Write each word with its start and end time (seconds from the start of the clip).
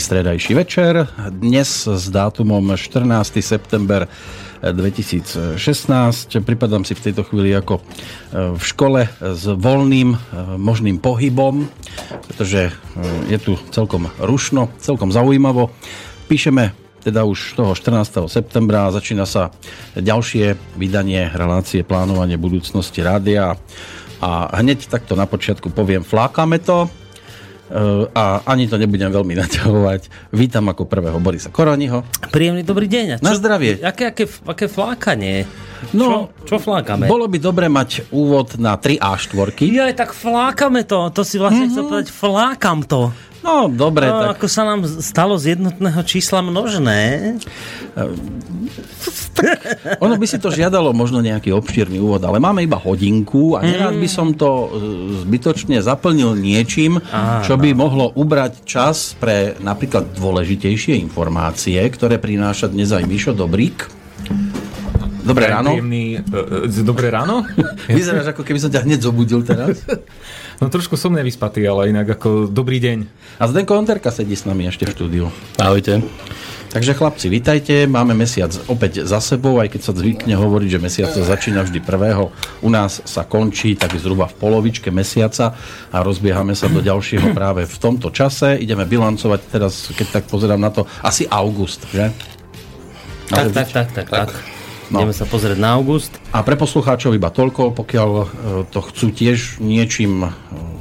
Stredajší 0.00 0.56
večer. 0.56 1.12
Dnes 1.28 1.84
s 1.84 2.08
dátumom 2.08 2.72
14. 2.72 3.36
september 3.44 4.08
2016. 4.64 5.60
Pripadám 6.40 6.88
si 6.88 6.96
v 6.96 7.04
tejto 7.04 7.20
chvíli 7.20 7.52
ako 7.52 7.76
e, 7.76 7.82
v 8.56 8.64
škole 8.64 9.04
s 9.20 9.44
voľným 9.44 10.16
e, 10.16 10.18
možným 10.56 10.96
pohybom, 11.04 11.68
pretože 12.24 12.72
e, 12.72 12.72
je 13.28 13.38
tu 13.44 13.60
celkom 13.76 14.08
rušno, 14.16 14.72
celkom 14.80 15.12
zaujímavo. 15.12 15.68
Píšeme 16.32 16.72
teda 17.04 17.28
už 17.28 17.60
toho 17.60 17.76
14. 17.76 18.24
septembra 18.32 18.88
začína 18.88 19.28
sa 19.28 19.52
ďalšie 20.00 20.80
vydanie 20.80 21.28
relácie 21.28 21.84
plánovanie 21.84 22.40
budúcnosti 22.40 23.04
rádia 23.04 23.52
a 24.24 24.30
hneď 24.64 24.88
takto 24.88 25.12
na 25.12 25.28
počiatku 25.28 25.68
poviem, 25.68 26.00
flákame 26.00 26.56
to, 26.56 26.88
a 28.10 28.42
ani 28.50 28.66
to 28.66 28.74
nebudem 28.74 29.14
veľmi 29.14 29.34
naťahovať. 29.46 30.32
Vítam 30.34 30.66
ako 30.66 30.90
prvého 30.90 31.18
Borisa 31.22 31.54
Koroniho. 31.54 32.02
Príjemný 32.34 32.66
dobrý 32.66 32.90
deň. 32.90 33.06
čo, 33.18 33.24
Na 33.24 33.34
zdravie. 33.38 33.78
Aké, 33.80 34.10
aké, 34.10 34.26
aké 34.26 34.66
flákanie? 34.66 35.46
No, 35.96 36.28
čo, 36.44 36.44
čo 36.44 36.56
flákame? 36.60 37.08
Bolo 37.08 37.24
by 37.24 37.38
dobre 37.40 37.66
mať 37.72 38.12
úvod 38.12 38.60
na 38.60 38.76
3 38.76 39.00
A4. 39.00 39.64
Ja 39.72 39.88
tak 39.96 40.12
flákame 40.12 40.84
to. 40.84 41.08
To 41.08 41.22
si 41.24 41.40
vlastne 41.40 41.70
mm-hmm. 41.70 41.72
chcel 41.72 41.84
povedať, 41.88 42.08
flákam 42.12 42.84
to. 42.84 43.14
No, 43.40 43.72
dobre. 43.72 44.04
No, 44.04 44.20
tak... 44.20 44.36
Ako 44.36 44.46
sa 44.52 44.62
nám 44.68 44.84
stalo 45.00 45.40
z 45.40 45.56
jednotného 45.56 46.00
čísla 46.04 46.44
množné. 46.44 47.00
ono 50.04 50.14
by 50.20 50.26
si 50.28 50.36
to 50.36 50.52
žiadalo 50.52 50.92
možno 50.92 51.24
nejaký 51.24 51.48
obšírny 51.56 51.96
úvod, 51.96 52.20
ale 52.20 52.36
máme 52.36 52.60
iba 52.60 52.76
hodinku 52.76 53.56
a 53.56 53.64
nerád 53.64 53.96
by 53.96 54.08
som 54.08 54.36
to 54.36 54.48
e, 54.48 54.68
zbytočne 55.24 55.80
zaplnil 55.80 56.36
niečím, 56.36 57.00
Aha. 57.00 57.40
čo 57.40 57.56
by 57.56 57.72
mohlo 57.72 58.12
ubrať 58.12 58.68
čas 58.68 59.16
pre 59.16 59.56
napríklad 59.64 60.12
dôležitejšie 60.12 61.00
informácie, 61.00 61.80
ktoré 61.80 62.20
prináša 62.20 62.68
dnes 62.68 62.92
aj 62.92 63.08
Mišo 63.08 63.32
Dobrík. 63.32 63.88
Dobré 65.20 65.46
ráno. 65.52 65.76
Príjemný, 65.76 66.20
uh, 66.20 66.82
dobré 66.82 67.08
ráno? 67.12 67.44
Vyzeráš 67.88 68.32
ako 68.32 68.42
keby 68.42 68.58
som 68.60 68.70
ťa 68.72 68.84
hneď 68.84 69.00
zobudil 69.04 69.40
teraz. 69.44 69.80
No 70.60 70.68
trošku 70.68 71.00
som 71.00 71.16
nevyspatý, 71.16 71.64
ale 71.64 71.88
inak 71.88 72.20
ako 72.20 72.52
dobrý 72.52 72.84
deň. 72.84 72.98
A 73.40 73.48
Zdenko 73.48 73.80
Onderka 73.80 74.12
sedí 74.12 74.36
s 74.36 74.44
nami 74.44 74.68
ešte 74.68 74.84
v 74.84 74.92
štúdiu. 74.92 75.24
Ahojte. 75.56 76.04
Takže 76.70 76.94
chlapci, 76.94 77.26
vitajte. 77.32 77.88
Máme 77.88 78.14
mesiac 78.14 78.52
opäť 78.70 79.02
za 79.08 79.18
sebou, 79.24 79.58
aj 79.58 79.72
keď 79.72 79.80
sa 79.88 79.96
zvykne 79.96 80.36
hovoriť, 80.36 80.68
že 80.68 80.78
mesiac 80.78 81.10
sa 81.10 81.24
začína 81.24 81.64
vždy 81.64 81.80
prvého. 81.82 82.30
U 82.60 82.68
nás 82.68 83.00
sa 83.08 83.24
končí 83.24 83.74
tak 83.74 83.96
zhruba 83.96 84.28
v 84.28 84.38
polovičke 84.38 84.92
mesiaca 84.92 85.56
a 85.90 85.98
rozbiehame 86.04 86.52
sa 86.52 86.68
do 86.68 86.84
ďalšieho 86.84 87.32
práve 87.38 87.64
v 87.64 87.76
tomto 87.80 88.12
čase. 88.12 88.60
Ideme 88.60 88.84
bilancovať 88.84 89.40
teraz, 89.48 89.88
keď 89.96 90.20
tak 90.20 90.24
pozerám 90.28 90.60
na 90.60 90.70
to, 90.70 90.84
asi 91.00 91.24
august, 91.32 91.88
že? 91.88 92.12
Tak, 93.32 93.48
tak, 93.50 93.68
tak, 93.72 93.88
tak, 93.96 94.06
tak. 94.12 94.59
No. 94.90 95.06
Ideme 95.06 95.14
sa 95.14 95.22
pozrieť 95.22 95.54
na 95.54 95.78
august. 95.78 96.18
A 96.34 96.42
pre 96.42 96.58
poslucháčov 96.58 97.14
iba 97.14 97.30
toľko, 97.30 97.78
pokiaľ 97.78 98.10
e, 98.10 98.26
to 98.74 98.82
chcú 98.90 99.14
tiež 99.14 99.62
niečím 99.62 100.26
e, 100.26 100.28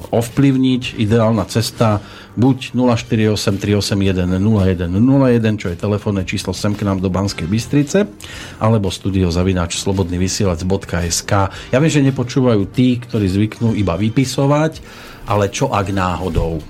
ovplyvniť, 0.10 0.98
ideálna 0.98 1.46
cesta 1.46 2.02
buď 2.34 2.74
048 2.74 3.38
381 3.62 4.42
0101, 4.42 5.62
čo 5.62 5.68
je 5.70 5.78
telefónne 5.78 6.26
číslo 6.26 6.58
sem 6.58 6.74
k 6.74 6.90
nám 6.90 7.06
do 7.06 7.14
Banskej 7.14 7.46
Bystrice, 7.46 8.10
alebo 8.58 8.90
studiozavináč 8.90 9.78
slobodnyvysielac.sk. 9.78 11.32
Ja 11.70 11.78
viem, 11.78 11.94
že 11.94 12.02
nepočúvajú 12.02 12.66
tí, 12.74 12.98
ktorí 12.98 13.30
zvyknú 13.30 13.78
iba 13.78 13.94
vypisovať, 13.94 14.82
ale 15.30 15.54
čo 15.54 15.70
ak 15.70 15.94
náhodou? 15.94 16.66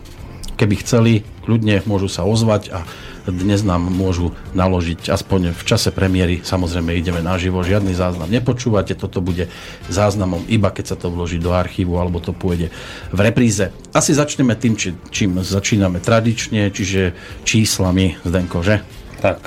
Keby 0.59 0.75
chceli, 0.83 1.23
kľudne 1.47 1.87
môžu 1.87 2.11
sa 2.11 2.27
ozvať 2.27 2.75
a 2.75 2.83
dnes 3.27 3.61
nám 3.65 3.83
môžu 3.91 4.31
naložiť 4.55 5.11
aspoň 5.11 5.51
v 5.51 5.61
čase 5.67 5.91
premiéry. 5.91 6.39
Samozrejme 6.39 6.95
ideme 6.95 7.19
naživo, 7.19 7.65
žiadny 7.65 7.91
záznam 7.91 8.31
nepočúvate, 8.31 8.95
toto 8.95 9.19
bude 9.19 9.51
záznamom 9.91 10.45
iba 10.47 10.71
keď 10.71 10.95
sa 10.95 10.97
to 10.99 11.11
vloží 11.11 11.41
do 11.41 11.51
archívu 11.51 11.99
alebo 11.99 12.23
to 12.23 12.31
pôjde 12.31 12.71
v 13.11 13.19
repríze. 13.19 13.75
Asi 13.91 14.15
začneme 14.15 14.55
tým, 14.55 14.79
či, 14.79 14.95
čím 15.11 15.41
začíname 15.43 15.99
tradične, 15.99 16.71
čiže 16.71 17.11
číslami, 17.43 18.15
Zdenko, 18.23 18.63
že? 18.63 18.79
Tak, 19.19 19.39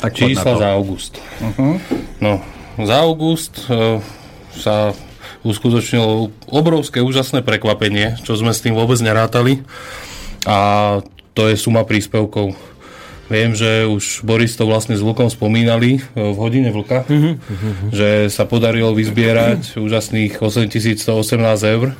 tak 0.00 0.12
čísla 0.16 0.56
za 0.56 0.68
august. 0.72 1.20
Uh-huh. 1.44 1.76
No, 2.24 2.40
za 2.80 2.96
august 3.04 3.68
uh, 3.68 4.00
sa 4.56 4.96
uskutočnilo 5.44 6.32
obrovské 6.50 7.04
úžasné 7.04 7.44
prekvapenie, 7.44 8.18
čo 8.24 8.34
sme 8.34 8.50
s 8.50 8.64
tým 8.64 8.74
vôbec 8.74 8.98
nerátali. 8.98 9.62
A 10.46 11.00
to 11.36 11.52
je 11.52 11.58
suma 11.58 11.84
príspevkov 11.84 12.56
Viem, 13.26 13.58
že 13.58 13.90
už 13.90 14.22
Boris 14.22 14.54
to 14.54 14.70
vlastne 14.70 14.94
s 14.94 15.02
Lukom 15.02 15.26
spomínali 15.26 15.98
e, 15.98 16.00
v 16.14 16.36
hodine 16.38 16.70
vlka, 16.70 17.10
uh-huh. 17.10 17.34
že 17.90 18.30
sa 18.30 18.46
podarilo 18.46 18.94
vyzbierať 18.94 19.74
uh-huh. 19.74 19.82
úžasných 19.82 20.38
8118 20.38 21.74
eur 21.74 21.98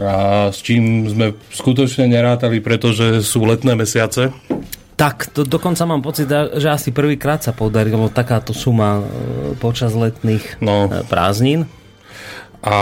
a 0.00 0.48
s 0.48 0.64
čím 0.64 1.04
sme 1.04 1.36
skutočne 1.52 2.08
nerátali, 2.08 2.64
pretože 2.64 3.20
sú 3.20 3.44
letné 3.44 3.76
mesiace. 3.76 4.32
Tak, 4.96 5.36
to 5.36 5.44
dokonca 5.44 5.84
mám 5.84 6.00
pocit, 6.00 6.30
že 6.32 6.68
asi 6.72 6.96
prvýkrát 6.96 7.44
sa 7.44 7.52
podarilo 7.52 8.08
takáto 8.08 8.56
suma 8.56 9.00
e, 9.00 9.04
počas 9.60 9.92
letných 9.92 10.64
no. 10.64 10.88
E, 10.88 11.04
prázdnin 11.04 11.68
a 12.62 12.78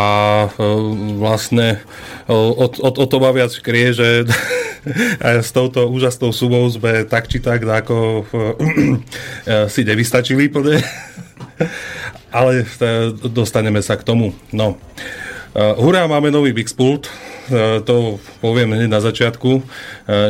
vlastne 1.17 1.81
o, 2.28 2.53
o, 2.53 2.67
o 2.69 3.05
to 3.09 3.17
ma 3.17 3.32
viac 3.32 3.49
krie, 3.65 3.97
že 3.97 4.28
s 5.21 5.51
touto 5.53 5.89
úžasnou 5.89 6.33
sumou 6.33 6.65
sme 6.71 7.05
tak 7.05 7.29
či 7.29 7.41
tak 7.41 7.65
ako 7.65 8.25
si 9.69 9.81
nevystačili 9.85 10.49
plne. 10.49 10.81
Ale 12.31 12.63
dostaneme 13.27 13.83
sa 13.83 13.99
k 13.99 14.07
tomu. 14.07 14.33
No. 14.55 14.79
Hurá, 15.55 16.06
máme 16.06 16.31
nový 16.31 16.55
Bixpult. 16.55 17.11
E, 17.50 17.83
to 17.83 18.22
poviem 18.38 18.71
hneď 18.71 18.87
na 18.87 19.03
začiatku. 19.03 19.50
E, 19.59 19.62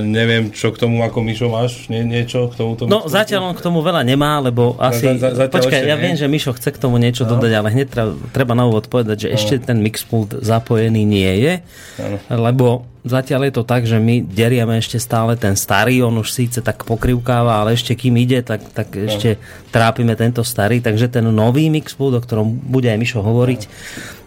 neviem, 0.01 0.49
čo 0.49 0.73
k 0.73 0.81
tomu, 0.81 1.05
ako 1.05 1.21
Mišo 1.21 1.53
máš, 1.53 1.93
Nie, 1.93 2.01
niečo 2.01 2.49
k 2.49 2.57
tomu? 2.57 2.81
No 2.89 3.05
zatiaľ 3.05 3.53
on 3.53 3.55
k 3.55 3.61
tomu 3.61 3.85
veľa 3.85 4.01
nemá, 4.01 4.41
lebo 4.41 4.81
asi... 4.81 5.21
Za, 5.21 5.37
za, 5.37 5.45
počkaj, 5.53 5.85
ja 5.85 6.01
viem, 6.01 6.17
že 6.17 6.25
Mišo 6.25 6.57
chce 6.57 6.73
k 6.73 6.81
tomu 6.81 6.97
niečo 6.97 7.29
no. 7.29 7.37
dodať, 7.37 7.53
ale 7.53 7.69
hneď 7.69 7.89
treba, 7.93 8.13
treba 8.33 8.53
na 8.57 8.65
úvod 8.65 8.89
povedať, 8.89 9.29
že 9.29 9.29
no. 9.29 9.35
ešte 9.37 9.55
ten 9.61 9.85
Mixpult 9.85 10.41
zapojený 10.41 11.05
nie 11.05 11.33
je, 11.37 11.55
no. 12.01 12.17
lebo 12.41 12.89
Zatiaľ 13.01 13.49
je 13.49 13.55
to 13.57 13.65
tak, 13.65 13.89
že 13.89 13.97
my 13.97 14.21
derieme 14.21 14.77
ešte 14.77 15.01
stále 15.01 15.33
ten 15.33 15.57
starý, 15.57 16.05
on 16.05 16.21
už 16.21 16.37
síce 16.37 16.61
tak 16.61 16.85
pokrivkáva, 16.85 17.65
ale 17.65 17.73
ešte 17.73 17.97
kým 17.97 18.13
ide, 18.21 18.45
tak, 18.45 18.61
tak 18.77 18.93
no. 18.93 19.09
ešte 19.09 19.41
trápime 19.73 20.13
tento 20.21 20.45
starý, 20.45 20.85
takže 20.85 21.09
ten 21.09 21.25
nový 21.33 21.73
Mixpult, 21.73 22.13
o 22.13 22.21
ktorom 22.21 22.53
bude 22.53 22.93
aj 22.93 23.01
Mišo 23.01 23.25
hovoriť, 23.25 23.63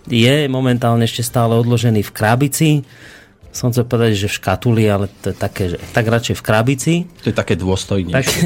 je 0.08 0.48
momentálne 0.52 1.08
ešte 1.08 1.24
stále 1.24 1.56
odložený 1.56 2.04
v 2.04 2.12
krabici. 2.12 2.70
Som 3.54 3.70
chcel 3.70 3.86
povedať, 3.86 4.18
že 4.18 4.28
v 4.34 4.38
škatuli, 4.42 4.84
ale 4.90 5.06
to 5.22 5.30
je 5.30 5.38
také, 5.38 5.64
že 5.70 5.78
tak 5.94 6.10
radšej 6.10 6.42
v 6.42 6.44
krabici. 6.44 6.94
To 7.22 7.30
je 7.30 7.36
také 7.38 7.54
dôstojnejšie. 7.54 8.40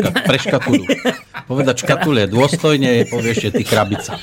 Tak, 0.00 0.24
pre 0.24 0.38
škatulu. 0.40 0.84
Povedať 1.52 1.84
škatule 1.84 2.24
dôstojne 2.24 2.88
je 2.88 3.04
povieš, 3.04 3.36
že 3.36 3.50
ty 3.52 3.62
krabica. 3.68 4.16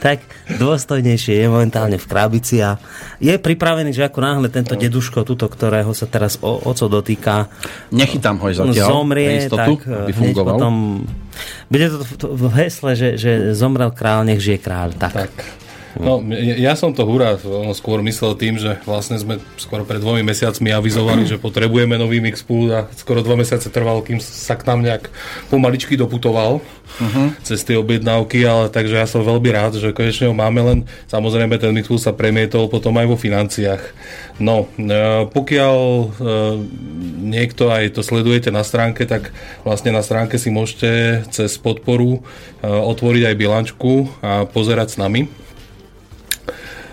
Tak 0.00 0.24
dôstojnejšie 0.56 1.44
je 1.44 1.46
momentálne 1.52 2.00
v 2.00 2.06
krabici 2.08 2.64
a 2.64 2.80
je 3.20 3.36
pripravený, 3.36 3.92
že 3.92 4.08
ako 4.08 4.24
náhle 4.24 4.48
tento 4.48 4.72
deduško, 4.72 5.28
tuto, 5.28 5.44
ktorého 5.52 5.92
sa 5.92 6.08
teraz 6.08 6.40
o, 6.40 6.56
oco 6.64 6.88
dotýka, 6.88 7.52
nechytám 7.92 8.40
ho 8.40 8.48
zatiaľ, 8.48 8.88
zomrie, 8.88 9.44
istotu, 9.44 9.76
tak 9.76 10.08
aby 10.08 10.12
fungoval. 10.16 10.56
potom 10.56 10.74
bude 11.68 11.86
to 12.16 12.32
v 12.32 12.44
hesle, 12.64 12.96
že, 12.96 13.20
že 13.20 13.52
zomrel 13.52 13.92
král, 13.92 14.24
nech 14.24 14.40
žije 14.40 14.58
kráľ. 14.64 14.96
Tak. 14.96 15.12
tak. 15.12 15.32
No, 16.00 16.24
ja 16.40 16.72
som 16.72 16.96
to 16.96 17.04
hurá 17.04 17.36
skôr 17.76 18.00
myslel 18.00 18.32
tým, 18.40 18.56
že 18.56 18.80
vlastne 18.88 19.20
sme 19.20 19.36
skoro 19.60 19.84
pred 19.84 20.00
dvomi 20.00 20.24
mesiacmi 20.24 20.72
avizovali, 20.72 21.28
že 21.28 21.36
potrebujeme 21.36 22.00
nový 22.00 22.24
Mixpool 22.24 22.72
a 22.72 22.80
skoro 22.96 23.20
dva 23.20 23.36
mesiace 23.36 23.68
trval, 23.68 24.00
kým 24.00 24.16
sa 24.16 24.56
k 24.56 24.64
nám 24.72 24.80
nejak 24.80 25.12
pomaličky 25.52 26.00
doputoval 26.00 26.64
uh-huh. 26.64 27.28
cez 27.44 27.60
tie 27.60 27.76
objednávky, 27.76 28.40
ale 28.48 28.72
takže 28.72 29.04
ja 29.04 29.04
som 29.04 29.20
veľmi 29.20 29.52
rád, 29.52 29.76
že 29.76 29.92
konečne 29.92 30.32
ho 30.32 30.36
máme, 30.36 30.60
len 30.64 30.78
samozrejme 31.12 31.60
ten 31.60 31.76
Mixpool 31.76 32.00
sa 32.00 32.16
premietol 32.16 32.72
potom 32.72 32.96
aj 32.96 33.06
vo 33.12 33.16
financiách. 33.20 33.82
No, 34.40 34.72
e, 34.80 35.28
pokiaľ 35.28 35.76
e, 35.76 36.06
niekto 37.20 37.68
aj 37.68 38.00
to 38.00 38.00
sledujete 38.00 38.48
na 38.48 38.64
stránke, 38.64 39.04
tak 39.04 39.28
vlastne 39.60 39.92
na 39.92 40.00
stránke 40.00 40.40
si 40.40 40.48
môžete 40.48 41.22
cez 41.28 41.60
podporu 41.60 42.18
e, 42.18 42.64
otvoriť 42.64 43.28
aj 43.28 43.34
bilančku 43.36 43.92
a 44.24 44.48
pozerať 44.48 44.96
s 44.96 45.00
nami 45.00 45.41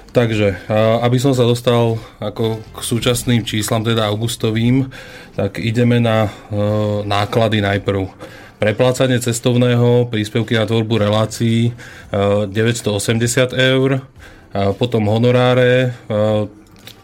Takže, 0.10 0.66
aby 1.06 1.22
som 1.22 1.38
sa 1.38 1.46
dostal 1.46 2.02
ako 2.18 2.66
k 2.74 2.80
súčasným 2.82 3.46
číslam, 3.46 3.86
teda 3.86 4.10
augustovým, 4.10 4.90
tak 5.38 5.62
ideme 5.62 6.02
na 6.02 6.26
e, 6.26 6.30
náklady 7.06 7.62
najprv. 7.62 8.10
Preplácanie 8.58 9.22
cestovného, 9.22 10.10
príspevky 10.10 10.58
na 10.58 10.66
tvorbu 10.66 10.98
relácií 10.98 11.70
e, 11.70 11.74
980 12.50 13.54
eur, 13.54 14.02
a 14.50 14.74
potom 14.74 15.06
honoráre, 15.06 15.94
e, 16.10 16.20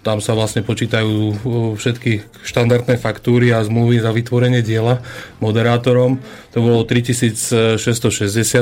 tam 0.01 0.21
sa 0.21 0.37
vlastne 0.37 0.61
počítajú 0.61 1.41
všetky 1.81 2.45
štandardné 2.45 3.01
faktúry 3.01 3.49
a 3.49 3.65
zmluvy 3.65 4.05
za 4.05 4.13
vytvorenie 4.13 4.61
diela 4.61 5.01
moderátorom. 5.41 6.21
To 6.53 6.57
bolo 6.61 6.85
3660 6.85 7.77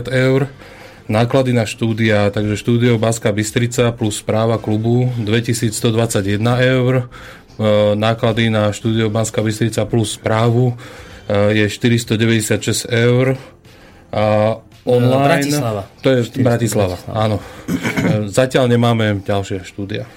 eur. 0.07 0.47
Náklady 1.03 1.51
na 1.51 1.67
štúdia, 1.67 2.31
takže 2.31 2.55
štúdio 2.55 2.95
Banská 2.95 3.35
Bystrica 3.35 3.91
plus 3.91 4.23
správa 4.23 4.55
klubu 4.55 5.11
2121 5.19 6.39
eur. 6.63 7.11
Náklady 7.99 8.47
na 8.47 8.71
štúdio 8.71 9.11
Banská 9.11 9.43
Bystrica 9.43 9.83
plus 9.83 10.15
správu 10.15 10.79
je 11.27 11.65
496 11.67 12.87
eur. 12.87 13.35
A 14.15 14.57
online... 14.87 15.43
Bratislava. 15.43 15.83
To 16.03 16.07
je 16.11 16.19
Bratislava, 16.39 16.97
áno. 17.11 17.43
Zatiaľ 18.31 18.71
nemáme 18.71 19.19
ďalšie 19.27 19.63
štúdia. 19.67 20.07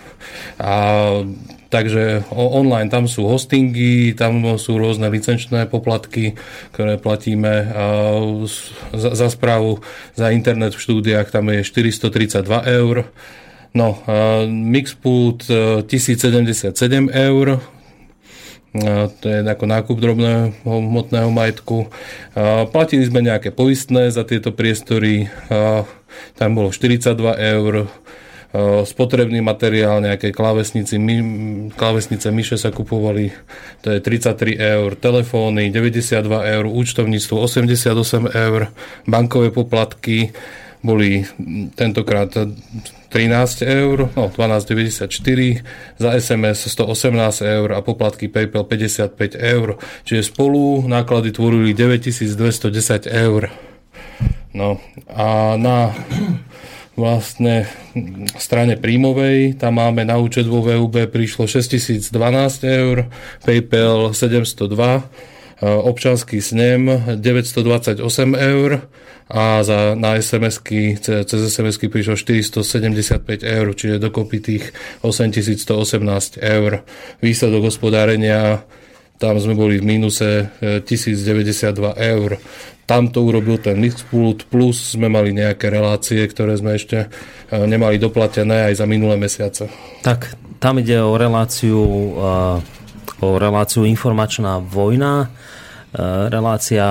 A, 0.58 1.22
takže 1.70 2.24
online 2.30 2.90
tam 2.90 3.10
sú 3.10 3.26
hostingy, 3.26 4.14
tam 4.14 4.58
sú 4.58 4.78
rôzne 4.78 5.10
licenčné 5.10 5.66
poplatky, 5.66 6.38
ktoré 6.72 6.98
platíme 6.98 7.70
za, 8.94 9.10
za 9.14 9.28
správu 9.28 9.82
za 10.14 10.30
internet 10.30 10.78
v 10.78 10.82
štúdiách, 10.82 11.34
tam 11.34 11.50
je 11.50 11.66
432 11.66 12.46
eur. 12.66 13.10
No, 13.76 14.00
Mixpult 14.48 15.44
1077 15.84 16.72
eur, 17.12 17.60
to 19.20 19.26
je 19.28 19.38
ako 19.44 19.64
nákup 19.68 19.96
drobného 20.00 20.52
hmotného 20.64 21.28
majetku. 21.28 21.88
Platili 22.72 23.04
sme 23.04 23.24
nejaké 23.24 23.52
poistné 23.52 24.08
za 24.08 24.24
tieto 24.24 24.52
priestory, 24.52 25.28
tam 26.40 26.50
bolo 26.56 26.72
42 26.72 27.20
eur, 27.36 27.88
spotrebný 28.84 29.40
materiál, 29.40 30.00
nejaké 30.00 30.32
klávesnice, 30.32 30.96
my, 30.96 31.16
klávesnice 31.74 32.30
myše 32.30 32.56
sa 32.56 32.70
kupovali, 32.70 33.32
to 33.82 33.90
je 33.92 33.98
33 34.00 34.56
eur, 34.56 34.96
telefóny 34.96 35.68
92 35.74 36.22
eur, 36.28 36.64
účtovníctvo 36.64 37.36
88 37.42 38.30
eur, 38.32 38.72
bankové 39.04 39.50
poplatky 39.50 40.30
boli 40.86 41.26
tentokrát 41.74 42.30
13 43.10 43.62
eur, 43.62 44.10
no 44.14 44.30
12,94, 44.30 45.98
za 45.98 46.10
SMS 46.14 46.70
118 46.70 47.42
eur 47.42 47.68
a 47.74 47.80
poplatky 47.82 48.28
PayPal 48.28 48.64
55 48.64 49.34
eur. 49.34 49.80
Čiže 50.04 50.30
spolu 50.30 50.86
náklady 50.86 51.32
tvorili 51.32 51.74
9210 51.74 53.10
eur. 53.10 53.50
No 54.54 54.78
a 55.10 55.58
na 55.58 55.92
vlastne 56.96 57.68
strane 58.40 58.80
príjmovej, 58.80 59.60
tam 59.60 59.78
máme 59.78 60.08
na 60.08 60.16
účet 60.16 60.48
vo 60.48 60.64
VUB 60.64 61.12
prišlo 61.12 61.44
6012 61.44 62.10
eur, 62.64 63.12
PayPal 63.44 64.16
702, 64.16 65.04
občanský 65.60 66.40
snem 66.40 67.16
928 67.20 68.00
eur, 68.34 68.88
a 69.26 69.58
za, 69.66 69.98
na 69.98 70.14
SMS-ky, 70.14 71.02
cez 71.02 71.40
SMS-ky 71.50 71.90
prišlo 71.90 72.14
475 72.14 73.42
eur, 73.42 73.66
čiže 73.74 73.98
dokopy 73.98 74.38
tých 74.38 74.64
8118 75.02 76.38
eur. 76.38 76.86
Výsledok 77.18 77.66
hospodárenia, 77.66 78.62
tam 79.16 79.40
sme 79.40 79.56
boli 79.56 79.80
v 79.80 79.84
mínuse 79.96 80.52
1092 80.60 81.96
e, 81.96 82.12
eur. 82.12 82.36
Tam 82.86 83.10
to 83.10 83.26
urobil 83.26 83.58
ten 83.58 83.82
Mixpult, 83.82 84.46
plus 84.46 84.94
sme 84.94 85.10
mali 85.10 85.34
nejaké 85.34 85.66
relácie, 85.72 86.22
ktoré 86.22 86.54
sme 86.54 86.78
ešte 86.78 87.08
e, 87.50 87.56
nemali 87.56 87.98
doplatené 87.98 88.70
aj 88.70 88.84
za 88.84 88.86
minulé 88.86 89.18
mesiace. 89.18 89.66
Tak, 90.04 90.38
tam 90.60 90.78
ide 90.78 91.00
o 91.02 91.16
reláciu, 91.18 91.80
e, 91.80 92.32
o 93.24 93.28
reláciu 93.40 93.88
informačná 93.88 94.60
vojna 94.60 95.32
relácia 96.28 96.84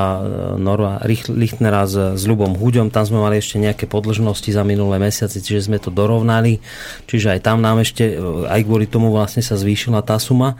Norva 0.57 0.97
Lichtnera 1.05 1.85
s, 1.85 2.17
s 2.17 2.23
Ľubom 2.25 2.57
Huďom, 2.57 2.89
tam 2.89 3.05
sme 3.05 3.21
mali 3.21 3.37
ešte 3.37 3.61
nejaké 3.61 3.85
podlžnosti 3.85 4.49
za 4.49 4.65
minulé 4.65 4.97
mesiace, 4.97 5.45
čiže 5.45 5.69
sme 5.69 5.77
to 5.77 5.93
dorovnali, 5.93 6.57
čiže 7.05 7.37
aj 7.37 7.39
tam 7.45 7.61
nám 7.61 7.85
ešte, 7.85 8.17
aj 8.49 8.65
kvôli 8.65 8.89
tomu 8.89 9.13
vlastne 9.13 9.45
sa 9.45 9.61
zvýšila 9.61 10.01
tá 10.01 10.17
suma, 10.17 10.57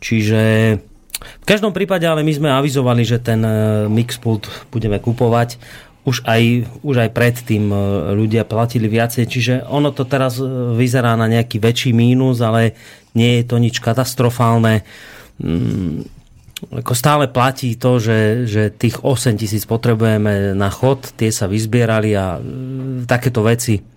čiže 0.00 0.80
v 1.22 1.46
každom 1.46 1.70
prípade 1.74 2.04
ale 2.04 2.26
my 2.26 2.32
sme 2.32 2.50
avizovali, 2.50 3.02
že 3.06 3.22
ten 3.22 3.40
Mixpult 3.88 4.48
budeme 4.70 4.98
kupovať, 4.98 5.58
už 6.02 6.26
aj, 6.26 6.42
už 6.82 6.96
aj 7.06 7.10
predtým 7.14 7.70
ľudia 8.18 8.42
platili 8.42 8.90
viacej, 8.90 9.24
čiže 9.30 9.54
ono 9.70 9.94
to 9.94 10.02
teraz 10.02 10.42
vyzerá 10.74 11.14
na 11.14 11.30
nejaký 11.30 11.62
väčší 11.62 11.94
mínus, 11.94 12.42
ale 12.42 12.74
nie 13.14 13.38
je 13.38 13.44
to 13.46 13.56
nič 13.62 13.78
katastrofálne. 13.78 14.82
Mm, 15.38 16.02
ako 16.70 16.94
stále 16.94 17.26
platí 17.26 17.74
to, 17.74 17.98
že, 17.98 18.46
že 18.46 18.62
tých 18.70 19.02
8 19.02 19.34
tisíc 19.34 19.66
potrebujeme 19.66 20.54
na 20.54 20.70
chod, 20.70 21.10
tie 21.18 21.34
sa 21.34 21.50
vyzbierali 21.50 22.14
a 22.14 22.38
e, 22.38 22.40
takéto 23.06 23.42
veci 23.42 23.91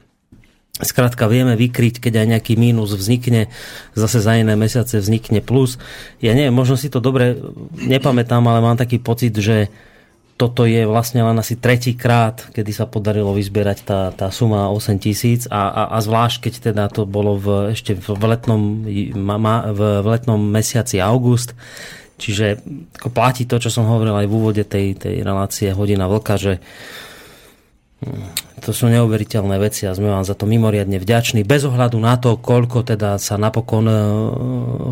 Skrátka 0.75 1.31
vieme 1.31 1.55
vykryť, 1.55 2.03
keď 2.03 2.13
aj 2.19 2.27
nejaký 2.35 2.53
mínus 2.59 2.91
vznikne, 2.91 3.47
zase 3.95 4.19
za 4.19 4.35
iné 4.35 4.59
mesiace 4.59 4.99
vznikne 4.99 5.39
plus. 5.39 5.79
Ja 6.19 6.35
neviem, 6.35 6.51
možno 6.51 6.75
si 6.75 6.91
to 6.91 6.99
dobre 6.99 7.39
nepamätám, 7.79 8.43
ale 8.43 8.59
mám 8.59 8.75
taký 8.75 8.99
pocit, 8.99 9.31
že 9.39 9.71
toto 10.35 10.67
je 10.67 10.83
vlastne 10.83 11.23
len 11.23 11.39
asi 11.39 11.55
tretí 11.55 11.95
krát, 11.95 12.51
kedy 12.51 12.75
sa 12.75 12.91
podarilo 12.91 13.31
vyzbierať 13.31 13.77
tá, 13.87 14.11
tá 14.11 14.27
suma 14.35 14.67
8 14.67 14.99
tisíc 14.99 15.47
a, 15.47 15.71
a, 15.71 15.83
a 15.95 15.97
zvlášť, 16.03 16.37
keď 16.43 16.53
teda 16.59 16.83
to 16.91 17.07
bolo 17.07 17.39
v, 17.39 17.47
ešte 17.71 17.95
v 17.95 18.23
letnom, 18.27 18.83
v, 18.83 19.79
v 19.79 20.07
letnom 20.11 20.43
mesiaci 20.43 20.99
august, 20.99 21.55
Čiže 22.15 22.63
ako 22.95 23.09
platí 23.11 23.43
to, 23.43 23.59
čo 23.59 23.67
som 23.67 23.91
hovoril 23.91 24.15
aj 24.15 24.27
v 24.27 24.35
úvode 24.39 24.63
tej, 24.63 24.95
tej 24.95 25.19
relácie 25.19 25.67
Hodina 25.75 26.07
Vlka, 26.07 26.39
že 26.39 26.63
to 28.61 28.71
sú 28.73 28.91
neuveriteľné 28.91 29.55
veci 29.61 29.85
a 29.87 29.95
sme 29.95 30.11
vám 30.11 30.25
za 30.25 30.35
to 30.37 30.45
mimoriadne 30.45 30.99
vďační. 30.99 31.45
Bez 31.47 31.65
ohľadu 31.65 31.97
na 31.97 32.17
to, 32.19 32.37
koľko 32.37 32.85
teda 32.85 33.17
sa 33.21 33.39
napokon, 33.39 33.85
e, 33.87 33.97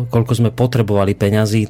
koľko 0.08 0.32
sme 0.34 0.50
potrebovali 0.54 1.12
peňazí, 1.14 1.68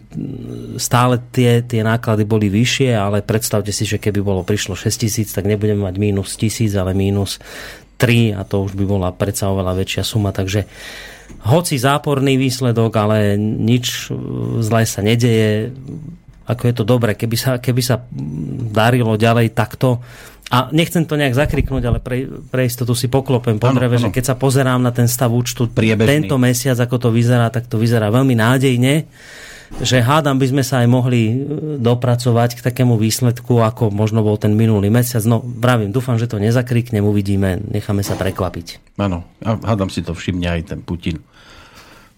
stále 0.79 1.21
tie, 1.33 1.65
tie 1.65 1.83
náklady 1.85 2.25
boli 2.29 2.49
vyššie, 2.49 2.93
ale 2.95 3.25
predstavte 3.25 3.73
si, 3.73 3.85
že 3.89 4.01
keby 4.01 4.21
bolo 4.21 4.47
prišlo 4.47 4.77
6 4.77 5.05
tisíc, 5.05 5.33
tak 5.33 5.49
nebudeme 5.49 5.85
mať 5.85 5.97
mínus 5.97 6.37
tisíc, 6.39 6.73
ale 6.77 6.97
mínus 6.97 7.43
3 7.99 8.37
a 8.37 8.43
to 8.45 8.65
už 8.65 8.79
by 8.79 8.85
bola 8.85 9.09
predsa 9.15 9.51
oveľa 9.51 9.85
väčšia 9.85 10.03
suma, 10.05 10.35
takže 10.35 10.69
hoci 11.45 11.77
záporný 11.77 12.37
výsledok, 12.41 12.93
ale 12.97 13.37
nič 13.41 14.09
zlé 14.61 14.83
sa 14.89 15.01
nedeje. 15.05 15.73
Ako 16.45 16.69
je 16.69 16.75
to 16.77 16.85
dobre, 16.85 17.17
keby 17.17 17.37
sa, 17.37 17.57
keby 17.57 17.81
sa 17.81 18.05
darilo 18.73 19.17
ďalej 19.17 19.57
takto. 19.57 20.05
A 20.55 20.71
nechcem 20.71 21.03
to 21.03 21.19
nejak 21.19 21.35
zakriknúť, 21.35 21.83
ale 21.83 21.99
pre, 21.99 22.31
pre 22.47 22.63
istotu 22.63 22.95
si 22.95 23.11
poklopem 23.11 23.59
po 23.59 23.75
dreve, 23.75 23.99
že 23.99 24.15
keď 24.15 24.25
sa 24.31 24.35
pozerám 24.39 24.79
na 24.79 24.95
ten 24.95 25.11
stav 25.11 25.35
účtu 25.35 25.67
Priebežný. 25.67 26.31
tento 26.31 26.39
mesiac, 26.39 26.79
ako 26.79 26.97
to 26.97 27.09
vyzerá, 27.11 27.51
tak 27.51 27.67
to 27.67 27.75
vyzerá 27.75 28.15
veľmi 28.15 28.39
nádejne 28.39 29.11
že 29.83 29.99
hádam 29.99 30.39
by 30.39 30.47
sme 30.55 30.63
sa 30.63 30.85
aj 30.85 30.89
mohli 30.91 31.23
e, 31.27 31.35
dopracovať 31.83 32.61
k 32.61 32.65
takému 32.71 32.95
výsledku, 32.95 33.59
ako 33.59 33.91
možno 33.91 34.23
bol 34.23 34.39
ten 34.39 34.55
minulý 34.55 34.93
mesiac. 34.93 35.25
No, 35.27 35.43
vravím, 35.43 35.91
dúfam, 35.91 36.15
že 36.15 36.31
to 36.31 36.39
nezakriknem, 36.39 37.03
uvidíme, 37.03 37.59
necháme 37.73 38.07
sa 38.07 38.15
prekvapiť. 38.15 38.95
Áno, 39.01 39.27
a 39.43 39.59
hádam 39.59 39.91
si 39.91 40.05
to 40.05 40.15
všimne 40.15 40.47
aj 40.47 40.61
ten 40.75 40.81
Putin. 40.85 41.19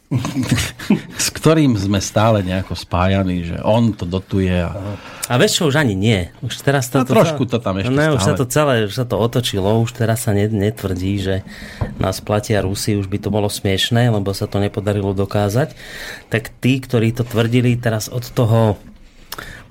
s 1.22 1.28
ktorým 1.34 1.74
sme 1.74 1.98
stále 1.98 2.46
nejako 2.46 2.78
spájani, 2.78 3.42
že 3.42 3.56
on 3.66 3.90
to 3.90 4.06
dotuje. 4.06 4.54
A, 4.54 4.70
a 5.26 5.34
vieš 5.34 5.58
čo, 5.58 5.62
už 5.66 5.82
ani 5.82 5.98
nie. 5.98 6.30
Už 6.46 6.62
teraz 6.62 6.86
to, 6.86 7.02
no, 7.02 7.06
to, 7.06 7.18
trošku 7.18 7.42
to 7.50 7.58
tam 7.58 7.82
ešte 7.82 7.90
ne, 7.90 8.14
už 8.14 8.22
sa 8.22 8.38
to 8.38 8.46
celé, 8.46 8.86
už 8.86 8.94
sa 8.94 9.02
to 9.02 9.18
otočilo, 9.18 9.82
už 9.82 9.98
teraz 9.98 10.30
sa 10.30 10.32
netvrdí, 10.32 11.12
že 11.18 11.34
nás 11.98 12.22
platia 12.22 12.62
Rusi, 12.62 12.94
už 12.94 13.10
by 13.10 13.18
to 13.18 13.34
bolo 13.34 13.50
smiešné, 13.50 14.14
lebo 14.14 14.30
sa 14.30 14.46
to 14.46 14.62
nepodarilo 14.62 15.10
dokázať. 15.10 15.74
Tak 16.30 16.54
tí, 16.62 16.78
ktorí 16.78 17.10
to 17.10 17.26
tvrdili, 17.26 17.74
teraz 17.74 18.06
od 18.06 18.22
toho 18.30 18.78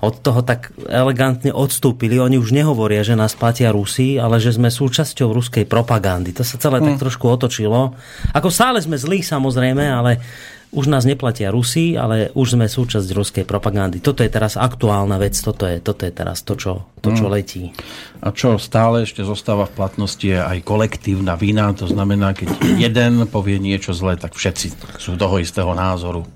od 0.06 0.22
toho 0.22 0.46
tak 0.46 0.70
elegantne 0.86 1.50
odstúpili. 1.50 2.22
Oni 2.22 2.38
už 2.38 2.54
nehovoria, 2.54 3.02
že 3.02 3.18
nás 3.18 3.34
platia 3.34 3.74
Rusi, 3.74 4.22
ale 4.22 4.38
že 4.38 4.54
sme 4.54 4.70
súčasťou 4.70 5.34
ruskej 5.34 5.66
propagandy. 5.66 6.30
To 6.38 6.46
sa 6.46 6.62
celé 6.62 6.78
hmm. 6.78 6.88
tak 6.94 7.10
trošku 7.10 7.26
otočilo. 7.26 7.98
Ako 8.38 8.54
stále 8.54 8.78
sme 8.78 9.02
zlí 9.02 9.26
samozrejme, 9.26 9.82
ale 9.82 10.22
už 10.76 10.92
nás 10.92 11.08
neplatia 11.08 11.50
Rusi, 11.50 11.96
ale 11.96 12.36
už 12.36 12.60
sme 12.60 12.68
súčasť 12.68 13.08
ruskej 13.16 13.46
propagandy. 13.48 14.04
Toto 14.04 14.22
je 14.22 14.30
teraz 14.30 14.60
aktuálna 14.60 15.16
vec, 15.16 15.34
toto 15.40 15.64
je, 15.64 15.80
toto 15.80 16.04
je 16.04 16.12
teraz 16.12 16.44
to 16.44 16.60
čo, 16.60 16.92
to, 17.00 17.16
čo 17.16 17.32
hmm. 17.32 17.34
letí. 17.34 17.72
A 18.20 18.36
čo 18.36 18.60
stále 18.60 19.08
ešte 19.08 19.24
zostáva 19.24 19.66
v 19.72 19.76
platnosti 19.80 20.28
je 20.28 20.36
aj 20.36 20.68
kolektívna 20.68 21.40
vina, 21.40 21.72
to 21.72 21.88
znamená, 21.88 22.36
keď 22.36 22.60
jeden 22.76 23.24
povie 23.32 23.58
niečo 23.58 23.96
zlé, 23.96 24.20
tak 24.20 24.36
všetci 24.36 25.00
sú 25.00 25.16
toho 25.16 25.40
istého 25.40 25.72
názoru. 25.72 26.28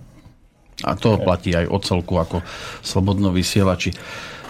A 0.87 0.95
to 0.95 1.19
platí 1.19 1.51
aj 1.55 1.65
o 1.67 1.77
celku 1.83 2.15
ako 2.15 2.43
slobodno 2.79 3.35
vysielači. 3.35 3.91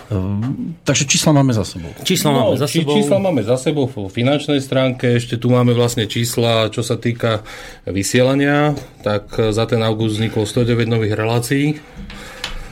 Ehm, 0.09 0.73
takže 0.81 1.05
čísla 1.05 1.37
máme 1.37 1.53
za 1.53 1.61
sebou. 1.61 1.93
Čísla 2.01 2.29
no, 2.33 2.37
máme 2.37 2.57
za 2.57 2.67
sebou. 2.67 2.95
Čísla 2.97 3.17
máme 3.21 3.41
za 3.45 3.57
sebou 3.57 3.85
v 3.85 4.09
finančnej 4.09 4.61
stránke. 4.61 5.05
Ešte 5.17 5.37
tu 5.37 5.53
máme 5.53 5.73
vlastne 5.77 6.09
čísla, 6.09 6.73
čo 6.73 6.81
sa 6.81 6.97
týka 6.97 7.45
vysielania. 7.85 8.73
Tak 9.05 9.53
za 9.53 9.65
ten 9.69 9.81
august 9.85 10.17
vzniklo 10.17 10.49
109 10.49 10.89
nových 10.89 11.13
relácií 11.13 11.77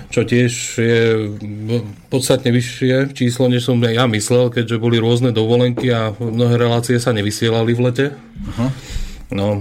čo 0.08 0.24
tiež 0.24 0.54
je 0.80 1.04
podstatne 2.08 2.50
vyššie 2.56 3.12
číslo, 3.12 3.52
než 3.52 3.68
som 3.68 3.78
ja 3.84 4.08
myslel, 4.08 4.50
keďže 4.50 4.80
boli 4.80 4.98
rôzne 5.04 5.36
dovolenky 5.36 5.92
a 5.92 6.16
mnohé 6.16 6.56
relácie 6.56 6.96
sa 6.98 7.12
nevysielali 7.12 7.76
v 7.76 7.82
lete. 7.92 8.06
Uh-huh. 8.16 8.72
No, 9.28 9.60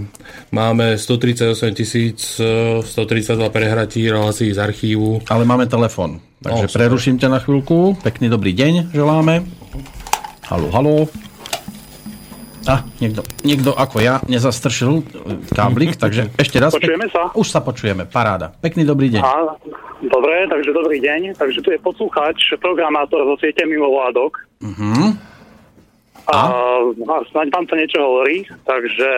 máme 0.55 0.95
138 0.99 1.75
tisíc 1.75 2.41
132 2.81 3.51
prehratí 3.51 4.07
relácií 4.07 4.55
z 4.55 4.59
archívu. 4.63 5.27
Ale 5.27 5.43
máme 5.43 5.67
telefon, 5.67 6.23
takže 6.39 6.71
no, 6.71 6.73
preruším 6.73 7.19
ťa 7.19 7.29
na 7.35 7.39
chvíľku. 7.43 7.99
Pekný 7.99 8.31
dobrý 8.31 8.55
deň 8.55 8.95
želáme. 8.95 9.43
Halo, 10.47 10.71
halo. 10.71 10.95
A, 12.67 12.83
niekto, 12.99 13.23
niekto 13.47 13.71
ako 13.75 14.03
ja 14.03 14.23
nezastršil 14.27 15.03
káblik, 15.55 15.99
takže 16.03 16.31
ešte 16.39 16.63
raz. 16.63 16.71
Počujeme 16.71 17.11
sa? 17.11 17.35
Už 17.35 17.47
sa 17.51 17.59
počujeme, 17.59 18.07
paráda. 18.07 18.55
Pekný 18.63 18.87
dobrý 18.87 19.11
deň. 19.19 19.23
A, 19.23 19.55
dobre, 20.07 20.47
takže 20.47 20.71
dobrý 20.71 21.03
deň. 21.03 21.35
Takže 21.35 21.59
tu 21.63 21.75
je 21.75 21.79
poslucháč, 21.83 22.55
programátor 22.63 23.23
zo 23.23 23.35
siete 23.43 23.67
mimovládok. 23.67 24.47
Uh-huh. 24.63 25.15
A? 26.27 26.51
a 26.91 27.17
snáď 27.31 27.55
vám 27.55 27.67
to 27.71 27.79
niečo 27.79 28.03
hovorí, 28.03 28.43
takže 28.67 29.09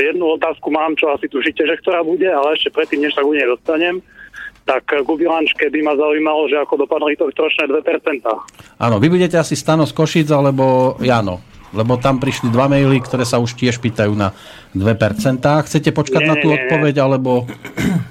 jednu 0.00 0.24
otázku 0.40 0.72
mám, 0.72 0.96
čo 0.96 1.12
asi 1.12 1.28
tušíte, 1.28 1.68
že 1.68 1.76
ktorá 1.84 2.00
bude, 2.00 2.24
ale 2.24 2.56
ešte 2.56 2.72
predtým, 2.72 3.04
než 3.04 3.12
sa 3.12 3.20
k 3.20 3.36
nej 3.36 3.44
dostanem, 3.44 4.00
tak 4.64 4.88
k 4.88 5.04
bilančke 5.04 5.68
by 5.68 5.80
ma 5.84 5.92
zaujímalo, 5.96 6.48
že 6.48 6.60
ako 6.60 6.88
dopadli 6.88 7.12
to 7.16 7.28
trošné 7.32 7.68
2%. 7.68 8.24
Áno, 8.80 8.96
vy 8.96 9.08
budete 9.12 9.36
asi 9.36 9.52
Stano 9.52 9.84
z 9.84 9.92
Košic 9.92 10.28
alebo 10.32 10.96
Jano, 11.04 11.44
lebo 11.76 12.00
tam 12.00 12.16
prišli 12.16 12.48
dva 12.48 12.72
maily, 12.72 13.04
ktoré 13.04 13.28
sa 13.28 13.36
už 13.36 13.52
tiež 13.56 13.76
pýtajú 13.76 14.12
na 14.16 14.32
2%. 14.72 15.44
Chcete 15.44 15.92
počkať 15.92 16.22
nie, 16.24 16.30
na 16.32 16.36
tú 16.40 16.48
nie, 16.52 16.56
odpoveď, 16.56 16.94
nie. 16.96 17.04
alebo... 17.04 17.44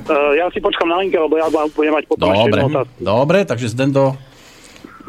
Uh, 0.05 0.33
ja 0.41 0.45
si 0.53 0.61
počkam 0.61 0.93
na 0.93 1.01
linke, 1.01 1.17
lebo 1.17 1.33
ja 1.37 1.49
budem 1.49 1.93
mať 1.97 2.05
potom 2.05 2.29
dobre, 2.29 2.61
ešte 2.61 3.01
Dobre, 3.01 3.37
takže 3.45 3.73
Zdendo 3.73 4.17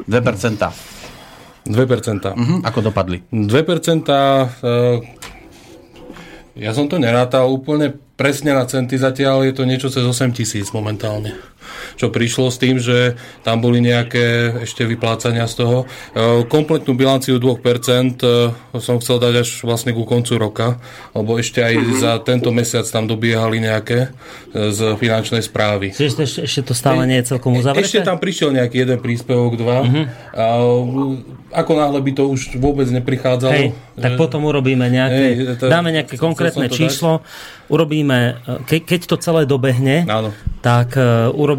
2%. 0.09 0.98
2%. 1.69 2.33
Uh-huh. 2.33 2.59
Ako 2.65 2.81
dopadli? 2.81 3.23
2%, 3.29 3.45
uh, 4.09 4.99
ja 6.59 6.71
som 6.75 6.91
to 6.91 6.97
nerátal 6.99 7.47
úplne 7.53 7.95
presne 8.19 8.57
na 8.57 8.67
centy 8.67 8.99
zatiaľ, 8.99 9.47
je 9.47 9.55
to 9.55 9.63
niečo 9.63 9.89
cez 9.93 10.03
8 10.03 10.35
tisíc 10.35 10.75
momentálne 10.75 11.37
čo 11.97 12.13
prišlo 12.13 12.49
s 12.53 12.59
tým, 12.59 12.77
že 12.79 13.19
tam 13.43 13.59
boli 13.63 13.83
nejaké 13.83 14.59
ešte 14.65 14.87
vyplácania 14.87 15.47
z 15.51 15.55
toho. 15.65 15.79
E, 15.85 16.45
kompletnú 16.47 16.95
bilanciu 16.95 17.41
2% 17.41 17.59
e, 18.23 18.79
som 18.79 18.97
chcel 19.03 19.17
dať 19.19 19.35
až 19.43 19.49
vlastne 19.67 19.91
ku 19.93 20.07
koncu 20.07 20.39
roka, 20.39 20.79
lebo 21.13 21.37
ešte 21.37 21.65
aj 21.65 21.75
uh-huh. 21.75 21.99
za 21.99 22.13
tento 22.23 22.55
mesiac 22.55 22.87
tam 22.87 23.11
dobiehali 23.11 23.59
nejaké 23.63 24.09
e, 24.55 24.71
z 24.71 24.95
finančnej 24.97 25.43
správy. 25.43 25.93
Čiže 25.93 26.25
ešte, 26.25 26.41
ešte 26.47 26.61
to 26.71 26.75
stále 26.77 27.03
nie 27.09 27.19
je 27.21 27.35
celkom 27.35 27.59
uzavreté? 27.59 27.85
Ešte 27.85 28.07
tam 28.07 28.23
prišiel 28.23 28.55
nejaký 28.55 28.87
jeden 28.87 28.99
príspevok, 29.03 29.59
dva. 29.59 29.79
Uh-huh. 29.85 30.05
A, 30.33 30.47
ako 31.49 31.73
náhle 31.81 32.01
by 32.05 32.13
to 32.13 32.25
už 32.29 32.61
vôbec 32.61 32.85
neprichádzalo. 32.93 33.57
Hej, 33.57 33.69
tak 33.97 34.15
že... 34.15 34.19
potom 34.21 34.45
urobíme 34.45 34.85
nejaké, 34.93 35.27
hej, 35.33 35.35
to, 35.57 35.73
dáme 35.73 35.91
nejaké 35.91 36.21
konkrétne 36.21 36.69
číslo, 36.69 37.25
dať? 37.25 37.73
urobíme, 37.73 38.19
ke, 38.69 38.85
keď 38.85 39.01
to 39.09 39.17
celé 39.17 39.49
dobehne, 39.49 40.05
Áno. 40.05 40.31
tak 40.61 40.95
uh, 41.01 41.33
urobíme 41.33 41.58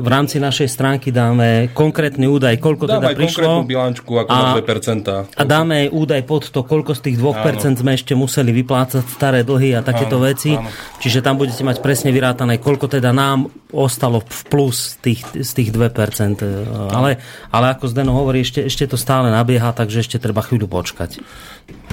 v 0.00 0.08
rámci 0.10 0.42
našej 0.42 0.66
stránky 0.66 1.14
dáme 1.14 1.70
konkrétny 1.70 2.26
údaj, 2.26 2.58
koľko 2.58 2.90
dáme 2.90 3.14
teda 3.14 3.16
prišlo. 3.16 3.62
bilančku 3.62 4.12
ako 4.18 4.30
a, 4.32 4.38
na 4.40 4.58
2%. 4.58 5.38
A 5.38 5.42
dáme 5.46 5.86
aj 5.86 5.88
údaj 5.94 6.22
pod 6.26 6.50
to, 6.50 6.66
koľko 6.66 6.98
z 6.98 7.00
tých 7.06 7.16
2% 7.22 7.30
áno. 7.30 7.78
sme 7.78 7.90
ešte 7.94 8.12
museli 8.18 8.50
vyplácať 8.50 9.04
staré 9.06 9.46
dlhy 9.46 9.78
a 9.78 9.80
takéto 9.84 10.18
áno, 10.18 10.26
veci. 10.26 10.56
Áno. 10.56 10.66
Čiže 10.98 11.22
tam 11.22 11.38
budete 11.38 11.62
mať 11.62 11.78
presne 11.84 12.10
vyrátané, 12.10 12.58
koľko 12.58 12.90
teda 12.90 13.14
nám 13.14 13.52
ostalo 13.70 14.24
v 14.24 14.40
plus 14.50 14.98
tých, 14.98 15.22
z 15.30 15.50
tých 15.54 15.70
2%. 15.70 16.42
Ale, 16.90 17.22
ale 17.54 17.66
ako 17.70 17.84
Zdeno 17.86 18.16
hovorí, 18.16 18.42
ešte, 18.42 18.66
ešte 18.66 18.90
to 18.90 18.96
stále 18.98 19.30
nabieha, 19.30 19.70
takže 19.70 20.02
ešte 20.02 20.16
treba 20.18 20.42
chvíľu 20.42 20.66
počkať. 20.66 21.22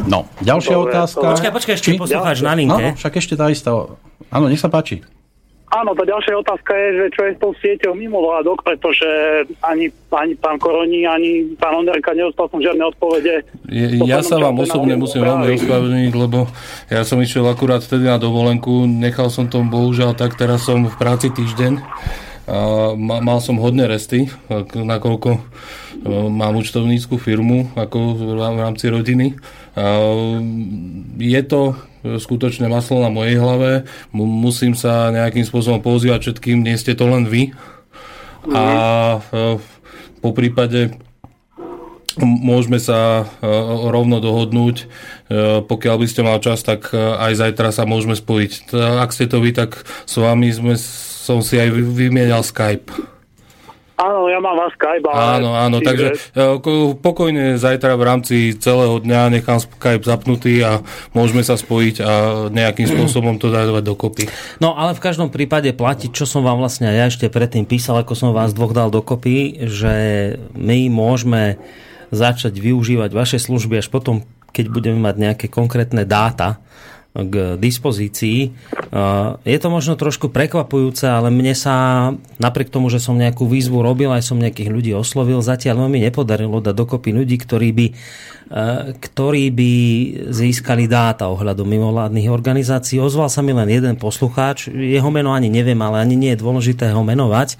No, 0.08 0.26
ďalšia 0.42 0.74
Dobre, 0.74 0.94
otázka. 0.94 1.26
Počkaj, 1.38 1.52
počkaj, 1.54 1.74
ešte 1.78 1.90
poslucháč 2.00 2.38
na 2.42 2.54
linke. 2.58 2.86
No, 2.94 2.98
však 2.98 3.14
ešte 3.20 3.34
tá 3.38 3.52
istá. 3.52 3.74
Áno, 4.32 4.46
nech 4.50 4.62
sa 4.62 4.72
páči. 4.72 5.17
Áno, 5.68 5.92
tá 5.92 6.08
ďalšia 6.08 6.40
otázka 6.40 6.72
je, 6.72 6.88
že 6.96 7.06
čo 7.12 7.22
je 7.28 7.32
s 7.36 7.40
tou 7.44 7.52
sieťou 7.60 7.92
mimo 7.92 8.24
vládok, 8.24 8.64
pretože 8.64 9.04
ani, 9.60 9.92
ani 10.16 10.34
pán 10.40 10.56
Koroni, 10.64 11.04
ani 11.04 11.60
pán 11.60 11.84
Onderka 11.84 12.16
neostal 12.16 12.48
som 12.48 12.64
žiadne 12.64 12.88
odpovede. 12.88 13.44
Je, 13.68 14.00
ja 14.08 14.24
sa 14.24 14.40
vám 14.40 14.64
osobne 14.64 14.96
musím 14.96 15.28
veľmi 15.28 15.60
ospravedlniť, 15.60 16.14
lebo 16.16 16.48
ja 16.88 17.04
som 17.04 17.20
išiel 17.20 17.44
akurát 17.52 17.84
vtedy 17.84 18.08
na 18.08 18.16
dovolenku, 18.16 18.88
nechal 18.88 19.28
som 19.28 19.52
to 19.52 19.60
bohužiaľ 19.60 20.16
tak, 20.16 20.40
teraz 20.40 20.64
som 20.64 20.88
v 20.88 20.96
práci 20.96 21.36
týždeň. 21.36 21.84
A 22.48 22.96
mal 23.20 23.44
som 23.44 23.60
hodné 23.60 23.92
resty, 23.92 24.32
nakoľko 24.72 25.30
e, 25.36 25.40
mám 26.32 26.56
účtovníckú 26.56 27.20
firmu 27.20 27.76
ako 27.76 28.16
v 28.16 28.40
rámci 28.40 28.88
rodiny. 28.88 29.36
Je 31.20 31.42
to 31.44 31.76
skutočné 32.16 32.72
maslo 32.72 33.04
na 33.04 33.12
mojej 33.12 33.36
hlave. 33.36 33.84
Musím 34.16 34.72
sa 34.72 35.12
nejakým 35.12 35.44
spôsobom 35.44 35.84
pozývať 35.84 36.32
všetkým, 36.32 36.64
nie 36.64 36.80
ste 36.80 36.96
to 36.96 37.04
len 37.12 37.28
vy. 37.28 37.52
A 38.48 38.66
e, 39.20 39.60
po 40.24 40.32
prípade 40.32 40.96
môžeme 42.18 42.80
sa 42.80 43.24
e, 43.24 43.48
rovno 43.92 44.24
dohodnúť. 44.24 44.78
E, 44.80 44.86
pokiaľ 45.68 45.96
by 46.00 46.08
ste 46.08 46.22
mal 46.24 46.40
čas, 46.40 46.64
tak 46.64 46.94
aj 46.96 47.34
zajtra 47.36 47.76
sa 47.76 47.84
môžeme 47.84 48.16
spojiť. 48.16 48.72
Ak 49.04 49.12
ste 49.12 49.28
to 49.28 49.44
vy, 49.44 49.52
tak 49.52 49.84
s 49.84 50.16
vami 50.16 50.48
sme, 50.54 50.80
som 50.80 51.44
si 51.44 51.60
aj 51.60 51.76
vymienial 51.76 52.46
Skype. 52.46 53.17
Áno, 53.98 54.30
ja 54.30 54.38
mám 54.38 54.54
vás 54.54 54.70
Skype. 54.78 55.10
Ale 55.10 55.42
áno, 55.42 55.50
áno, 55.58 55.78
takže 55.82 56.14
e, 56.38 56.62
pokojne 57.02 57.58
zajtra 57.58 57.98
v 57.98 58.04
rámci 58.06 58.36
celého 58.54 59.02
dňa 59.02 59.34
nechám 59.34 59.58
Skype 59.58 60.06
zapnutý 60.06 60.62
a 60.62 60.86
môžeme 61.18 61.42
sa 61.42 61.58
spojiť 61.58 61.96
a 62.06 62.12
nejakým 62.54 62.86
spôsobom 62.86 63.42
to 63.42 63.50
dávať 63.50 63.82
dokopy. 63.82 64.30
No 64.62 64.78
ale 64.78 64.94
v 64.94 65.02
každom 65.02 65.34
prípade 65.34 65.74
platí, 65.74 66.14
čo 66.14 66.30
som 66.30 66.46
vám 66.46 66.62
vlastne 66.62 66.94
ja 66.94 67.10
ešte 67.10 67.26
predtým 67.26 67.66
písal, 67.66 67.98
ako 68.06 68.14
som 68.14 68.30
vás 68.38 68.54
dvoch 68.54 68.70
dal 68.70 68.94
dokopy, 68.94 69.66
že 69.66 69.96
my 70.54 70.94
môžeme 70.94 71.58
začať 72.14 72.54
využívať 72.54 73.10
vaše 73.18 73.42
služby 73.42 73.82
až 73.82 73.90
potom, 73.90 74.22
keď 74.54 74.66
budeme 74.70 75.02
mať 75.02 75.16
nejaké 75.18 75.46
konkrétne 75.50 76.06
dáta, 76.06 76.62
k 77.18 77.58
dispozícii. 77.58 78.54
Je 79.42 79.58
to 79.58 79.68
možno 79.74 79.98
trošku 79.98 80.30
prekvapujúce, 80.30 81.10
ale 81.10 81.34
mne 81.34 81.58
sa 81.58 81.76
napriek 82.38 82.70
tomu, 82.70 82.94
že 82.94 83.02
som 83.02 83.18
nejakú 83.18 83.50
výzvu 83.50 83.82
robil, 83.82 84.14
aj 84.14 84.22
som 84.22 84.38
nejakých 84.38 84.70
ľudí 84.70 84.92
oslovil, 84.94 85.42
zatiaľ 85.42 85.90
mi 85.90 85.98
nepodarilo 85.98 86.62
dať 86.62 86.78
dokopy 86.78 87.10
ľudí, 87.18 87.42
ktorí 87.42 87.70
by, 87.74 87.88
ktorí 89.02 89.44
by 89.50 89.72
získali 90.30 90.86
dáta 90.86 91.26
ohľadom 91.34 91.66
mimovládnych 91.66 92.30
organizácií. 92.30 93.02
Ozval 93.02 93.34
sa 93.34 93.42
mi 93.42 93.50
len 93.50 93.68
jeden 93.68 93.98
poslucháč, 93.98 94.70
jeho 94.70 95.10
meno 95.10 95.34
ani 95.34 95.50
neviem, 95.50 95.82
ale 95.82 96.06
ani 96.06 96.14
nie 96.14 96.38
je 96.38 96.42
dôležité 96.46 96.94
ho 96.94 97.02
menovať. 97.02 97.58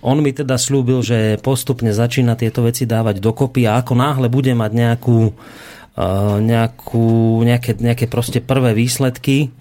On 0.00 0.16
mi 0.16 0.32
teda 0.32 0.56
slúbil, 0.56 1.04
že 1.04 1.36
postupne 1.44 1.92
začína 1.92 2.40
tieto 2.40 2.64
veci 2.64 2.88
dávať 2.88 3.20
dokopy 3.20 3.68
a 3.68 3.84
ako 3.84 4.00
náhle 4.00 4.32
bude 4.32 4.56
mať 4.56 4.72
nejakú 4.72 5.36
nejakú, 6.40 7.40
nejaké, 7.46 7.78
nejaké 7.78 8.10
proste 8.10 8.42
prvé 8.42 8.74
výsledky, 8.74 9.54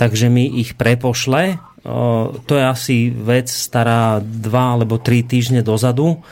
takže 0.00 0.32
mi 0.32 0.48
ich 0.60 0.72
prepošle. 0.76 1.60
To 2.48 2.52
je 2.56 2.64
asi 2.64 3.12
vec 3.12 3.46
stará 3.52 4.18
dva 4.24 4.80
alebo 4.80 4.96
tri 4.96 5.20
týždne 5.20 5.60
dozadu. 5.60 6.24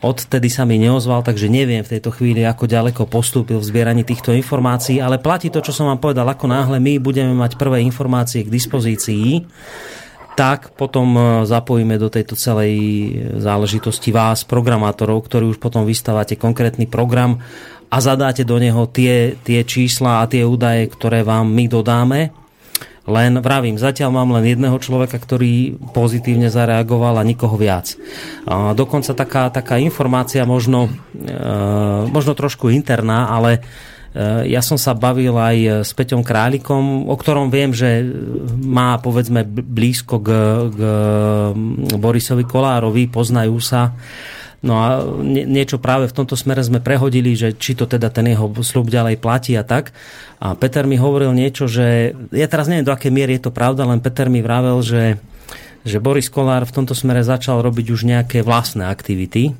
Odtedy 0.00 0.48
sa 0.48 0.64
mi 0.64 0.80
neozval, 0.80 1.20
takže 1.20 1.52
neviem 1.52 1.84
v 1.84 1.92
tejto 1.98 2.10
chvíli, 2.16 2.42
ako 2.48 2.64
ďaleko 2.64 3.02
postúpil 3.08 3.60
v 3.60 3.68
zbieraní 3.68 4.08
týchto 4.08 4.32
informácií, 4.32 4.98
ale 5.00 5.20
platí 5.20 5.52
to, 5.52 5.60
čo 5.60 5.72
som 5.72 5.88
vám 5.88 6.00
povedal, 6.00 6.24
ako 6.28 6.48
náhle 6.48 6.80
my 6.80 6.96
budeme 6.96 7.36
mať 7.36 7.60
prvé 7.60 7.84
informácie 7.84 8.40
k 8.42 8.52
dispozícii, 8.52 9.44
tak 10.32 10.72
potom 10.80 11.44
zapojíme 11.44 12.00
do 12.00 12.08
tejto 12.08 12.40
celej 12.40 12.72
záležitosti 13.36 14.08
vás, 14.16 14.48
programátorov, 14.48 15.28
ktorí 15.28 15.44
už 15.52 15.60
potom 15.60 15.84
vystávate 15.84 16.40
konkrétny 16.40 16.88
program 16.88 17.44
a 17.92 17.96
zadáte 18.00 18.48
do 18.48 18.56
neho 18.56 18.88
tie, 18.88 19.36
tie 19.44 19.60
čísla 19.68 20.24
a 20.24 20.28
tie 20.30 20.48
údaje, 20.48 20.88
ktoré 20.88 21.20
vám 21.20 21.52
my 21.52 21.68
dodáme. 21.68 22.20
Len 23.02 23.42
vravím, 23.42 23.76
zatiaľ 23.76 24.14
mám 24.14 24.30
len 24.38 24.46
jedného 24.46 24.78
človeka, 24.78 25.18
ktorý 25.18 25.76
pozitívne 25.92 26.48
zareagoval 26.48 27.20
a 27.20 27.26
nikoho 27.26 27.58
viac. 27.58 27.98
A 28.48 28.72
dokonca 28.72 29.12
taká, 29.12 29.50
taká 29.52 29.76
informácia 29.76 30.46
možno, 30.46 30.88
e, 31.18 31.36
možno 32.08 32.32
trošku 32.32 32.70
interná, 32.70 33.26
ale 33.26 33.58
e, 33.58 34.54
ja 34.54 34.62
som 34.62 34.78
sa 34.78 34.94
bavil 34.94 35.34
aj 35.34 35.82
s 35.82 35.90
Peťom 35.98 36.22
Králikom, 36.22 37.10
o 37.10 37.14
ktorom 37.18 37.50
viem, 37.50 37.74
že 37.74 38.06
má 38.62 39.02
povedzme 39.02 39.42
blízko 39.50 40.22
k, 40.22 40.28
k 40.70 40.80
Borisovi 41.98 42.46
Kolárovi, 42.46 43.10
poznajú 43.10 43.58
sa 43.58 43.98
No 44.62 44.78
a 44.78 45.02
nie, 45.26 45.42
niečo 45.42 45.82
práve 45.82 46.06
v 46.06 46.14
tomto 46.14 46.38
smere 46.38 46.62
sme 46.62 46.78
prehodili, 46.78 47.34
že 47.34 47.50
či 47.58 47.74
to 47.74 47.90
teda 47.90 48.14
ten 48.14 48.30
jeho 48.30 48.46
slub 48.62 48.86
ďalej 48.86 49.18
platí 49.18 49.58
a 49.58 49.66
tak. 49.66 49.90
A 50.38 50.54
Peter 50.54 50.86
mi 50.86 50.94
hovoril 50.94 51.34
niečo, 51.34 51.66
že 51.66 52.14
ja 52.30 52.46
teraz 52.46 52.70
neviem, 52.70 52.86
do 52.86 52.94
aké 52.94 53.10
miery 53.10 53.42
je 53.42 53.50
to 53.50 53.52
pravda, 53.52 53.82
len 53.82 53.98
Peter 53.98 54.30
mi 54.30 54.38
vravel, 54.38 54.78
že, 54.86 55.18
že 55.82 55.98
Boris 55.98 56.30
Kolár 56.30 56.62
v 56.62 56.74
tomto 56.78 56.94
smere 56.94 57.26
začal 57.26 57.58
robiť 57.58 57.86
už 57.90 58.06
nejaké 58.06 58.46
vlastné 58.46 58.86
aktivity, 58.86 59.50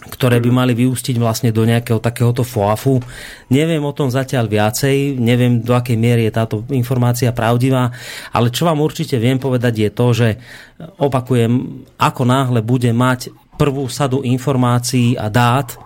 ktoré 0.00 0.40
by 0.40 0.48
mali 0.48 0.72
vyústiť 0.72 1.20
vlastne 1.20 1.52
do 1.52 1.68
nejakého 1.68 2.00
takéhoto 2.00 2.40
FOAFu. 2.40 3.04
Neviem 3.52 3.84
o 3.84 3.92
tom 3.92 4.08
zatiaľ 4.08 4.48
viacej, 4.48 5.20
neviem 5.20 5.60
do 5.60 5.76
akej 5.76 6.00
miery 6.00 6.24
je 6.24 6.32
táto 6.40 6.64
informácia 6.72 7.36
pravdivá, 7.36 7.92
ale 8.32 8.48
čo 8.48 8.64
vám 8.64 8.80
určite 8.80 9.20
viem 9.20 9.36
povedať 9.36 9.74
je 9.76 9.90
to, 9.92 10.06
že 10.16 10.28
opakujem, 10.96 11.84
ako 12.00 12.22
náhle 12.24 12.64
bude 12.64 12.88
mať 12.96 13.28
prvú 13.60 13.92
sadu 13.92 14.24
informácií 14.24 15.20
a 15.20 15.28
dát, 15.28 15.76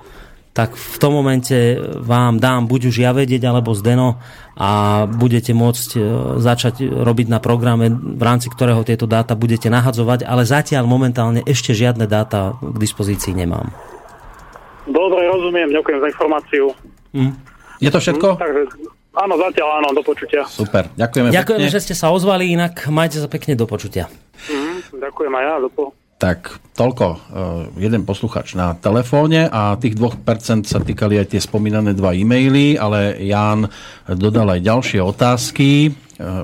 tak 0.55 0.79
v 0.79 0.97
tom 1.03 1.19
momente 1.19 1.75
vám 1.99 2.39
dám 2.39 2.71
buď 2.71 2.95
už 2.95 3.03
ja 3.03 3.11
vedieť, 3.11 3.43
alebo 3.43 3.75
Zdeno 3.75 4.23
a 4.55 5.03
budete 5.11 5.51
môcť 5.51 5.89
e, 5.99 6.01
začať 6.39 6.87
robiť 6.87 7.27
na 7.27 7.43
programe, 7.43 7.91
v 7.91 8.23
rámci 8.23 8.47
ktorého 8.55 8.87
tieto 8.87 9.11
dáta 9.11 9.35
budete 9.35 9.67
nahadzovať, 9.67 10.23
ale 10.23 10.47
zatiaľ 10.47 10.87
momentálne 10.87 11.43
ešte 11.43 11.75
žiadne 11.75 12.07
dáta 12.07 12.55
k 12.63 12.77
dispozícii 12.79 13.35
nemám. 13.35 13.75
Dobre, 14.87 15.27
rozumiem, 15.27 15.75
ďakujem 15.75 15.99
za 15.99 16.09
informáciu. 16.15 16.71
Mm. 17.11 17.35
Je 17.83 17.91
to 17.91 17.99
všetko? 17.99 18.39
Mm, 18.39 18.43
takže, 18.47 18.63
áno, 19.19 19.35
zatiaľ 19.35 19.69
áno, 19.83 19.89
do 19.91 20.03
počutia. 20.07 20.47
Super, 20.47 20.87
ďakujeme 20.95 21.35
Ďakujeme, 21.35 21.67
že 21.67 21.83
ste 21.83 21.99
sa 21.99 22.15
ozvali, 22.15 22.55
inak 22.55 22.87
majte 22.95 23.19
sa 23.19 23.27
pekne 23.27 23.59
do 23.59 23.67
počutia. 23.67 24.07
Mm, 24.47 25.03
ďakujem 25.03 25.35
aj 25.35 25.45
ja, 25.51 25.55
do 25.59 25.67
po. 25.67 25.91
Tak 26.25 26.73
toľko, 26.73 27.07
e, 27.13 27.19
jeden 27.85 28.09
posluchač 28.09 28.57
na 28.57 28.73
telefóne 28.73 29.45
a 29.45 29.77
tých 29.77 29.93
2% 29.93 30.65
sa 30.65 30.81
týkali 30.81 31.21
aj 31.21 31.37
tie 31.37 31.41
spomínané 31.45 31.93
dva 31.93 32.17
e-maily, 32.17 32.81
ale 32.81 33.21
Jan 33.21 33.69
dodal 34.09 34.57
aj 34.57 34.65
ďalšie 34.65 35.05
otázky, 35.05 35.69
e, 35.85 35.91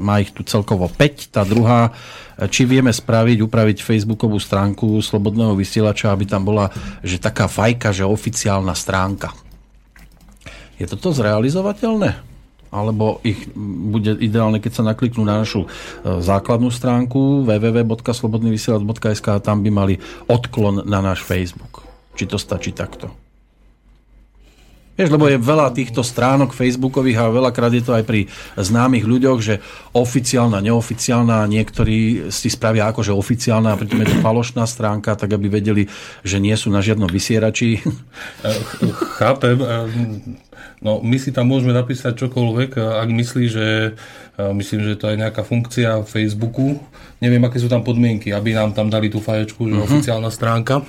má 0.04 0.20
ich 0.20 0.37
tu 0.37 0.44
celkovo 0.44 0.84
5. 0.84 1.32
Tá 1.32 1.49
druhá, 1.49 1.96
e, 2.37 2.44
či 2.52 2.68
vieme 2.68 2.92
spraviť, 2.92 3.40
upraviť 3.40 3.80
facebookovú 3.80 4.37
stránku 4.37 5.00
Slobodného 5.00 5.56
vysielača, 5.56 6.12
aby 6.12 6.28
tam 6.28 6.44
bola 6.44 6.68
že 7.00 7.16
taká 7.16 7.49
fajka, 7.49 7.96
že 7.96 8.04
oficiálna 8.04 8.76
stránka. 8.76 9.32
Je 10.76 10.84
toto 10.84 11.08
zrealizovateľné? 11.16 12.29
Alebo 12.70 13.18
ich 13.26 13.50
bude 13.54 14.14
ideálne, 14.22 14.62
keď 14.62 14.72
sa 14.80 14.86
nakliknú 14.86 15.26
na 15.26 15.42
našu 15.42 15.66
e, 15.66 15.68
základnú 16.22 16.70
stránku 16.70 17.42
www.slobodnyvysielac.sk 17.46 19.26
a 19.30 19.42
tam 19.42 19.62
by 19.66 19.70
mali 19.70 19.94
odklon 20.30 20.86
na 20.86 21.02
náš 21.02 21.26
Facebook. 21.26 21.82
Či 22.14 22.30
to 22.30 22.38
stačí 22.38 22.70
takto? 22.70 23.29
Vieš, 25.00 25.16
lebo 25.16 25.33
je 25.33 25.40
veľa 25.40 25.73
týchto 25.73 26.04
stránok 26.04 26.52
facebookových 26.52 27.25
a 27.25 27.33
veľakrát 27.33 27.73
je 27.73 27.80
to 27.80 27.97
aj 27.97 28.04
pri 28.04 28.28
známych 28.61 29.09
ľuďoch, 29.09 29.38
že 29.40 29.64
oficiálna, 29.97 30.61
neoficiálna, 30.61 31.49
niektorí 31.49 32.29
si 32.29 32.53
spravia 32.53 32.92
ako, 32.92 33.01
že 33.01 33.16
oficiálna 33.16 33.72
a 33.72 33.81
pritom 33.81 33.96
je 34.05 34.12
to 34.12 34.20
falošná 34.20 34.68
stránka, 34.68 35.16
tak 35.16 35.33
aby 35.33 35.48
vedeli, 35.48 35.88
že 36.20 36.37
nie 36.37 36.53
sú 36.53 36.68
na 36.68 36.85
žiadnom 36.85 37.09
vysierači. 37.09 37.81
Chápem. 39.16 39.57
No, 40.85 41.01
my 41.01 41.16
si 41.16 41.33
tam 41.33 41.48
môžeme 41.48 41.72
napísať 41.72 42.20
čokoľvek, 42.20 42.77
ak 42.77 43.09
myslí, 43.09 43.44
že 43.48 43.96
myslím, 44.37 44.85
že 44.85 45.01
to 45.01 45.09
je 45.09 45.16
nejaká 45.16 45.48
funkcia 45.48 46.05
Facebooku. 46.05 46.77
Neviem, 47.24 47.40
aké 47.48 47.57
sú 47.57 47.72
tam 47.72 47.81
podmienky, 47.81 48.37
aby 48.37 48.53
nám 48.53 48.77
tam 48.77 48.92
dali 48.92 49.09
tú 49.09 49.16
faječku, 49.16 49.64
že 49.64 49.81
uh-huh. 49.81 49.88
oficiálna 49.88 50.29
stránka. 50.29 50.85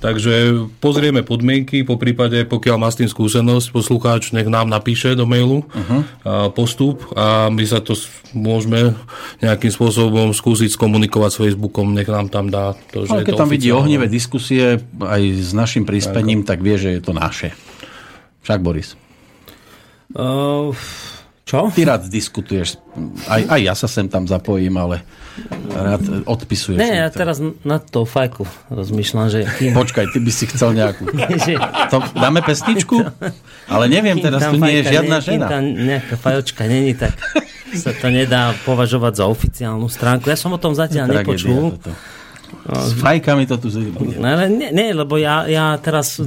Takže 0.00 0.64
pozrieme 0.80 1.20
podmienky, 1.20 1.84
po 1.84 2.00
prípade, 2.00 2.48
pokiaľ 2.48 2.76
má 2.80 2.88
s 2.88 3.04
tým 3.04 3.12
skúsenosť, 3.12 3.68
poslucháč 3.68 4.32
nech 4.32 4.48
nám 4.48 4.72
napíše 4.72 5.12
do 5.12 5.28
mailu 5.28 5.60
uh-huh. 5.68 6.00
postup 6.56 7.04
a 7.12 7.52
my 7.52 7.60
sa 7.68 7.84
to 7.84 7.92
môžeme 8.32 8.96
nejakým 9.44 9.68
spôsobom 9.68 10.32
skúsiť 10.32 10.72
skomunikovať 10.72 11.30
s 11.36 11.40
Facebookom, 11.44 11.92
nech 11.92 12.08
nám 12.08 12.32
tam 12.32 12.48
dá 12.48 12.72
to, 12.88 13.04
že 13.04 13.12
Ale 13.12 13.28
keď 13.28 13.34
to 13.36 13.40
tam 13.44 13.52
vidí 13.52 13.68
ohnivé 13.76 14.08
diskusie 14.08 14.80
aj 15.04 15.22
s 15.36 15.52
našim 15.52 15.84
príspením, 15.84 16.48
tak, 16.48 16.64
tak 16.64 16.64
vie, 16.64 16.76
že 16.80 16.90
je 16.96 17.00
to 17.04 17.12
naše. 17.12 17.52
Však 18.40 18.64
Boris. 18.64 18.96
Uh, 20.16 20.72
čo? 21.48 21.66
Ty 21.74 21.82
rád 21.82 22.06
diskutuješ. 22.06 22.78
Aj, 23.26 23.42
aj 23.42 23.60
ja 23.60 23.74
sa 23.74 23.90
sem 23.90 24.06
tam 24.06 24.28
zapojím, 24.30 24.76
ale 24.78 25.02
rád 25.72 26.26
odpisuješ. 26.26 26.78
Ne, 26.78 27.02
ja 27.02 27.08
teraz 27.10 27.42
na 27.64 27.78
to 27.82 28.06
fajku 28.06 28.46
rozmýšľam, 28.70 29.26
že... 29.32 29.46
Počkaj, 29.74 30.14
ty 30.14 30.18
by 30.22 30.30
si 30.30 30.44
chcel 30.46 30.76
nejakú... 30.76 31.10
to, 31.92 31.96
dáme 32.14 32.40
pesničku? 32.44 33.02
Ale 33.66 33.90
neviem, 33.90 34.18
teraz 34.22 34.46
tu 34.46 34.58
nie 34.60 34.82
je 34.82 34.94
žiadna 34.94 35.16
ne, 35.18 35.24
žena. 35.24 35.46
tam 35.48 35.62
nejaká 35.64 36.14
fajočka 36.20 36.62
není, 36.70 36.94
tak 36.94 37.14
sa 37.74 37.94
to 37.94 38.10
nedá 38.10 38.54
považovať 38.66 39.22
za 39.22 39.24
oficiálnu 39.30 39.86
stránku. 39.86 40.26
Ja 40.30 40.38
som 40.38 40.54
o 40.54 40.58
tom 40.58 40.74
zatiaľ 40.74 41.22
nepočul. 41.22 41.78
Toto. 41.78 41.94
S 42.70 42.94
fajkami 42.98 43.44
to 43.50 43.58
tu 43.58 43.68
bude. 43.90 44.16
Ale 44.18 44.46
nie, 44.46 44.70
nie, 44.70 44.94
lebo 44.94 45.18
ja, 45.18 45.46
ja 45.50 45.74
teraz... 45.82 46.22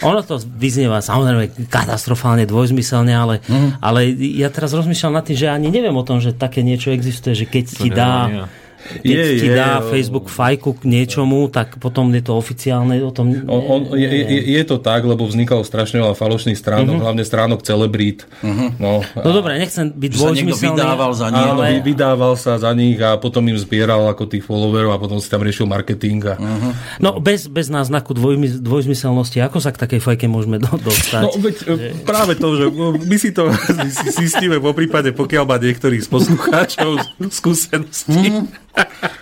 Ono 0.00 0.20
to 0.24 0.40
vyznieva 0.40 1.04
samozrejme 1.04 1.68
katastrofálne, 1.68 2.48
dvojzmyselne, 2.48 3.12
ale, 3.12 3.34
mm. 3.44 3.84
ale 3.84 4.08
ja 4.16 4.48
teraz 4.48 4.72
rozmýšľam 4.72 5.20
nad 5.20 5.24
tým, 5.28 5.36
že 5.36 5.46
ani 5.52 5.68
neviem 5.68 5.94
o 5.94 6.04
tom, 6.06 6.18
že 6.18 6.32
také 6.32 6.64
niečo 6.64 6.90
existuje, 6.90 7.36
že 7.36 7.46
keď 7.46 7.64
ti 7.68 7.88
dá... 7.92 8.12
Ja 8.28 8.46
keď 8.84 9.16
je, 9.16 9.24
ti 9.40 9.48
dá 9.48 9.80
je, 9.80 9.88
Facebook 9.90 10.28
fajku 10.28 10.76
k 10.76 10.82
niečomu, 10.84 11.48
tak 11.48 11.80
potom 11.80 12.12
je 12.12 12.20
to 12.20 12.36
oficiálne 12.36 13.00
o 13.00 13.08
tom... 13.08 13.32
On, 13.48 13.60
on, 13.64 13.80
je, 13.96 14.08
je, 14.08 14.40
je 14.60 14.62
to 14.68 14.76
tak, 14.76 15.08
lebo 15.08 15.24
vznikalo 15.24 15.64
strašne 15.64 16.04
veľa 16.04 16.12
falošných 16.12 16.58
stránok, 16.58 17.00
uh-huh. 17.00 17.04
hlavne 17.08 17.24
stránok 17.24 17.64
celebrít. 17.64 18.28
Uh-huh. 18.44 18.76
No, 18.76 19.00
no 19.00 19.30
dobre, 19.32 19.56
nechcem 19.56 19.88
byť 19.88 20.10
dvojzmyselný. 20.14 20.76
vydával 20.76 21.12
za 21.16 21.28
nich. 21.32 21.48
Áno, 21.48 21.60
ale... 21.64 21.80
vydával 21.80 22.34
sa 22.36 22.60
za 22.60 22.72
nich 22.76 23.00
a 23.00 23.16
potom 23.16 23.40
im 23.48 23.56
zbieral 23.56 24.04
ako 24.12 24.28
tých 24.28 24.44
followerov 24.44 24.92
a 24.92 24.98
potom 25.00 25.16
si 25.16 25.28
tam 25.32 25.40
riešil 25.40 25.64
marketing. 25.64 26.20
A... 26.28 26.34
Uh-huh. 26.36 26.72
No, 27.00 27.16
bez, 27.18 27.48
bez 27.48 27.72
náznaku 27.72 28.12
dvojmy, 28.12 28.60
dvojzmyselnosti, 28.60 29.40
ako 29.40 29.64
sa 29.64 29.72
k 29.72 29.80
takej 29.80 30.00
fajke 30.04 30.26
môžeme 30.28 30.60
do, 30.60 30.68
dostať? 30.76 31.24
No 31.24 31.40
veď 31.40 31.54
že... 31.56 31.86
práve 32.04 32.36
to, 32.36 32.48
že 32.60 32.66
my 33.00 33.16
si 33.16 33.30
to 33.32 33.48
zistíme 34.20 34.60
po 34.60 34.76
prípade, 34.76 35.16
pokiaľ 35.16 35.44
má 35.48 35.56
niektorých 35.56 36.04
z 36.04 36.08
poslucháčov 36.12 36.90
skúsenosti. 37.32 38.28
Uh-huh. 38.28 38.64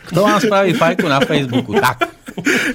Kto 0.08 0.18
vám 0.24 0.40
spraví 0.40 0.72
fajku 0.76 1.06
na 1.08 1.20
Facebooku? 1.20 1.72
Tak. 1.76 2.12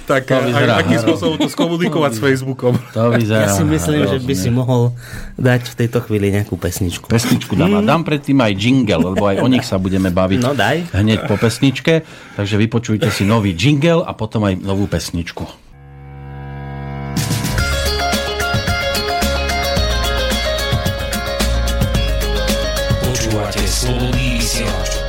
Tak 0.05 0.29
to 0.29 0.37
vyzerá, 0.45 0.85
akým 0.85 0.99
spôsobom 1.01 1.35
to 1.41 1.49
skomunikovať 1.49 2.11
s 2.17 2.19
Facebookom. 2.21 2.77
To 2.93 3.09
vyzerá. 3.09 3.49
Ja 3.49 3.49
si 3.49 3.65
myslím, 3.65 4.05
že 4.05 4.17
by 4.21 4.33
si 4.37 4.49
mohol 4.53 4.93
dať 5.33 5.73
v 5.73 5.75
tejto 5.85 5.99
chvíli 6.05 6.29
nejakú 6.29 6.55
pesničku. 6.61 7.09
Pesničku 7.09 7.57
dám. 7.57 7.81
Mm. 7.81 7.89
Dám 7.89 8.03
predtým 8.05 8.37
aj 8.37 8.53
jingle, 8.53 9.01
lebo 9.17 9.25
aj 9.25 9.41
o 9.41 9.47
nich 9.49 9.65
sa 9.65 9.81
budeme 9.81 10.13
baviť 10.13 10.39
no, 10.45 10.53
daj. 10.53 10.93
hneď 10.93 11.25
po 11.25 11.41
pesničke. 11.41 12.05
Takže 12.37 12.55
vypočujte 12.57 13.09
si 13.09 13.25
nový 13.25 13.57
jingle 13.57 14.05
a 14.05 14.13
potom 14.13 14.45
aj 14.45 14.61
novú 14.61 14.85
pesničku. 14.85 15.45
Počúvate 23.01 23.63
slobodný 23.65 24.37
vysielač. 24.37 25.06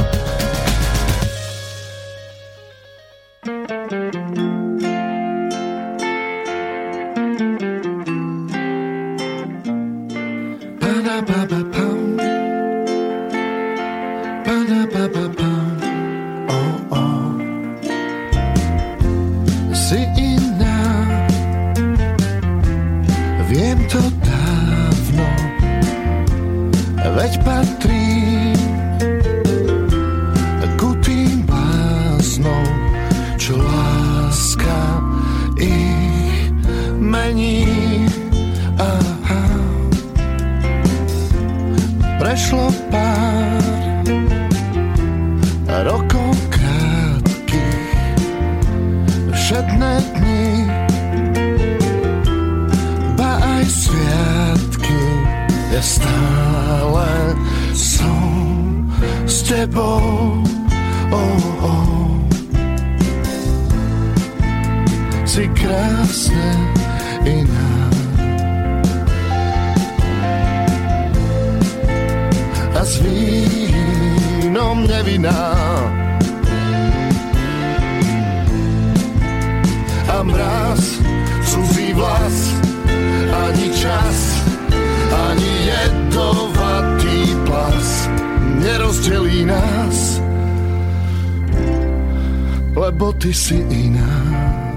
Lebo 92.89 93.13
ty 93.21 93.37
si 93.37 93.61
iná. 93.69 94.68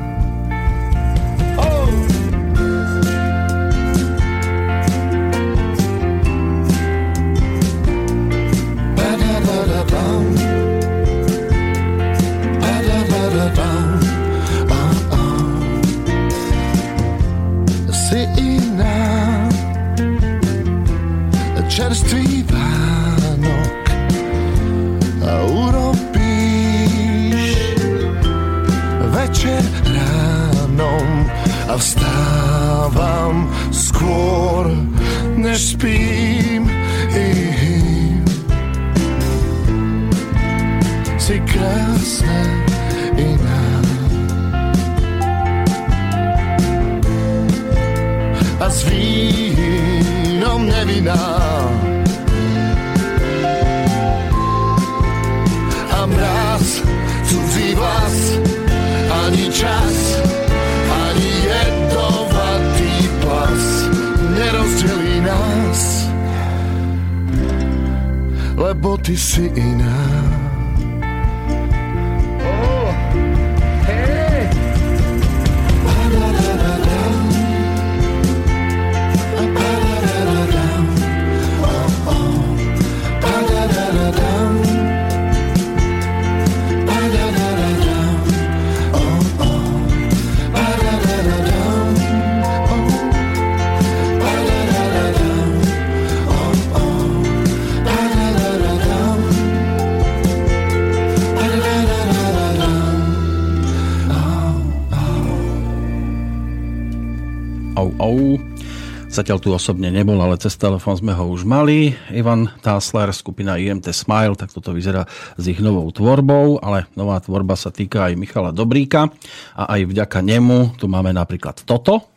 Zatiaľ 109.12 109.44
tu 109.44 109.52
osobne 109.52 109.92
nebol, 109.92 110.16
ale 110.24 110.40
cez 110.40 110.56
telefón 110.56 110.96
sme 110.96 111.12
ho 111.12 111.28
už 111.28 111.44
mali. 111.44 111.92
Ivan 112.16 112.48
Tásler, 112.64 113.12
skupina 113.12 113.60
IMT 113.60 113.92
Smile, 113.92 114.40
tak 114.40 114.56
toto 114.56 114.72
vyzerá 114.72 115.04
s 115.36 115.44
ich 115.52 115.60
novou 115.60 115.84
tvorbou, 115.92 116.64
ale 116.64 116.88
nová 116.96 117.20
tvorba 117.20 117.60
sa 117.60 117.76
týka 117.76 118.08
aj 118.08 118.16
Michala 118.16 118.56
Dobríka 118.56 119.12
a 119.52 119.76
aj 119.76 119.92
vďaka 119.92 120.24
nemu 120.24 120.80
tu 120.80 120.88
máme 120.88 121.12
napríklad 121.12 121.60
toto. 121.68 122.08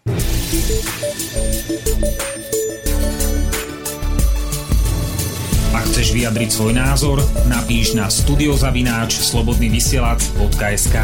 Chceš 6.15 6.31
vyjadriť 6.31 6.51
svoj 6.55 6.73
názor, 6.79 7.19
napíš 7.51 7.99
na 7.99 8.07
studiozavináč 8.07 9.19
slobodnyvysielac.sk 9.19 10.97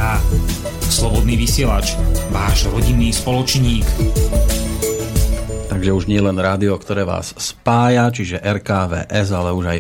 Slobodný 0.87 1.35
vysielač, 1.35 1.99
váš 2.31 2.71
rodinný 2.71 3.11
spoločník. 3.11 3.83
Takže 5.67 5.91
už 5.91 6.07
nie 6.07 6.23
len 6.23 6.39
rádio, 6.39 6.79
ktoré 6.79 7.03
vás 7.03 7.35
spája, 7.35 8.07
čiže 8.15 8.39
RKVS, 8.39 9.35
ale 9.35 9.51
už 9.51 9.65
aj 9.75 9.79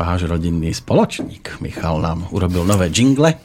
váš 0.00 0.24
rodinný 0.24 0.72
spoločník. 0.72 1.60
Michal 1.60 2.00
nám 2.00 2.32
urobil 2.32 2.64
nové 2.64 2.88
jingle. 2.88 3.36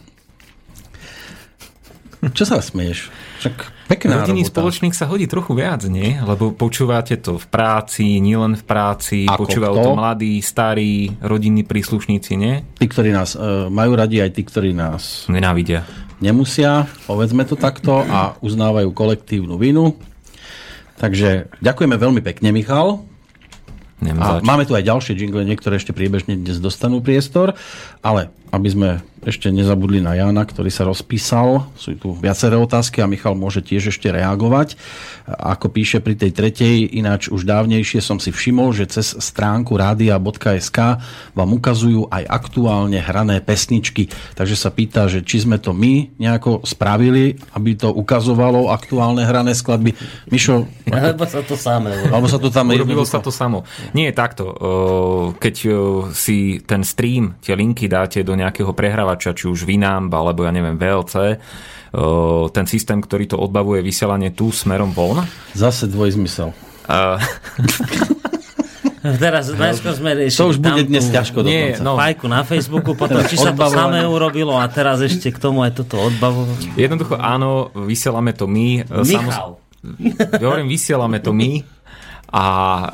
Čo 2.31 2.47
sa 2.47 2.63
smieš? 2.63 3.11
Však 3.45 3.85
pekná 3.85 4.25
Rodinný 4.25 4.41
robota. 4.41 4.53
spoločník 4.57 4.93
sa 4.97 5.05
hodí 5.05 5.29
trochu 5.29 5.53
viac, 5.53 5.85
nie? 5.85 6.17
Lebo 6.17 6.49
počúvate 6.49 7.21
to 7.21 7.37
v 7.37 7.45
práci, 7.45 8.17
nielen 8.17 8.57
v 8.57 8.63
práci, 8.65 9.29
Ako 9.29 9.45
počúvajú 9.45 9.75
to 9.77 9.91
mladí, 9.93 10.41
starí, 10.41 11.13
rodinní 11.21 11.61
príslušníci, 11.61 12.33
nie? 12.33 12.65
Tí, 12.81 12.85
ktorí 12.89 13.13
nás 13.13 13.37
e, 13.37 13.69
majú 13.69 13.93
radi, 13.93 14.25
aj 14.25 14.33
tí, 14.33 14.41
ktorí 14.41 14.73
nás 14.73 15.29
nenávidia. 15.29 15.85
Nemusia, 16.17 16.89
povedzme 17.05 17.45
to 17.45 17.53
takto, 17.53 18.01
a 18.01 18.33
uznávajú 18.41 18.89
kolektívnu 18.95 19.61
vinu 19.61 19.93
Takže 20.95 21.51
ďakujeme 21.59 21.95
veľmi 21.99 22.21
pekne, 22.23 22.55
Michal. 22.55 23.03
A 24.05 24.43
máme 24.43 24.67
tu 24.67 24.75
aj 24.75 24.85
ďalšie 24.85 25.15
jingle, 25.15 25.47
niektoré 25.47 25.79
ešte 25.79 25.95
priebežne 25.95 26.35
dnes 26.35 26.59
dostanú 26.59 26.99
priestor, 26.99 27.55
ale 28.03 28.31
aby 28.55 28.69
sme 28.71 28.89
ešte 29.25 29.49
nezabudli 29.49 30.05
na 30.05 30.13
Jana, 30.13 30.45
ktorý 30.45 30.69
sa 30.69 30.85
rozpísal. 30.85 31.65
Sú 31.73 31.97
tu 31.97 32.13
viaceré 32.13 32.61
otázky 32.61 33.01
a 33.01 33.09
Michal 33.09 33.33
môže 33.33 33.57
tiež 33.65 33.89
ešte 33.89 34.13
reagovať. 34.13 34.77
Ako 35.25 35.73
píše 35.73 35.97
pri 35.97 36.13
tej 36.13 36.29
tretej, 36.29 36.93
ináč 36.93 37.33
už 37.33 37.41
dávnejšie 37.41 38.05
som 38.05 38.21
si 38.21 38.29
všimol, 38.29 38.69
že 38.77 38.85
cez 38.85 39.17
stránku 39.17 39.73
radia.sk 39.81 41.01
vám 41.33 41.49
ukazujú 41.57 42.05
aj 42.13 42.21
aktuálne 42.21 43.01
hrané 43.01 43.41
pesničky. 43.41 44.13
Takže 44.37 44.53
sa 44.53 44.69
pýta, 44.69 45.09
že 45.09 45.25
či 45.25 45.41
sme 45.41 45.57
to 45.57 45.73
my 45.73 46.13
nejako 46.21 46.61
spravili, 46.61 47.41
aby 47.57 47.73
to 47.73 47.89
ukazovalo 47.89 48.69
aktuálne 48.69 49.25
hrané 49.25 49.57
skladby. 49.57 49.97
Mišo... 50.29 50.69
Alebo 50.85 51.25
sa 51.25 51.41
to 51.41 51.57
samé. 51.57 51.97
Alebo 52.13 52.29
sa 52.29 52.37
to 52.37 52.53
tam 52.53 52.69
Urobilo 52.69 53.01
sa 53.09 53.17
to 53.17 53.33
samo. 53.33 53.65
Nie, 53.97 54.13
takto. 54.13 54.53
Keď 55.41 55.55
si 56.13 56.61
ten 56.61 56.85
stream, 56.85 57.41
tie 57.41 57.57
linky 57.57 57.89
dáte 57.89 58.21
do 58.21 58.37
nejakého 58.37 58.44
prehrávača, 58.51 59.37
či 59.37 59.47
už 59.47 59.63
Winamp 59.63 60.11
alebo 60.11 60.43
ja 60.43 60.51
neviem 60.51 60.75
VLC, 60.75 61.39
ten 62.51 62.65
systém, 62.67 62.99
ktorý 62.99 63.25
to 63.31 63.37
odbavuje 63.39 63.79
vysielanie 63.79 64.35
tu 64.35 64.51
smerom 64.51 64.91
von. 64.91 65.23
Zase 65.55 65.87
dvojzmysel. 65.87 66.51
Uh, 66.85 67.17
Teraz 69.05 69.53
najskôr 69.53 69.93
sme 69.93 70.17
riešili 70.17 70.41
To 70.41 70.49
už 70.49 70.57
bude 70.57 70.81
dnes 70.89 71.05
ťažko 71.13 71.45
Nie, 71.45 71.77
no. 71.77 71.93
fajku 71.93 72.25
na 72.25 72.41
Facebooku, 72.41 72.97
potom 73.01 73.21
či 73.29 73.37
sa 73.37 73.53
to 73.53 73.69
samé 73.69 74.01
urobilo 74.01 74.57
a 74.57 74.65
teraz 74.65 74.97
ešte 75.05 75.29
k 75.29 75.37
tomu 75.37 75.61
aj 75.61 75.77
toto 75.77 76.01
odbavovanie. 76.09 76.73
Jednoducho 76.73 77.13
áno, 77.21 77.69
vysielame 77.85 78.33
to 78.33 78.49
my. 78.49 78.81
Michal. 79.05 79.05
Samoz... 79.05 79.35
Hovorím, 80.41 80.65
vysielame 80.65 81.21
to 81.21 81.29
my 81.29 81.61
a 82.33 82.45
e, 82.49 82.85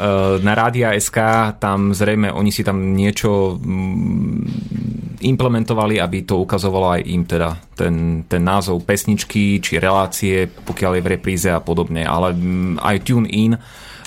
na 0.43 0.53
Rádia 0.53 0.91
SK 0.99 1.17
tam 1.57 1.95
zrejme 1.95 2.35
oni 2.35 2.51
si 2.51 2.67
tam 2.67 2.91
niečo 2.91 3.55
mm, 3.57 5.00
implementovali, 5.21 6.01
aby 6.01 6.25
to 6.25 6.41
ukazovalo 6.41 6.97
aj 6.97 7.01
im 7.05 7.23
teda 7.25 7.57
ten, 7.77 8.25
ten 8.25 8.41
názov 8.41 8.81
pesničky 8.85 9.61
či 9.61 9.77
relácie, 9.77 10.49
pokiaľ 10.49 10.91
je 10.97 11.03
v 11.05 11.11
repríze 11.17 11.49
a 11.49 11.61
podobne, 11.61 12.05
ale 12.05 12.33
mm, 12.33 12.81
aj 12.81 12.97
tune 13.05 13.29
in 13.29 13.53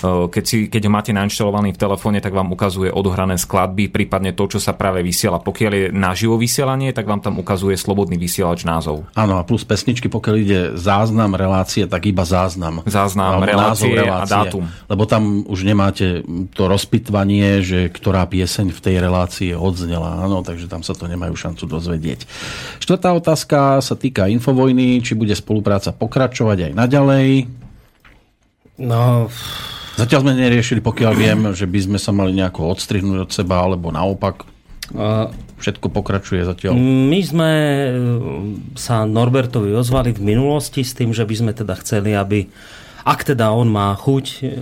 keď, 0.02 0.44
si, 0.44 0.57
keď 0.66 0.88
ho 0.88 0.92
máte 0.92 1.12
nainštalovaný 1.14 1.74
v 1.74 1.80
telefóne, 1.80 2.18
tak 2.18 2.35
vám 2.35 2.50
ukazuje 2.50 2.90
odohrané 2.90 3.38
skladby, 3.38 3.92
prípadne 3.92 4.35
to, 4.35 4.46
čo 4.50 4.59
sa 4.59 4.74
práve 4.74 5.04
vysiela. 5.04 5.38
Pokiaľ 5.38 5.72
je 5.72 5.85
naživo 5.94 6.35
vysielanie, 6.40 6.90
tak 6.90 7.07
vám 7.07 7.22
tam 7.22 7.38
ukazuje 7.38 7.78
slobodný 7.78 8.18
vysielač 8.18 8.66
názov. 8.66 9.07
Áno, 9.14 9.38
a 9.38 9.46
plus 9.46 9.62
pesničky, 9.62 10.11
pokiaľ 10.11 10.35
ide 10.40 10.61
záznam 10.74 11.37
relácie, 11.38 11.87
tak 11.87 12.09
iba 12.09 12.26
záznam. 12.26 12.83
Záznam 12.88 13.42
relácie, 13.44 13.92
relácie 13.94 14.11
a 14.11 14.26
dátum. 14.26 14.64
Lebo 14.88 15.02
tam 15.07 15.44
už 15.46 15.66
nemáte 15.66 16.24
to 16.54 16.66
rozpitvanie, 16.66 17.61
že 17.62 17.92
ktorá 17.92 18.26
pieseň 18.26 18.72
v 18.72 18.80
tej 18.80 18.96
relácii 19.02 19.50
odznela. 19.54 20.24
Áno, 20.24 20.42
takže 20.42 20.66
tam 20.70 20.83
sa 20.83 20.96
to 20.96 21.07
nemajú 21.07 21.35
šancu 21.37 21.64
dozvedieť. 21.68 22.26
Štvrtá 22.80 23.12
otázka 23.14 23.78
sa 23.80 23.94
týka 23.94 24.30
Infovojny, 24.30 25.00
či 25.00 25.16
bude 25.16 25.33
spolupráca 25.37 25.92
pokračovať 25.94 26.70
aj 26.70 26.72
naďalej. 26.76 27.28
No... 28.80 29.28
Zatiaľ 29.94 30.20
sme 30.26 30.35
neriešili, 30.35 30.83
pokiaľ 30.83 31.12
viem, 31.14 31.40
že 31.54 31.70
by 31.70 31.80
sme 31.87 31.98
sa 32.02 32.11
mali 32.11 32.35
nejako 32.35 32.74
odstrihnúť 32.74 33.18
od 33.26 33.30
seba, 33.30 33.62
alebo 33.62 33.94
naopak. 33.94 34.42
Všetko 35.54 35.87
pokračuje 35.88 36.44
zatiaľ. 36.44 36.76
My 36.76 37.20
sme 37.24 37.50
e, 37.57 37.88
sa 38.76 39.09
Norbertovi 39.09 39.72
ozvali 39.72 40.12
v 40.12 40.35
minulosti 40.35 40.85
s 40.85 40.92
tým, 40.92 41.16
že 41.16 41.24
by 41.24 41.35
sme 41.40 41.52
teda 41.57 41.72
chceli, 41.80 42.12
aby 42.12 42.44
ak 43.07 43.33
teda 43.33 43.48
on 43.48 43.72
má 43.72 43.96
chuť, 43.96 44.26
e, 44.44 44.61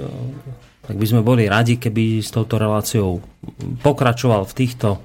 tak 0.87 0.95
by 0.95 1.07
sme 1.09 1.27
boli 1.27 1.51
radi, 1.51 1.75
keby 1.81 2.23
s 2.23 2.31
touto 2.31 2.55
reláciou 2.55 3.19
pokračoval 3.83 4.47
v 4.47 4.55
týchto 4.55 5.03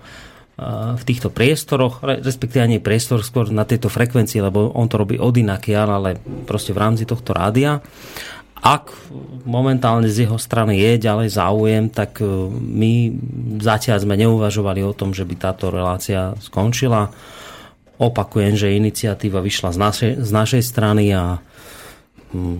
v 0.97 1.03
týchto 1.05 1.29
priestoroch, 1.29 2.01
respektíve 2.01 2.65
ani 2.65 2.81
priestor 2.81 3.21
skôr 3.21 3.53
na 3.53 3.61
tejto 3.61 3.93
frekvencii, 3.93 4.41
lebo 4.41 4.73
on 4.73 4.89
to 4.89 4.97
robí 4.97 5.21
od 5.21 5.37
inakiaľ, 5.37 6.01
ale 6.01 6.17
proste 6.49 6.73
v 6.73 6.81
rámci 6.81 7.05
tohto 7.05 7.37
rádia. 7.37 7.77
Ak 8.61 8.89
momentálne 9.45 10.09
z 10.09 10.25
jeho 10.25 10.41
strany 10.41 10.81
je 10.81 11.03
ďalej 11.03 11.29
záujem, 11.33 11.83
tak 11.93 12.19
e, 12.19 12.25
my 12.51 12.91
zatiaľ 13.61 14.03
sme 14.03 14.17
neuvažovali 14.17 14.81
o 14.83 14.95
tom, 14.97 15.13
že 15.13 15.23
by 15.23 15.35
táto 15.37 15.69
relácia 15.69 16.33
skončila. 16.41 17.13
Opakujem, 17.97 18.57
že 18.57 18.77
iniciatíva 18.77 19.41
vyšla 19.41 19.73
z 19.73 19.77
našej, 19.77 20.11
z 20.21 20.31
našej 20.33 20.63
strany 20.65 21.13
a 21.13 21.41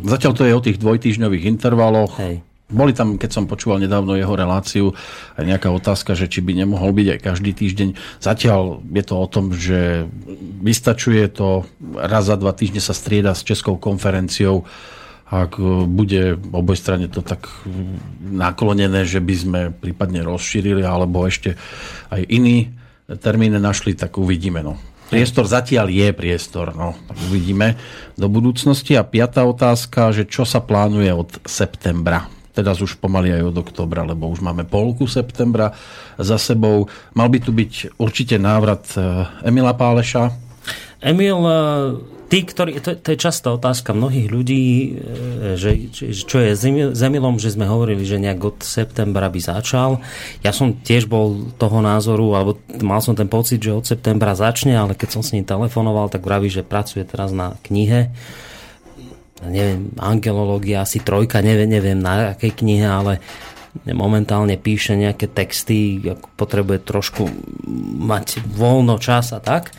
Zatiaľ 0.08 0.34
to 0.34 0.48
je 0.48 0.56
o 0.56 0.64
tých 0.64 0.80
dvojtýždňových 0.80 1.44
intervaloch. 1.44 2.24
Hej. 2.24 2.40
Boli 2.68 2.92
tam, 2.92 3.16
keď 3.16 3.32
som 3.32 3.48
počúval 3.48 3.80
nedávno 3.80 4.20
jeho 4.20 4.36
reláciu, 4.36 4.92
aj 5.40 5.44
nejaká 5.44 5.72
otázka, 5.72 6.20
že 6.20 6.28
či 6.28 6.44
by 6.44 6.52
nemohol 6.52 6.92
byť 6.92 7.08
aj 7.16 7.20
každý 7.24 7.52
týždeň. 7.56 7.90
Zatiaľ 8.20 8.84
je 8.92 9.04
to 9.08 9.16
o 9.16 9.28
tom, 9.28 9.56
že 9.56 10.08
vystačuje 10.64 11.32
to, 11.32 11.64
raz 11.96 12.28
za 12.28 12.36
dva 12.36 12.52
týždne 12.52 12.84
sa 12.84 12.92
strieda 12.92 13.32
s 13.32 13.48
Českou 13.48 13.80
konferenciou. 13.80 14.68
Ak 15.28 15.60
bude 15.92 16.40
oboj 16.56 16.80
strane 16.80 17.12
to 17.12 17.20
tak 17.20 17.52
naklonené, 18.24 19.04
že 19.04 19.20
by 19.20 19.36
sme 19.36 19.62
prípadne 19.76 20.24
rozšírili, 20.24 20.88
alebo 20.88 21.28
ešte 21.28 21.60
aj 22.08 22.24
iný 22.32 22.72
termín 23.20 23.56
našli, 23.60 23.92
tak 23.92 24.16
uvidíme. 24.16 24.64
No. 24.64 24.80
Priestor 25.08 25.48
zatiaľ 25.48 25.88
je 25.88 26.12
priestor, 26.12 26.76
no, 26.76 26.96
tak 27.08 27.18
uvidíme 27.32 27.80
do 28.20 28.28
budúcnosti. 28.28 28.96
A 29.00 29.08
piatá 29.08 29.48
otázka, 29.48 30.12
že 30.12 30.28
čo 30.28 30.44
sa 30.44 30.60
plánuje 30.60 31.12
od 31.12 31.44
septembra? 31.48 32.28
teraz 32.58 32.82
už 32.82 32.98
pomaly 32.98 33.38
aj 33.38 33.54
od 33.54 33.58
oktobra, 33.62 34.02
lebo 34.02 34.34
už 34.34 34.42
máme 34.42 34.66
polku 34.66 35.06
septembra 35.06 35.78
za 36.18 36.42
sebou. 36.42 36.90
Mal 37.14 37.30
by 37.30 37.38
tu 37.38 37.54
byť 37.54 38.02
určite 38.02 38.42
návrat 38.42 38.82
e, 38.98 39.30
Emila 39.46 39.78
Páleša. 39.78 40.47
Emil, 40.98 41.40
e, 41.46 41.60
tí, 42.30 42.42
ktorí, 42.42 42.82
to, 42.82 42.98
to 42.98 43.14
je 43.14 43.20
častá 43.20 43.54
otázka 43.54 43.94
mnohých 43.94 44.28
ľudí, 44.28 44.66
e, 44.66 44.90
že, 45.56 45.94
čo 46.14 46.38
je 46.42 46.58
s 46.58 47.02
Emilom, 47.02 47.38
že 47.38 47.54
sme 47.54 47.70
hovorili, 47.70 48.02
že 48.02 48.18
nejak 48.22 48.42
od 48.42 48.58
septembra 48.66 49.30
by 49.30 49.40
začal. 49.40 50.02
Ja 50.42 50.50
som 50.50 50.78
tiež 50.78 51.06
bol 51.06 51.54
toho 51.62 51.80
názoru, 51.86 52.34
alebo 52.34 52.58
mal 52.82 53.02
som 53.06 53.14
ten 53.14 53.30
pocit, 53.30 53.62
že 53.62 53.78
od 53.78 53.86
septembra 53.86 54.34
začne, 54.34 54.74
ale 54.74 54.98
keď 54.98 55.20
som 55.20 55.22
s 55.22 55.34
ním 55.38 55.46
telefonoval, 55.46 56.10
tak 56.10 56.26
vraví, 56.26 56.50
že 56.50 56.66
pracuje 56.66 57.06
teraz 57.06 57.30
na 57.30 57.58
knihe 57.66 58.10
neviem, 59.46 59.94
angelológia, 60.02 60.82
asi 60.82 60.98
trojka, 60.98 61.46
neviem, 61.46 61.70
neviem 61.70 62.00
na 62.00 62.34
akej 62.34 62.58
knihe, 62.58 62.88
ale 62.90 63.22
momentálne 63.86 64.58
píše 64.58 64.98
nejaké 64.98 65.30
texty, 65.30 66.02
potrebuje 66.34 66.82
trošku 66.82 67.30
mať 68.02 68.42
voľno 68.58 68.98
čas 68.98 69.30
a 69.38 69.40
tak. 69.40 69.70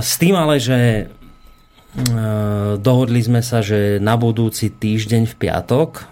S 0.00 0.12
tým 0.16 0.32
ale, 0.32 0.56
že 0.56 1.12
dohodli 2.80 3.20
sme 3.20 3.44
sa, 3.44 3.60
že 3.60 4.00
na 4.00 4.16
budúci 4.16 4.72
týždeň 4.72 5.28
v 5.28 5.34
piatok 5.36 6.08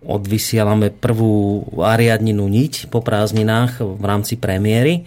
odvysielame 0.00 0.88
prvú 0.88 1.68
ariadninu 1.76 2.48
niť 2.48 2.88
po 2.88 3.04
prázdninách 3.04 3.84
v 3.84 4.04
rámci 4.08 4.40
premiéry. 4.40 5.04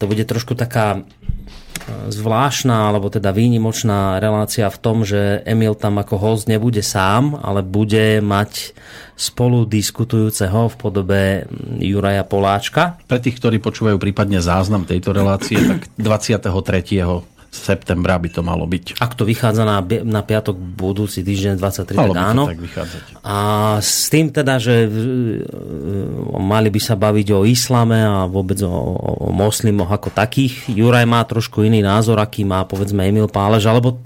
To 0.00 0.08
bude 0.08 0.24
trošku 0.24 0.56
taká 0.56 1.04
zvláštna 2.08 2.92
alebo 2.92 3.12
teda 3.12 3.32
výnimočná 3.34 4.16
relácia 4.22 4.68
v 4.68 4.78
tom, 4.80 5.04
že 5.04 5.44
Emil 5.44 5.76
tam 5.76 6.00
ako 6.00 6.16
host 6.16 6.48
nebude 6.48 6.80
sám, 6.80 7.36
ale 7.40 7.60
bude 7.60 8.24
mať 8.24 8.72
spolu 9.14 9.68
diskutujúceho 9.68 10.72
v 10.72 10.76
podobe 10.80 11.22
Juraja 11.78 12.26
Poláčka. 12.26 12.98
Pre 13.06 13.20
tých, 13.20 13.38
ktorí 13.38 13.62
počúvajú 13.62 13.96
prípadne 14.00 14.42
záznam 14.42 14.88
tejto 14.88 15.14
relácie, 15.14 15.60
tak 15.60 15.86
23 16.00 17.33
septembra 17.54 18.18
by 18.18 18.28
to 18.34 18.42
malo 18.42 18.66
byť. 18.66 18.98
Ak 18.98 19.14
to 19.14 19.22
vychádza 19.22 19.62
na, 19.62 19.78
na 20.02 20.20
piatok 20.26 20.58
budúci 20.58 21.22
týždeň 21.22 21.62
23, 21.62 21.94
malo 21.94 22.14
tak 22.14 22.26
áno. 22.26 22.44
Tak 22.50 22.58
a 23.24 23.36
s 23.78 24.10
tým 24.10 24.34
teda, 24.34 24.58
že 24.58 24.84
e, 24.84 24.88
mali 26.36 26.68
by 26.68 26.80
sa 26.82 26.98
baviť 26.98 27.28
o 27.32 27.46
islame 27.46 28.02
a 28.02 28.26
vôbec 28.26 28.58
o, 28.66 28.74
o 29.24 29.30
moslimoch 29.30 29.88
ako 29.88 30.10
takých. 30.10 30.68
Juraj 30.68 31.06
má 31.06 31.22
trošku 31.22 31.62
iný 31.62 31.80
názor, 31.80 32.18
aký 32.18 32.42
má 32.42 32.66
povedzme 32.66 33.06
Emil 33.06 33.30
Pálež, 33.30 33.64
alebo 33.70 34.02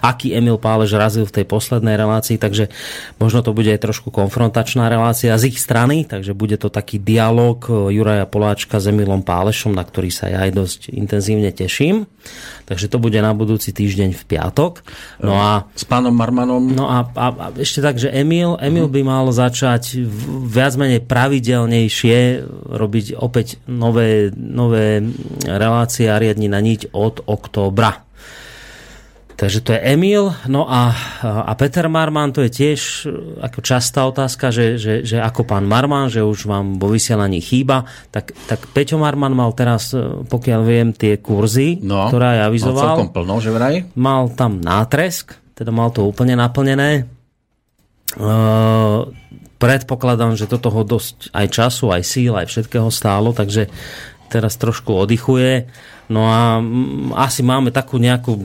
aký 0.00 0.32
Emil 0.32 0.56
Pálež 0.56 0.96
razil 0.96 1.28
v 1.28 1.36
tej 1.42 1.44
poslednej 1.46 1.94
relácii, 1.94 2.40
takže 2.40 2.72
možno 3.20 3.44
to 3.44 3.52
bude 3.52 3.68
aj 3.68 3.84
trošku 3.84 4.08
konfrontačná 4.08 4.88
relácia 4.88 5.36
z 5.36 5.52
ich 5.52 5.60
strany, 5.60 6.08
takže 6.08 6.32
bude 6.32 6.56
to 6.56 6.72
taký 6.72 6.96
dialog 6.98 7.60
Juraja 7.70 8.24
Poláčka 8.24 8.80
s 8.80 8.88
Emilom 8.88 9.20
Pálešom, 9.20 9.76
na 9.76 9.84
ktorý 9.84 10.08
sa 10.08 10.32
ja 10.32 10.42
aj 10.48 10.52
dosť 10.56 10.80
intenzívne 10.96 11.52
teším. 11.52 12.08
Takže 12.66 12.85
to 12.88 13.02
bude 13.02 13.18
na 13.18 13.34
budúci 13.34 13.74
týždeň 13.74 14.14
v 14.14 14.22
piatok. 14.24 14.86
No 15.20 15.36
a, 15.36 15.68
S 15.74 15.84
pánom 15.84 16.14
Marmanom? 16.14 16.62
No 16.72 16.88
a, 16.88 17.04
a, 17.04 17.26
a 17.34 17.46
ešte 17.58 17.82
tak, 17.82 17.98
že 17.98 18.08
Emil, 18.08 18.56
Emil 18.62 18.86
by 18.86 19.02
mal 19.02 19.26
začať 19.28 20.00
viac 20.46 20.78
menej 20.78 21.04
pravidelnejšie 21.04 22.46
robiť 22.70 23.06
opäť 23.18 23.58
nové, 23.68 24.30
nové 24.34 25.02
relácie 25.44 26.06
a 26.08 26.16
riadni 26.16 26.46
na 26.46 26.62
niť 26.62 26.94
od 26.94 27.26
októbra. 27.26 28.05
Takže 29.36 29.60
to 29.60 29.76
je 29.76 29.80
Emil. 29.84 30.32
No 30.48 30.64
a, 30.64 30.96
a 31.20 31.52
Peter 31.60 31.84
Marman, 31.92 32.32
to 32.32 32.40
je 32.40 32.50
tiež 32.50 32.80
e, 33.04 33.44
ako 33.44 33.60
častá 33.60 34.08
otázka, 34.08 34.48
že, 34.48 34.80
že, 34.80 35.04
že 35.04 35.20
ako 35.20 35.44
pán 35.44 35.68
Marman, 35.68 36.08
že 36.08 36.24
už 36.24 36.48
vám 36.48 36.80
vo 36.80 36.88
vysielaní 36.88 37.44
chýba, 37.44 37.84
tak, 38.08 38.32
tak 38.48 38.64
Peťo 38.72 38.96
Marman 38.96 39.36
mal 39.36 39.52
teraz, 39.52 39.92
e, 39.92 40.24
pokiaľ 40.24 40.60
viem, 40.64 40.88
tie 40.96 41.20
kurzy, 41.20 41.84
no, 41.84 42.08
ktoré 42.08 42.40
ja 42.40 42.48
avizoval. 42.48 42.80
Mal 42.80 42.92
celkom 42.96 43.12
plno, 43.12 43.34
že 43.44 43.50
vraj? 43.52 43.74
Mal 43.92 44.32
tam 44.32 44.56
nátresk, 44.64 45.36
teda 45.52 45.68
mal 45.68 45.92
to 45.92 46.08
úplne 46.08 46.32
naplnené. 46.40 47.04
Uh, 48.16 49.12
predpokladám, 49.60 50.40
že 50.40 50.48
toto 50.48 50.72
ho 50.72 50.80
dosť 50.80 51.28
aj 51.36 51.46
času, 51.52 51.92
aj 51.92 52.02
síl, 52.06 52.32
aj 52.32 52.48
všetkého 52.48 52.88
stálo, 52.88 53.36
takže 53.36 53.68
teraz 54.32 54.56
trošku 54.56 54.94
oddychuje. 54.94 55.68
No 56.06 56.30
a 56.30 56.62
asi 57.18 57.42
máme 57.42 57.74
takú 57.74 57.98
nejakú 57.98 58.38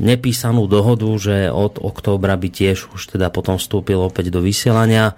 nepísanú 0.00 0.68
dohodu, 0.68 1.08
že 1.16 1.48
od 1.48 1.80
októbra 1.80 2.36
by 2.36 2.48
tiež 2.52 2.92
už 2.92 3.16
teda 3.16 3.32
potom 3.32 3.56
vstúpil 3.56 3.96
opäť 3.96 4.28
do 4.28 4.44
vysielania. 4.44 5.16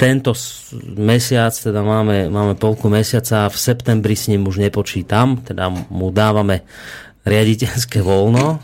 Tento 0.00 0.32
mesiac, 0.96 1.52
teda 1.52 1.84
máme, 1.84 2.32
máme 2.32 2.56
polku 2.56 2.88
mesiaca, 2.88 3.52
v 3.52 3.56
septembri 3.60 4.16
s 4.16 4.32
ním 4.32 4.48
už 4.48 4.62
nepočítam, 4.62 5.42
teda 5.44 5.68
mu 5.68 6.08
dávame 6.08 6.64
riaditeľské 7.22 8.02
voľno 8.02 8.58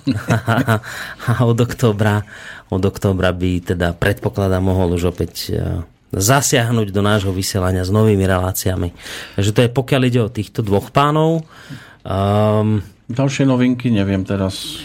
a 1.31 1.33
od 1.47 1.59
októbra, 1.59 2.27
od 2.73 2.83
októbra 2.83 3.31
by 3.31 3.75
teda 3.75 3.95
predpokladá 3.95 4.59
mohol 4.59 4.99
už 4.99 5.15
opäť 5.15 5.33
e, 5.47 5.85
zasiahnuť 6.11 6.91
do 6.91 7.03
nášho 7.05 7.31
vysielania 7.31 7.87
s 7.87 7.95
novými 7.95 8.25
reláciami. 8.27 8.91
Takže 9.39 9.51
to 9.55 9.61
je 9.63 9.71
pokiaľ 9.71 10.03
ide 10.11 10.21
o 10.25 10.33
týchto 10.33 10.67
dvoch 10.67 10.91
pánov. 10.91 11.47
Um, 12.09 12.81
Ďalšie 13.12 13.44
novinky, 13.44 13.92
neviem 13.92 14.25
teraz. 14.25 14.85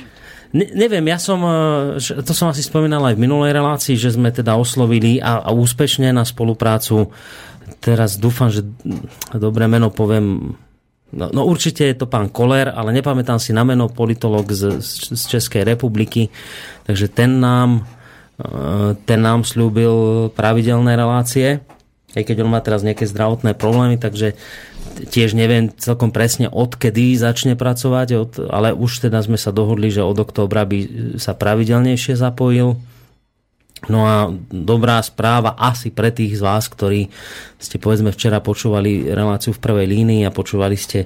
Ne, 0.52 0.68
neviem, 0.76 1.08
ja 1.08 1.18
som, 1.18 1.40
e, 1.44 1.98
to 2.00 2.36
som 2.36 2.52
asi 2.52 2.62
spomínal 2.62 3.04
aj 3.08 3.16
v 3.16 3.24
minulej 3.24 3.56
relácii, 3.56 3.96
že 3.96 4.14
sme 4.14 4.30
teda 4.30 4.60
oslovili 4.60 5.24
a, 5.24 5.40
a 5.40 5.50
úspešne 5.56 6.12
na 6.12 6.28
spoluprácu. 6.28 7.10
Teraz 7.80 8.20
dúfam, 8.20 8.52
že 8.52 8.68
dobré 9.32 9.72
meno 9.72 9.88
poviem 9.90 10.56
No, 11.14 11.30
no 11.30 11.46
určite 11.46 11.86
je 11.86 11.94
to 11.94 12.10
pán 12.10 12.34
Koller, 12.34 12.74
ale 12.74 12.90
nepamätám 12.90 13.38
si 13.38 13.54
na 13.54 13.62
meno 13.62 13.86
politolog 13.86 14.50
z, 14.50 14.82
z 15.14 15.24
Českej 15.30 15.62
republiky, 15.62 16.34
takže 16.90 17.06
ten 17.06 17.38
nám 17.38 17.86
ten 19.06 19.20
nám 19.22 19.46
slúbil 19.46 20.28
pravidelné 20.34 20.98
relácie, 20.98 21.62
aj 22.18 22.24
keď 22.26 22.46
on 22.46 22.50
má 22.50 22.60
teraz 22.66 22.82
nejaké 22.82 23.06
zdravotné 23.06 23.54
problémy, 23.54 24.02
takže 24.02 24.34
tiež 24.94 25.34
neviem 25.34 25.74
celkom 25.74 26.14
presne 26.14 26.48
odkedy 26.50 27.18
začne 27.18 27.58
pracovať, 27.58 28.08
od, 28.14 28.32
ale 28.50 28.72
už 28.72 29.10
teda 29.10 29.22
sme 29.26 29.38
sa 29.42 29.50
dohodli, 29.50 29.90
že 29.90 30.06
od 30.06 30.18
októbra 30.18 30.64
by 30.70 30.80
sa 31.18 31.34
pravidelnejšie 31.34 32.14
zapojil. 32.14 32.78
No 33.92 34.08
a 34.08 34.32
dobrá 34.48 35.04
správa 35.04 35.60
asi 35.60 35.92
pre 35.92 36.08
tých 36.08 36.40
z 36.40 36.42
vás, 36.46 36.72
ktorí 36.72 37.12
ste 37.60 37.76
povedzme 37.76 38.16
včera 38.16 38.40
počúvali 38.40 39.12
reláciu 39.12 39.52
v 39.52 39.60
prvej 39.60 39.88
línii 39.92 40.24
a 40.24 40.32
počúvali 40.32 40.80
ste 40.80 41.04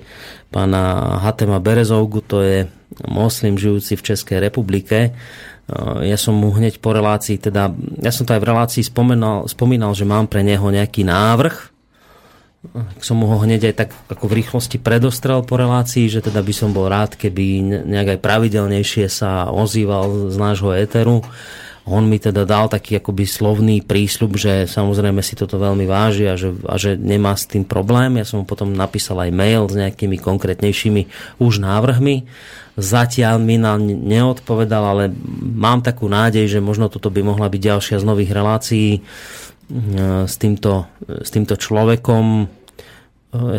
pána 0.53 1.17
Hatema 1.25 1.57
Berezovgu, 1.57 2.21
to 2.21 2.45
je 2.45 2.69
moslim 3.09 3.57
žijúci 3.57 3.97
v 3.97 4.05
Českej 4.13 4.37
republike. 4.45 5.09
Ja 6.05 6.15
som 6.21 6.37
mu 6.37 6.53
hneď 6.53 6.77
po 6.77 6.93
relácii, 6.93 7.41
teda 7.41 7.73
ja 7.97 8.13
som 8.13 8.29
to 8.29 8.37
aj 8.37 8.45
v 8.45 8.49
relácii 8.53 8.83
spomínal, 8.85 9.49
spomínal 9.49 9.97
že 9.97 10.05
mám 10.05 10.29
pre 10.29 10.45
neho 10.45 10.69
nejaký 10.69 11.01
návrh, 11.01 11.76
som 13.01 13.17
ho 13.21 13.37
hneď 13.41 13.71
aj 13.71 13.75
tak 13.75 13.89
ako 14.11 14.25
v 14.29 14.37
rýchlosti 14.43 14.77
predostrel 14.77 15.43
po 15.43 15.55
relácii, 15.57 16.11
že 16.11 16.23
teda 16.23 16.41
by 16.41 16.53
som 16.53 16.71
bol 16.71 16.87
rád, 16.87 17.15
keby 17.15 17.61
nejak 17.85 18.17
aj 18.17 18.23
pravidelnejšie 18.23 19.05
sa 19.07 19.49
ozýval 19.49 20.31
z 20.31 20.37
nášho 20.37 20.71
éteru 20.73 21.25
on 21.87 22.03
mi 22.03 22.19
teda 22.19 22.43
dal 22.43 22.67
taký 22.67 22.99
akoby 22.99 23.23
slovný 23.23 23.79
prísľub, 23.79 24.35
že 24.35 24.67
samozrejme 24.67 25.23
si 25.23 25.39
toto 25.39 25.55
veľmi 25.55 25.87
váži 25.87 26.27
a 26.27 26.35
že, 26.35 26.51
a 26.67 26.75
že 26.75 26.99
nemá 26.99 27.31
s 27.31 27.47
tým 27.47 27.63
problém. 27.63 28.19
Ja 28.19 28.27
som 28.27 28.43
mu 28.43 28.45
potom 28.45 28.75
napísal 28.75 29.23
aj 29.23 29.31
mail 29.31 29.71
s 29.71 29.79
nejakými 29.79 30.19
konkrétnejšími 30.19 31.01
už 31.39 31.63
návrhmi. 31.63 32.27
Zatiaľ 32.75 33.39
mi 33.39 33.55
na 33.55 33.79
neodpovedal, 33.79 34.83
ale 34.83 35.03
mám 35.41 35.79
takú 35.79 36.11
nádej, 36.11 36.51
že 36.51 36.59
možno 36.59 36.91
toto 36.91 37.07
by 37.07 37.23
mohla 37.23 37.47
byť 37.47 37.61
ďalšia 37.63 37.97
z 38.03 38.05
nových 38.05 38.35
relácií 38.35 38.89
e, 38.93 39.01
s 40.27 40.35
týmto, 40.35 40.91
s 41.07 41.29
týmto 41.31 41.55
človekom 41.55 42.25
E, 42.45 42.56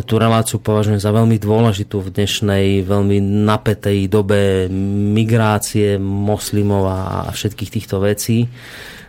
tú 0.04 0.14
reláciu 0.16 0.58
považujem 0.58 1.00
za 1.00 1.10
veľmi 1.14 1.36
dôležitú 1.38 2.02
v 2.02 2.12
dnešnej 2.14 2.66
veľmi 2.86 3.18
napetej 3.46 4.10
dobe 4.10 4.66
migrácie 5.14 5.96
moslimov 6.00 6.88
a 6.88 7.30
všetkých 7.30 7.70
týchto 7.72 8.02
vecí. 8.02 8.48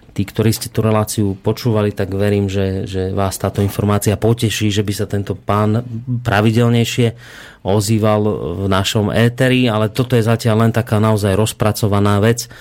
Tí, 0.09 0.21
ktorí 0.25 0.51
ste 0.51 0.73
tú 0.73 0.81
reláciu 0.83 1.37
počúvali, 1.37 1.93
tak 1.93 2.11
verím, 2.11 2.49
že, 2.49 2.89
že 2.89 3.13
vás 3.13 3.37
táto 3.39 3.61
informácia 3.61 4.19
poteší, 4.19 4.73
že 4.73 4.83
by 4.83 4.93
sa 4.93 5.05
tento 5.05 5.37
pán 5.37 5.85
pravidelnejšie 6.25 7.15
ozýval 7.63 8.21
v 8.59 8.65
našom 8.67 9.13
éteri, 9.13 9.69
ale 9.69 9.93
toto 9.93 10.17
je 10.17 10.25
zatiaľ 10.25 10.67
len 10.67 10.73
taká 10.75 10.97
naozaj 10.97 11.37
rozpracovaná 11.37 12.19
vec 12.19 12.51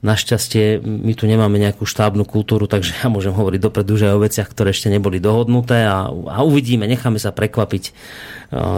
Našťastie 0.00 0.80
my 0.80 1.12
tu 1.12 1.28
nemáme 1.28 1.60
nejakú 1.60 1.84
štábnu 1.84 2.24
kultúru, 2.24 2.64
takže 2.64 3.04
ja 3.04 3.12
môžem 3.12 3.36
hovoriť 3.36 3.60
dopredu, 3.60 4.00
že 4.00 4.08
aj 4.08 4.16
o 4.16 4.24
veciach, 4.24 4.48
ktoré 4.48 4.72
ešte 4.72 4.88
neboli 4.88 5.20
dohodnuté 5.20 5.84
a, 5.84 6.08
a 6.08 6.40
uvidíme, 6.40 6.88
necháme 6.88 7.20
sa 7.20 7.36
prekvapiť, 7.36 7.92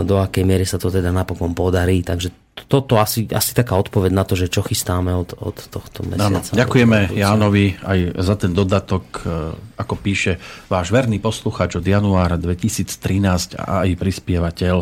do 0.02 0.18
akej 0.18 0.42
miery 0.42 0.66
sa 0.66 0.82
to 0.82 0.90
teda 0.90 1.14
napokon 1.14 1.54
podarí. 1.54 2.02
Takže 2.02 2.58
toto 2.66 2.98
asi, 2.98 3.30
asi 3.30 3.54
taká 3.54 3.78
odpoveď 3.78 4.10
na 4.10 4.26
to, 4.26 4.34
že 4.34 4.50
čo 4.50 4.66
chystáme 4.66 5.14
od, 5.14 5.38
od 5.38 5.56
tohto 5.70 6.02
mesiaca. 6.02 6.42
Ano, 6.42 6.58
ďakujeme 6.58 7.14
Jánovi 7.14 7.78
aj 7.86 7.98
za 8.18 8.34
ten 8.34 8.50
dodatok, 8.50 9.04
e, 9.22 9.54
ako 9.78 9.94
píše 10.02 10.42
váš 10.66 10.90
verný 10.90 11.22
posluchač 11.22 11.78
od 11.78 11.86
januára 11.86 12.34
2013 12.34 13.62
a 13.62 13.86
aj 13.86 13.94
prispievateľ. 13.94 14.76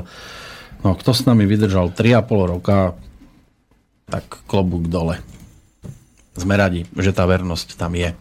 No, 0.89 0.89
kto 0.97 1.11
s 1.13 1.29
nami 1.29 1.45
vydržal 1.45 1.93
3,5 1.93 2.53
roka, 2.57 2.97
tak 4.09 4.25
klobúk 4.49 4.89
dole 4.89 5.21
sme 6.41 6.57
radi, 6.57 6.89
že 6.97 7.13
tá 7.13 7.29
vernosť 7.29 7.77
tam 7.77 7.93
je. 7.93 8.17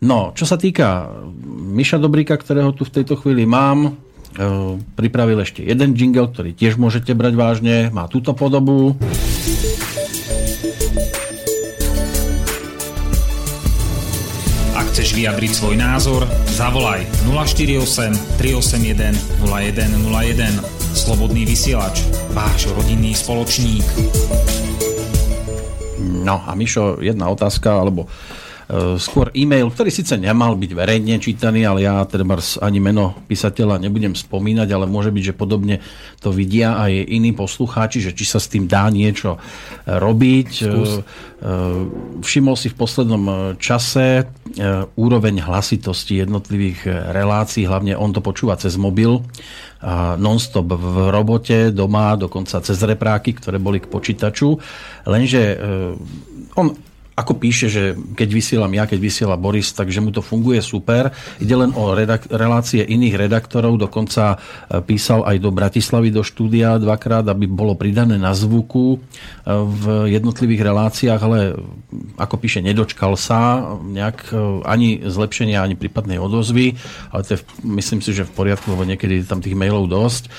No, 0.00 0.32
čo 0.32 0.48
sa 0.48 0.56
týka 0.56 1.12
Miša 1.44 2.00
Dobríka, 2.00 2.32
ktorého 2.40 2.72
tu 2.72 2.88
v 2.88 2.94
tejto 3.00 3.20
chvíli 3.20 3.44
mám, 3.44 3.84
e, 3.84 3.90
pripravil 4.96 5.44
ešte 5.44 5.60
jeden 5.60 5.92
jingle, 5.92 6.32
ktorý 6.32 6.56
tiež 6.56 6.80
môžete 6.80 7.12
brať 7.12 7.36
vážne, 7.36 7.76
má 7.92 8.08
túto 8.08 8.32
podobu. 8.32 8.96
Ak 14.72 14.88
chceš 14.96 15.12
vyjadriť 15.12 15.52
svoj 15.52 15.76
názor, 15.76 16.24
zavolaj 16.56 17.04
048 17.28 18.40
381 18.40 19.12
0101. 19.44 20.80
Slobodný 20.90 21.46
vysielač, 21.46 22.02
váš 22.34 22.66
rodinný 22.72 23.14
spoločník. 23.14 23.86
No 26.00 26.42
a 26.48 26.56
Mišo, 26.56 26.96
jedna 27.04 27.28
otázka, 27.28 27.68
alebo 27.76 28.08
skôr 29.02 29.34
e-mail, 29.34 29.66
ktorý 29.66 29.90
síce 29.90 30.14
nemal 30.14 30.54
byť 30.54 30.70
verejne 30.78 31.18
čítaný, 31.18 31.66
ale 31.66 31.82
ja 31.82 32.06
teda 32.06 32.22
ani 32.62 32.78
meno 32.78 33.18
písateľa 33.26 33.82
nebudem 33.82 34.14
spomínať, 34.14 34.68
ale 34.70 34.86
môže 34.86 35.10
byť, 35.10 35.24
že 35.26 35.34
podobne 35.34 35.82
to 36.22 36.30
vidia 36.30 36.78
aj 36.78 36.92
iní 37.10 37.34
poslucháči, 37.34 37.98
že 37.98 38.14
či 38.14 38.22
sa 38.22 38.38
s 38.38 38.46
tým 38.46 38.70
dá 38.70 38.86
niečo 38.86 39.42
robiť. 39.90 40.50
Skús. 40.54 40.92
E, 40.94 41.02
e, 41.02 41.52
všimol 42.22 42.54
si 42.54 42.70
v 42.70 42.78
poslednom 42.78 43.24
čase 43.58 44.30
úroveň 44.94 45.46
hlasitosti 45.46 46.22
jednotlivých 46.22 47.10
relácií, 47.14 47.66
hlavne 47.66 47.94
on 47.94 48.10
to 48.10 48.18
počúva 48.18 48.58
cez 48.58 48.74
mobil, 48.74 49.22
non-stop 50.18 50.74
v 50.74 51.10
robote, 51.10 51.70
doma, 51.70 52.18
dokonca 52.18 52.58
cez 52.58 52.78
repráky, 52.82 53.34
ktoré 53.34 53.62
boli 53.62 53.78
k 53.78 53.86
počítaču. 53.86 54.58
Lenže 55.06 55.42
on 56.58 56.89
ako 57.20 57.36
píše, 57.36 57.68
že 57.68 57.92
keď 58.16 58.28
vysielam 58.32 58.72
ja, 58.72 58.88
keď 58.88 58.96
vysiela 58.96 59.36
Boris, 59.36 59.76
takže 59.76 60.00
mu 60.00 60.08
to 60.08 60.24
funguje 60.24 60.64
super. 60.64 61.12
Ide 61.36 61.52
len 61.52 61.70
o 61.76 61.92
redak- 61.92 62.32
relácie 62.32 62.80
iných 62.80 63.28
redaktorov, 63.28 63.76
dokonca 63.76 64.40
e, 64.40 64.80
písal 64.80 65.28
aj 65.28 65.36
do 65.36 65.52
Bratislavy 65.52 66.08
do 66.08 66.24
štúdia 66.24 66.80
dvakrát, 66.80 67.28
aby 67.28 67.44
bolo 67.44 67.76
pridané 67.76 68.16
na 68.16 68.32
zvuku 68.32 68.96
e, 68.96 68.98
v 69.52 69.84
jednotlivých 70.16 70.64
reláciách, 70.64 71.20
ale 71.20 71.38
ako 72.16 72.34
píše, 72.40 72.64
nedočkal 72.64 73.20
sa 73.20 73.76
nejak 73.84 74.32
e, 74.32 74.64
ani 74.64 75.04
zlepšenia, 75.04 75.60
ani 75.60 75.76
prípadnej 75.76 76.16
odozvy, 76.16 76.80
ale 77.12 77.20
to 77.28 77.36
je, 77.36 77.44
myslím 77.68 78.00
si, 78.00 78.16
že 78.16 78.24
v 78.24 78.32
poriadku, 78.32 78.72
lebo 78.72 78.88
niekedy 78.88 79.20
je 79.20 79.28
tam 79.28 79.44
tých 79.44 79.58
mailov 79.58 79.92
dosť. 79.92 80.32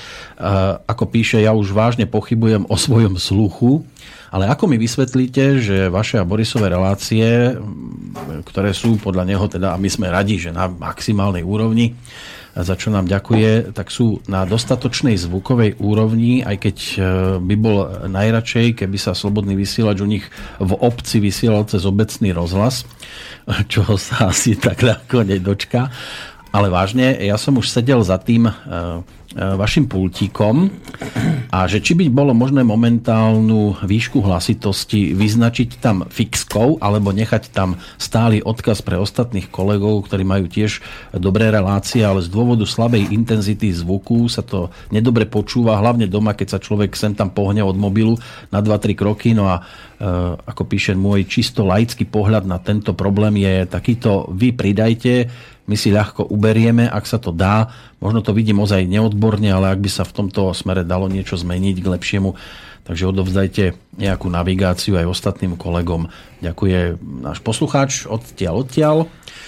Ako 0.90 1.06
píše, 1.06 1.38
ja 1.38 1.54
už 1.54 1.70
vážne 1.70 2.08
pochybujem 2.08 2.66
o 2.66 2.74
svojom 2.74 3.14
sluchu, 3.14 3.86
ale 4.32 4.48
ako 4.48 4.64
mi 4.64 4.80
vysvetlíte, 4.80 5.60
že 5.60 5.76
vaše 5.92 6.16
a 6.16 6.24
Borisové 6.24 6.72
relácie, 6.72 7.52
ktoré 8.48 8.72
sú 8.72 8.96
podľa 8.96 9.28
neho, 9.28 9.44
teda 9.44 9.76
a 9.76 9.80
my 9.80 9.88
sme 9.92 10.08
radi, 10.08 10.40
že 10.40 10.56
na 10.56 10.72
maximálnej 10.72 11.44
úrovni, 11.44 11.92
za 12.52 12.76
čo 12.76 12.92
nám 12.92 13.08
ďakuje, 13.08 13.72
tak 13.76 13.88
sú 13.92 14.20
na 14.28 14.44
dostatočnej 14.44 15.16
zvukovej 15.16 15.80
úrovni, 15.80 16.44
aj 16.44 16.56
keď 16.60 16.76
e, 16.76 16.96
by 17.40 17.54
bol 17.56 17.78
najradšej, 18.08 18.84
keby 18.84 18.96
sa 19.00 19.16
slobodný 19.16 19.56
vysielač 19.56 20.04
u 20.04 20.08
nich 20.08 20.28
v 20.60 20.72
obci 20.76 21.16
vysielal 21.20 21.64
cez 21.64 21.88
obecný 21.88 22.36
rozhlas, 22.36 22.84
čo 23.72 23.96
sa 23.96 24.32
asi 24.32 24.56
tak 24.60 24.84
ľahko 24.84 25.24
nedočka. 25.24 25.88
Ale 26.52 26.68
vážne, 26.68 27.16
ja 27.24 27.40
som 27.40 27.56
už 27.56 27.72
sedel 27.72 28.04
za 28.04 28.20
tým 28.20 28.52
E, 28.52 28.52
vašim 29.36 29.88
pultíkom 29.88 30.68
a 31.52 31.64
že 31.68 31.80
či 31.80 31.92
by 31.96 32.08
bolo 32.12 32.32
možné 32.36 32.64
momentálnu 32.64 33.84
výšku 33.84 34.20
hlasitosti 34.24 35.12
vyznačiť 35.16 35.80
tam 35.80 36.04
fixkou 36.08 36.80
alebo 36.80 37.12
nechať 37.12 37.52
tam 37.52 37.80
stály 37.96 38.44
odkaz 38.44 38.84
pre 38.84 39.00
ostatných 39.00 39.48
kolegov, 39.48 40.08
ktorí 40.08 40.24
majú 40.24 40.48
tiež 40.48 40.80
dobré 41.16 41.48
relácie, 41.48 42.04
ale 42.04 42.24
z 42.24 42.28
dôvodu 42.32 42.64
slabej 42.64 43.12
intenzity 43.12 43.72
zvuku 43.72 44.28
sa 44.28 44.44
to 44.44 44.72
nedobre 44.92 45.24
počúva, 45.28 45.80
hlavne 45.80 46.08
doma, 46.08 46.36
keď 46.36 46.56
sa 46.56 46.58
človek 46.60 46.92
sem 46.96 47.16
tam 47.16 47.32
pohne 47.32 47.64
od 47.64 47.76
mobilu 47.76 48.16
na 48.52 48.60
2-3 48.60 48.96
kroky. 48.96 49.32
No 49.32 49.48
a 49.48 49.60
e, 49.60 49.62
ako 50.36 50.62
píše 50.68 50.92
môj 50.96 51.24
čisto 51.28 51.64
laický 51.64 52.04
pohľad 52.08 52.44
na 52.44 52.60
tento 52.60 52.92
problém 52.92 53.40
je 53.40 53.64
takýto 53.68 54.28
vy 54.32 54.52
pridajte 54.52 55.28
my 55.62 55.78
si 55.78 55.94
ľahko 55.94 56.26
uberieme, 56.34 56.90
ak 56.90 57.04
sa 57.06 57.22
to 57.22 57.30
dá. 57.30 57.70
Možno 58.02 58.20
to 58.20 58.34
vidím 58.34 58.58
ozaj 58.58 58.82
neodborne, 58.82 59.46
ale 59.46 59.70
ak 59.70 59.78
by 59.78 59.90
sa 59.90 60.02
v 60.02 60.12
tomto 60.12 60.50
smere 60.52 60.82
dalo 60.82 61.06
niečo 61.06 61.38
zmeniť 61.38 61.76
k 61.78 61.86
lepšiemu, 61.86 62.34
takže 62.82 63.06
odovzdajte 63.06 63.64
nejakú 64.02 64.26
navigáciu 64.26 64.98
aj 64.98 65.06
ostatným 65.06 65.54
kolegom. 65.54 66.10
Ďakuje 66.42 66.98
náš 67.22 67.38
poslucháč 67.46 68.10
odtiaľ 68.10 68.66
odtiaľ. 68.66 68.96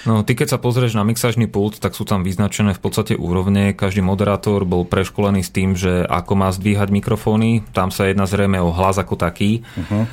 No, 0.07 0.23
ty 0.23 0.37
keď 0.39 0.55
sa 0.55 0.63
pozrieš 0.63 0.95
na 0.95 1.03
mixážny 1.03 1.51
pult, 1.51 1.83
tak 1.83 1.97
sú 1.99 2.07
tam 2.07 2.23
vyznačené 2.23 2.77
v 2.77 2.83
podstate 2.85 3.19
úrovne. 3.19 3.75
Každý 3.75 4.05
moderátor 4.05 4.63
bol 4.69 4.87
preškolený 4.87 5.43
s 5.43 5.51
tým, 5.51 5.75
že 5.75 6.07
ako 6.07 6.33
má 6.39 6.53
zdvíhať 6.55 6.93
mikrofóny. 6.93 7.65
Tam 7.75 7.91
sa 7.91 8.07
jedná 8.07 8.29
zrejme 8.29 8.61
o 8.63 8.71
hlas 8.71 9.01
ako 9.01 9.19
taký. 9.19 9.67
Uh-huh 9.75 10.07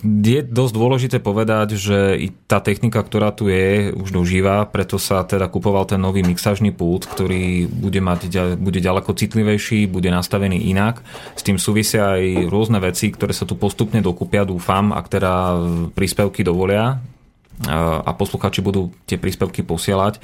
je 0.00 0.40
dosť 0.48 0.72
dôležité 0.72 1.16
povedať, 1.20 1.76
že 1.76 2.16
i 2.16 2.32
tá 2.48 2.56
technika, 2.64 3.04
ktorá 3.04 3.36
tu 3.36 3.52
je, 3.52 3.92
už 3.92 4.16
dožíva, 4.16 4.64
preto 4.64 4.96
sa 4.96 5.28
teda 5.28 5.44
kupoval 5.52 5.84
ten 5.84 6.00
nový 6.00 6.24
mixážny 6.24 6.72
pult, 6.72 7.04
ktorý 7.04 7.68
bude, 7.68 8.00
mať, 8.00 8.56
bude 8.56 8.80
ďaleko 8.80 9.12
citlivejší, 9.12 9.84
bude 9.92 10.08
nastavený 10.08 10.72
inak. 10.72 11.04
S 11.36 11.44
tým 11.44 11.60
súvisia 11.60 12.16
aj 12.16 12.48
rôzne 12.48 12.80
veci, 12.80 13.12
ktoré 13.12 13.36
sa 13.36 13.44
tu 13.44 13.60
postupne 13.60 14.00
dokúpia, 14.00 14.48
dúfam, 14.48 14.96
ak 14.96 15.12
teda 15.12 15.60
príspevky 15.92 16.40
dovolia 16.40 16.96
a 17.68 18.10
posluchači 18.16 18.64
budú 18.64 18.88
tie 19.04 19.20
príspevky 19.20 19.60
posielať. 19.60 20.16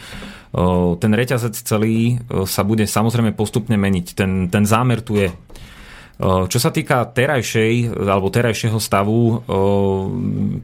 Ten 0.96 1.12
reťazec 1.12 1.52
celý 1.52 2.16
sa 2.48 2.64
bude 2.64 2.88
samozrejme 2.88 3.36
postupne 3.36 3.76
meniť. 3.76 4.06
Ten, 4.16 4.48
ten 4.48 4.64
zámer 4.64 5.04
tu 5.04 5.20
je. 5.20 5.28
Čo 6.16 6.56
sa 6.56 6.72
týka 6.72 7.04
terajšej, 7.12 7.92
alebo 7.92 8.32
terajšieho 8.32 8.80
stavu, 8.80 9.44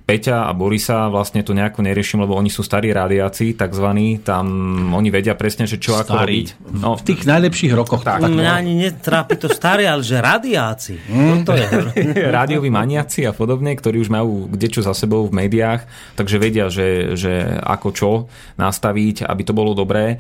Peťa 0.01 0.49
a 0.49 0.53
Borisa 0.57 1.13
vlastne 1.13 1.45
to 1.45 1.53
nejako 1.53 1.85
neriešim, 1.85 2.25
lebo 2.25 2.33
oni 2.41 2.49
sú 2.49 2.65
starí 2.65 2.89
radiáci, 2.89 3.53
takzvaní, 3.53 4.25
tam 4.25 4.49
oni 4.97 5.13
vedia 5.13 5.37
presne, 5.37 5.69
že 5.69 5.77
čo 5.77 5.93
Starý. 5.93 6.09
ako 6.09 6.13
robiť. 6.17 6.49
No. 6.81 6.97
V 6.97 7.05
tých 7.05 7.29
najlepších 7.29 7.73
rokoch. 7.77 8.01
Tak, 8.01 8.25
tak, 8.25 8.33
Mňa 8.33 8.53
ani 8.65 8.73
netrápi 8.81 9.37
to 9.37 9.53
staré, 9.53 9.85
ale 9.85 10.01
že 10.01 10.25
radiáci. 10.25 10.97
Mm. 11.13 11.45
To 11.45 11.53
je. 11.53 11.67
Rádioví 12.41 12.73
maniaci 12.73 13.29
a 13.29 13.37
podobne, 13.37 13.77
ktorí 13.77 14.01
už 14.01 14.09
majú 14.09 14.49
kde 14.49 14.73
čo 14.73 14.81
za 14.81 14.97
sebou 14.97 15.29
v 15.29 15.37
médiách, 15.37 15.85
takže 16.17 16.41
vedia, 16.41 16.73
že, 16.73 17.13
že 17.13 17.61
ako 17.61 17.89
čo 17.93 18.11
nastaviť, 18.57 19.29
aby 19.29 19.43
to 19.45 19.53
bolo 19.53 19.77
dobré. 19.77 20.17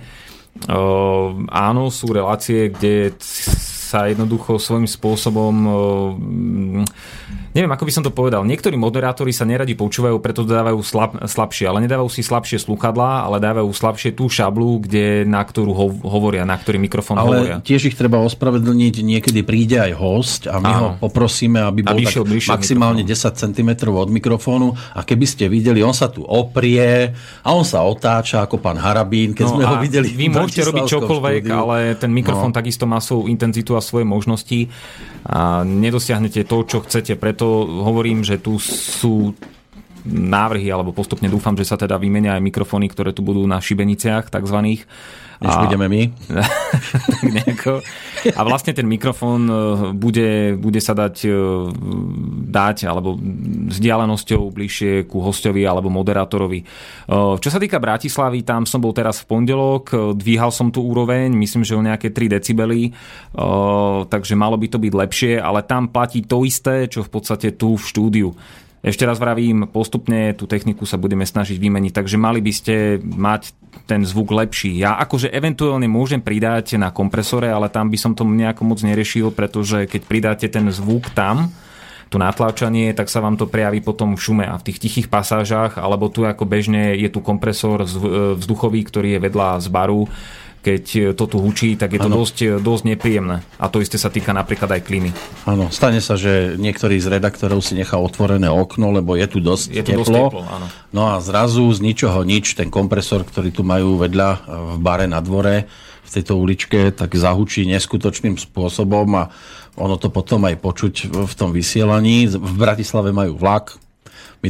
Uh, 0.69 1.49
áno, 1.49 1.89
sú 1.89 2.13
relácie, 2.13 2.69
kde 2.69 3.17
sa 3.93 4.09
jednoducho 4.09 4.57
svojím 4.57 4.89
spôsobom 4.89 5.55
neviem, 7.53 7.73
ako 7.73 7.85
by 7.85 7.93
som 7.93 8.05
to 8.05 8.13
povedal, 8.13 8.43
niektorí 8.43 8.81
moderátori 8.81 9.31
sa 9.31 9.45
neradi 9.45 9.77
počúvajú, 9.77 10.17
preto 10.25 10.49
dávajú 10.49 10.81
slab, 10.81 11.21
slabšie, 11.21 11.69
ale 11.69 11.85
nedávajú 11.85 12.09
si 12.09 12.25
slabšie 12.25 12.59
sluchadlá, 12.65 13.29
ale 13.29 13.41
dávajú 13.45 13.69
slabšie 13.69 14.17
tú 14.17 14.33
šablu, 14.33 14.81
kde, 14.85 15.29
na 15.29 15.45
ktorú 15.45 15.73
ho, 15.77 15.87
hovoria, 16.09 16.49
na 16.49 16.57
ktorý 16.57 16.81
mikrofón 16.81 17.21
ale 17.21 17.29
hovoria. 17.29 17.57
tiež 17.61 17.93
ich 17.93 17.97
treba 17.97 18.21
ospravedlniť, 18.25 19.05
niekedy 19.05 19.45
príde 19.45 19.79
aj 19.85 19.93
host 19.97 20.43
a 20.49 20.59
my 20.59 20.73
Áno. 20.73 20.81
ho 20.81 20.89
poprosíme, 20.99 21.61
aby 21.61 21.85
bol 21.85 22.01
aby 22.01 22.09
tak 22.09 22.25
bližšie 22.25 22.51
maximálne 22.51 23.05
mikrofón. 23.05 23.37
10 23.37 23.45
cm 23.45 23.71
od 23.93 24.09
mikrofónu 24.09 24.69
a 24.97 25.01
keby 25.05 25.27
ste 25.29 25.45
videli, 25.53 25.85
on 25.85 25.93
sa 25.93 26.09
tu 26.09 26.25
oprie 26.25 27.13
a 27.45 27.49
on 27.53 27.69
sa 27.69 27.85
otáča 27.85 28.49
ako 28.49 28.59
pán 28.59 28.81
Harabín, 28.81 29.37
keď 29.37 29.45
no 29.47 29.53
sme 29.61 29.65
ho 29.69 29.77
videli. 29.77 30.09
Vy 30.09 30.33
môžete 30.33 30.73
robiť 30.73 30.85
čokoľvek, 30.89 31.43
ale 31.53 31.77
ten 32.01 32.09
mikrofón 32.09 32.51
no. 32.51 32.57
takisto 32.57 32.89
má 32.89 32.97
svoju 32.99 33.29
intenzitu 33.29 33.77
a 33.77 33.85
svoje 33.85 34.09
možnosti 34.09 34.73
a 35.23 35.63
nedosiahnete 35.63 36.43
to, 36.45 36.67
čo 36.67 36.83
chcete. 36.83 37.15
Preto 37.15 37.67
hovorím, 37.67 38.27
že 38.27 38.43
tu 38.43 38.59
sú 38.59 39.35
návrhy, 40.07 40.67
alebo 40.71 40.91
postupne 40.91 41.31
dúfam, 41.31 41.55
že 41.55 41.69
sa 41.69 41.79
teda 41.79 41.99
vymenia 41.99 42.35
aj 42.35 42.43
mikrofóny, 42.43 42.91
ktoré 42.91 43.15
tu 43.15 43.23
budú 43.23 43.43
na 43.47 43.63
šibeniciach 43.63 44.31
takzvaných 44.31 44.87
než 45.43 45.55
a, 45.59 45.63
budeme 45.67 45.87
my. 45.91 46.03
tak 47.11 47.23
nejako. 47.27 47.73
A 48.31 48.41
vlastne 48.47 48.71
ten 48.71 48.87
mikrofón 48.87 49.51
e, 49.51 49.55
bude, 49.91 50.55
bude 50.55 50.79
sa 50.79 50.95
dať 50.95 51.17
e, 51.27 51.35
dať 52.53 52.87
alebo 52.87 53.19
vzdialenosťou 53.75 54.43
bližšie 54.55 55.11
ku 55.11 55.19
hostovi 55.19 55.67
alebo 55.67 55.91
moderátorovi. 55.91 56.63
E, 56.63 56.65
čo 57.43 57.49
sa 57.51 57.59
týka 57.59 57.83
Bratislavy, 57.83 58.47
tam 58.47 58.63
som 58.63 58.79
bol 58.79 58.95
teraz 58.95 59.27
v 59.27 59.35
pondelok, 59.35 60.15
dvíhal 60.15 60.55
som 60.55 60.71
tú 60.71 60.87
úroveň, 60.87 61.35
myslím, 61.35 61.67
že 61.67 61.75
o 61.75 61.83
nejaké 61.83 62.15
3 62.15 62.39
decibely, 62.39 62.95
takže 64.07 64.35
malo 64.39 64.55
by 64.55 64.67
to 64.71 64.79
byť 64.79 64.93
lepšie, 64.95 65.33
ale 65.41 65.67
tam 65.67 65.91
platí 65.91 66.23
to 66.23 66.47
isté, 66.47 66.87
čo 66.87 67.03
v 67.03 67.11
podstate 67.11 67.59
tu 67.59 67.75
v 67.75 67.83
štúdiu. 67.83 68.31
Ešte 68.83 69.07
raz 69.07 69.23
vravím, 69.23 69.71
postupne 69.71 70.35
tú 70.35 70.51
techniku 70.51 70.83
sa 70.91 70.99
budeme 70.99 71.23
snažiť 71.23 71.55
vymeniť, 71.55 71.95
takže 71.95 72.19
mali 72.19 72.43
by 72.43 72.51
ste 72.51 72.99
mať 72.99 73.55
ten 73.87 74.03
zvuk 74.03 74.35
lepší. 74.35 74.75
Ja 74.75 74.99
akože 74.99 75.31
eventuálne 75.31 75.87
môžem 75.87 76.19
pridať 76.19 76.75
na 76.83 76.91
kompresore, 76.91 77.47
ale 77.47 77.71
tam 77.71 77.95
by 77.95 77.99
som 77.99 78.19
to 78.19 78.27
nejako 78.27 78.67
moc 78.67 78.83
neriešil, 78.83 79.31
pretože 79.31 79.87
keď 79.87 80.03
pridáte 80.03 80.47
ten 80.51 80.67
zvuk 80.75 81.15
tam, 81.15 81.55
to 82.13 82.21
natláčanie, 82.21 82.93
tak 82.93 83.09
sa 83.09 83.25
vám 83.25 83.41
to 83.41 83.49
prejaví 83.49 83.81
potom 83.81 84.13
v 84.13 84.21
šume 84.21 84.45
a 84.45 84.61
v 84.61 84.67
tých 84.69 84.85
tichých 84.85 85.09
pasážach, 85.09 85.81
alebo 85.81 86.13
tu 86.13 86.29
ako 86.29 86.45
bežne 86.45 86.93
je 86.93 87.09
tu 87.09 87.25
kompresor 87.25 87.89
vzduchový, 88.37 88.85
ktorý 88.85 89.17
je 89.17 89.25
vedľa 89.25 89.65
z 89.65 89.69
baru, 89.73 90.05
keď 90.63 90.85
e, 90.95 91.01
to 91.19 91.27
tu 91.27 91.43
hučí, 91.43 91.75
tak 91.75 91.93
je 91.93 92.01
to 92.01 92.09
dosť, 92.09 92.37
e, 92.47 92.49
dosť 92.63 92.83
nepríjemné. 92.95 93.43
A 93.59 93.67
to 93.67 93.83
isté 93.83 93.99
sa 93.99 94.09
týka 94.09 94.31
napríklad 94.31 94.71
aj 94.71 94.83
klímy. 94.87 95.11
Áno, 95.45 95.69
stane 95.75 95.99
sa, 95.99 96.15
že 96.15 96.55
niektorý 96.55 97.03
z 97.03 97.19
redaktorov 97.19 97.67
si 97.67 97.75
nechá 97.75 97.99
otvorené 97.99 98.47
okno, 98.47 98.95
lebo 98.95 99.19
je 99.19 99.27
tu 99.27 99.43
dosť 99.43 99.75
je 99.75 99.83
tu 99.83 99.91
teplo. 99.99 100.07
Dosť 100.07 100.15
teplo 100.15 100.43
áno. 100.47 100.67
No 100.95 101.03
a 101.11 101.19
zrazu 101.19 101.67
z 101.75 101.83
ničoho 101.83 102.23
nič, 102.23 102.55
ten 102.55 102.71
kompresor, 102.71 103.27
ktorý 103.27 103.51
tu 103.51 103.67
majú 103.67 103.99
vedľa 103.99 104.31
e, 104.31 104.39
v 104.49 104.77
bare 104.79 105.11
na 105.11 105.19
dvore, 105.19 105.67
v 106.03 106.09
tejto 106.09 106.39
uličke, 106.39 106.95
tak 106.95 107.11
zahučí 107.19 107.67
neskutočným 107.67 108.39
spôsobom 108.39 109.09
a 109.19 109.35
ono 109.75 109.97
to 109.97 110.13
potom 110.13 110.45
aj 110.47 110.61
počuť 110.61 110.95
v 111.11 111.33
tom 111.35 111.51
vysielaní. 111.51 112.29
V 112.29 112.55
Bratislave 112.55 113.11
majú 113.11 113.41
vlak, 113.41 113.81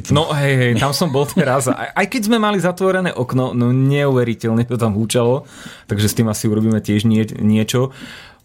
to... 0.01 0.16
No 0.16 0.32
hej, 0.32 0.57
hej, 0.57 0.72
tam 0.80 0.97
som 0.97 1.12
bol 1.12 1.28
teraz. 1.28 1.68
Aj, 1.68 1.93
aj 1.93 2.07
keď 2.09 2.32
sme 2.32 2.40
mali 2.40 2.57
zatvorené 2.57 3.12
okno, 3.12 3.53
no 3.53 3.68
neuveriteľne 3.76 4.64
to 4.64 4.80
tam 4.80 4.97
húčalo, 4.97 5.45
takže 5.84 6.09
s 6.09 6.16
tým 6.16 6.32
asi 6.32 6.49
urobíme 6.49 6.80
tiež 6.80 7.05
nie, 7.05 7.28
niečo. 7.28 7.93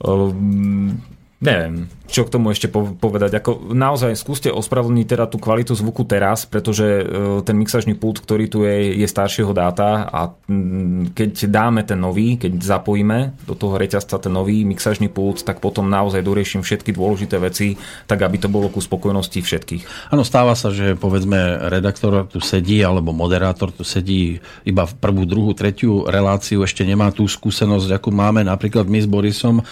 Um, 0.04 1.00
neviem, 1.38 1.86
čo 2.10 2.26
k 2.26 2.34
tomu 2.34 2.50
ešte 2.50 2.72
povedať. 2.72 3.38
Ako 3.38 3.76
naozaj 3.76 4.18
skúste 4.18 4.50
ospravedlniť 4.50 5.06
teda 5.06 5.26
tú 5.30 5.38
kvalitu 5.38 5.78
zvuku 5.78 6.08
teraz, 6.08 6.50
pretože 6.50 7.04
e, 7.04 7.06
ten 7.46 7.54
mixažný 7.54 7.94
pult, 7.94 8.24
ktorý 8.24 8.46
tu 8.50 8.64
je, 8.66 8.98
je 8.98 9.06
staršieho 9.06 9.52
dáta 9.54 10.08
a 10.10 10.34
mm, 10.34 11.14
keď 11.14 11.52
dáme 11.52 11.86
ten 11.86 12.00
nový, 12.00 12.42
keď 12.42 12.58
zapojíme 12.58 13.46
do 13.46 13.54
toho 13.54 13.78
reťazca 13.78 14.18
ten 14.18 14.34
nový 14.34 14.66
mixažný 14.66 15.14
pult, 15.14 15.46
tak 15.46 15.62
potom 15.62 15.86
naozaj 15.92 16.26
doriešim 16.26 16.66
všetky 16.66 16.96
dôležité 16.96 17.38
veci, 17.38 17.78
tak 18.10 18.24
aby 18.26 18.42
to 18.42 18.50
bolo 18.50 18.72
ku 18.74 18.82
spokojnosti 18.82 19.38
všetkých. 19.38 20.10
Áno, 20.10 20.26
stáva 20.26 20.58
sa, 20.58 20.74
že 20.74 20.98
povedzme 20.98 21.70
redaktor 21.70 22.26
tu 22.26 22.42
sedí 22.42 22.82
alebo 22.82 23.14
moderátor 23.14 23.70
tu 23.70 23.86
sedí 23.86 24.42
iba 24.66 24.90
v 24.90 24.94
prvú, 24.98 25.28
druhú, 25.28 25.52
tretiu 25.54 26.08
reláciu, 26.08 26.66
ešte 26.66 26.82
nemá 26.82 27.14
tú 27.14 27.30
skúsenosť, 27.30 27.94
akú 27.94 28.10
máme 28.10 28.42
napríklad 28.42 28.90
my 28.90 29.00
s 29.04 29.08
Borisom 29.12 29.60
e, 29.60 29.64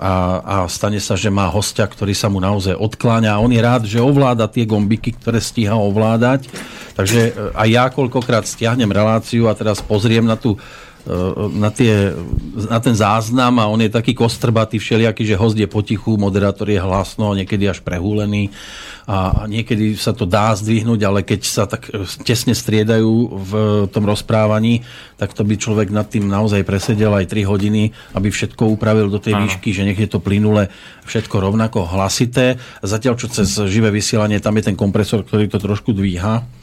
a, 0.00 0.40
a 0.40 0.56
stane 0.72 0.96
sa, 0.96 1.12
že 1.12 1.28
má 1.28 1.52
hostia, 1.52 1.84
ktorý 1.84 2.16
sa 2.16 2.32
mu 2.32 2.40
naozaj 2.40 2.72
odkláňa 2.72 3.36
a 3.36 3.42
on 3.44 3.52
je 3.52 3.60
rád, 3.60 3.84
že 3.84 4.00
ovláda 4.00 4.48
tie 4.48 4.64
gombiky, 4.64 5.12
ktoré 5.20 5.36
stíha 5.36 5.76
ovládať. 5.76 6.48
Takže 6.96 7.20
e, 7.28 7.30
aj 7.52 7.68
ja 7.68 7.84
koľkokrát 7.92 8.48
stiahnem 8.48 8.88
reláciu 8.88 9.52
a 9.52 9.56
teraz 9.56 9.84
pozriem 9.84 10.24
na 10.24 10.40
tú 10.40 10.56
na, 11.58 11.70
tie, 11.74 12.14
na 12.70 12.78
ten 12.78 12.94
záznam 12.94 13.58
a 13.58 13.66
on 13.66 13.82
je 13.82 13.90
taký 13.90 14.14
kostrbatý 14.14 14.78
všelijaký, 14.78 15.26
že 15.26 15.38
host 15.38 15.58
je 15.58 15.66
potichu, 15.66 16.14
moderátor 16.14 16.70
je 16.70 16.78
hlasno, 16.78 17.34
niekedy 17.34 17.66
až 17.66 17.82
prehúlený. 17.82 18.54
A 19.02 19.50
niekedy 19.50 19.98
sa 19.98 20.14
to 20.14 20.30
dá 20.30 20.54
zdvihnúť, 20.54 21.00
ale 21.02 21.26
keď 21.26 21.40
sa 21.42 21.66
tak 21.66 21.90
e, 21.90 22.06
tesne 22.22 22.54
striedajú 22.54 23.10
v 23.34 23.52
tom 23.90 24.06
rozprávaní, 24.06 24.86
tak 25.18 25.34
to 25.34 25.42
by 25.42 25.58
človek 25.58 25.90
nad 25.90 26.06
tým 26.06 26.30
naozaj 26.30 26.62
presedel 26.62 27.10
aj 27.10 27.26
3 27.26 27.42
hodiny, 27.42 27.90
aby 28.14 28.30
všetko 28.30 28.62
upravil 28.70 29.10
do 29.10 29.18
tej 29.18 29.34
výšky, 29.34 29.74
že 29.74 29.82
nech 29.82 29.98
je 29.98 30.06
to 30.06 30.22
plynule 30.22 30.70
všetko 31.02 31.34
rovnako 31.34 31.82
hlasité. 31.82 32.62
Zatiaľ, 32.78 33.18
čo 33.18 33.26
cez 33.26 33.50
živé 33.66 33.90
vysielanie, 33.90 34.38
tam 34.38 34.54
je 34.62 34.70
ten 34.70 34.78
kompresor, 34.78 35.26
ktorý 35.26 35.50
to 35.50 35.58
trošku 35.58 35.90
dvíha 35.90 36.61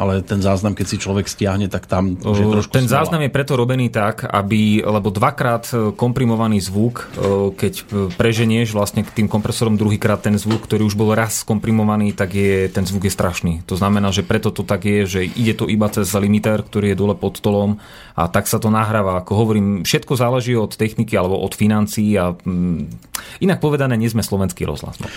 ale 0.00 0.24
ten 0.24 0.40
záznam, 0.40 0.72
keď 0.72 0.86
si 0.88 0.96
človek 0.96 1.28
stiahne, 1.28 1.68
tak 1.68 1.84
tam 1.84 2.16
už 2.16 2.38
je 2.40 2.48
trošku 2.48 2.72
Ten 2.72 2.88
smola. 2.88 3.04
záznam 3.04 3.20
je 3.20 3.30
preto 3.30 3.52
robený 3.52 3.92
tak, 3.92 4.24
aby, 4.24 4.80
lebo 4.80 5.12
dvakrát 5.12 5.68
e, 5.68 5.92
komprimovaný 5.92 6.64
zvuk, 6.64 7.12
e, 7.12 7.52
keď 7.52 7.72
e, 7.76 7.82
preženieš 8.16 8.72
vlastne 8.72 9.04
k 9.04 9.12
tým 9.12 9.28
kompresorom 9.28 9.76
druhýkrát 9.76 10.24
ten 10.24 10.40
zvuk, 10.40 10.64
ktorý 10.64 10.88
už 10.88 10.96
bol 10.96 11.12
raz 11.12 11.44
skomprimovaný, 11.44 12.16
tak 12.16 12.32
je, 12.32 12.72
ten 12.72 12.88
zvuk 12.88 13.04
je 13.04 13.12
strašný. 13.12 13.60
To 13.68 13.76
znamená, 13.76 14.08
že 14.08 14.24
preto 14.24 14.48
to 14.48 14.64
tak 14.64 14.88
je, 14.88 15.04
že 15.04 15.20
ide 15.28 15.52
to 15.52 15.68
iba 15.68 15.92
cez 15.92 16.08
limiter, 16.16 16.64
ktorý 16.64 16.96
je 16.96 16.96
dole 16.96 17.12
pod 17.12 17.36
stolom 17.36 17.76
a 18.20 18.28
tak 18.28 18.44
sa 18.44 18.60
to 18.60 18.68
nahráva. 18.68 19.24
Ako 19.24 19.32
hovorím, 19.32 19.80
všetko 19.80 20.12
záleží 20.12 20.52
od 20.52 20.76
techniky 20.76 21.16
alebo 21.16 21.40
od 21.40 21.56
financií 21.56 22.12
a 22.20 22.36
mm, 22.36 23.08
inak 23.40 23.64
povedané, 23.64 23.96
nie 23.96 24.12
sme 24.12 24.20
slovenský 24.20 24.68
rozhlas. 24.68 25.00
No, 25.00 25.08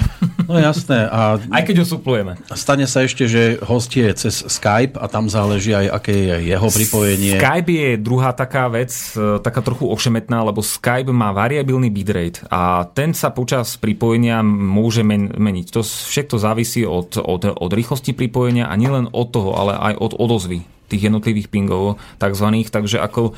no 0.47 0.55
jasné. 0.55 1.11
A 1.11 1.35
Aj 1.55 1.63
keď 1.67 1.83
ho 1.83 1.85
suplujeme. 1.87 2.39
Stane 2.55 2.87
sa 2.87 3.03
ešte, 3.03 3.27
že 3.27 3.59
host 3.59 3.91
je 3.91 4.07
cez 4.15 4.47
Skype 4.47 4.95
a 4.95 5.11
tam 5.11 5.27
záleží 5.27 5.75
aj, 5.75 5.91
aké 5.91 6.15
je 6.15 6.35
jeho 6.55 6.67
pripojenie. 6.71 7.35
Skype 7.35 7.71
je 7.71 7.89
druhá 7.99 8.31
taká 8.31 8.71
vec, 8.71 8.95
e, 9.19 9.43
taká 9.43 9.59
trochu 9.59 9.91
ošemetná, 9.91 10.47
lebo 10.47 10.63
Skype 10.63 11.11
má 11.11 11.35
variabilný 11.35 11.91
bitrate 11.91 12.47
a 12.47 12.87
ten 12.87 13.11
sa 13.11 13.35
počas 13.35 13.75
pripojenia 13.75 14.39
môže 14.45 15.03
men- 15.03 15.35
meniť. 15.35 15.67
To 15.75 15.83
všetko 15.83 16.35
závisí 16.39 16.87
od, 16.87 17.19
od, 17.19 17.43
od 17.51 17.71
rýchlosti 17.75 18.15
pripojenia 18.15 18.71
a 18.71 18.73
nielen 18.79 19.11
od 19.11 19.27
toho, 19.33 19.51
ale 19.59 19.75
aj 19.75 19.93
od 19.99 20.13
odozvy 20.15 20.63
tých 20.93 21.09
jednotlivých 21.09 21.49
pingov 21.49 21.97
takzvaných, 22.21 22.69
takže 22.69 23.01
ako 23.01 23.33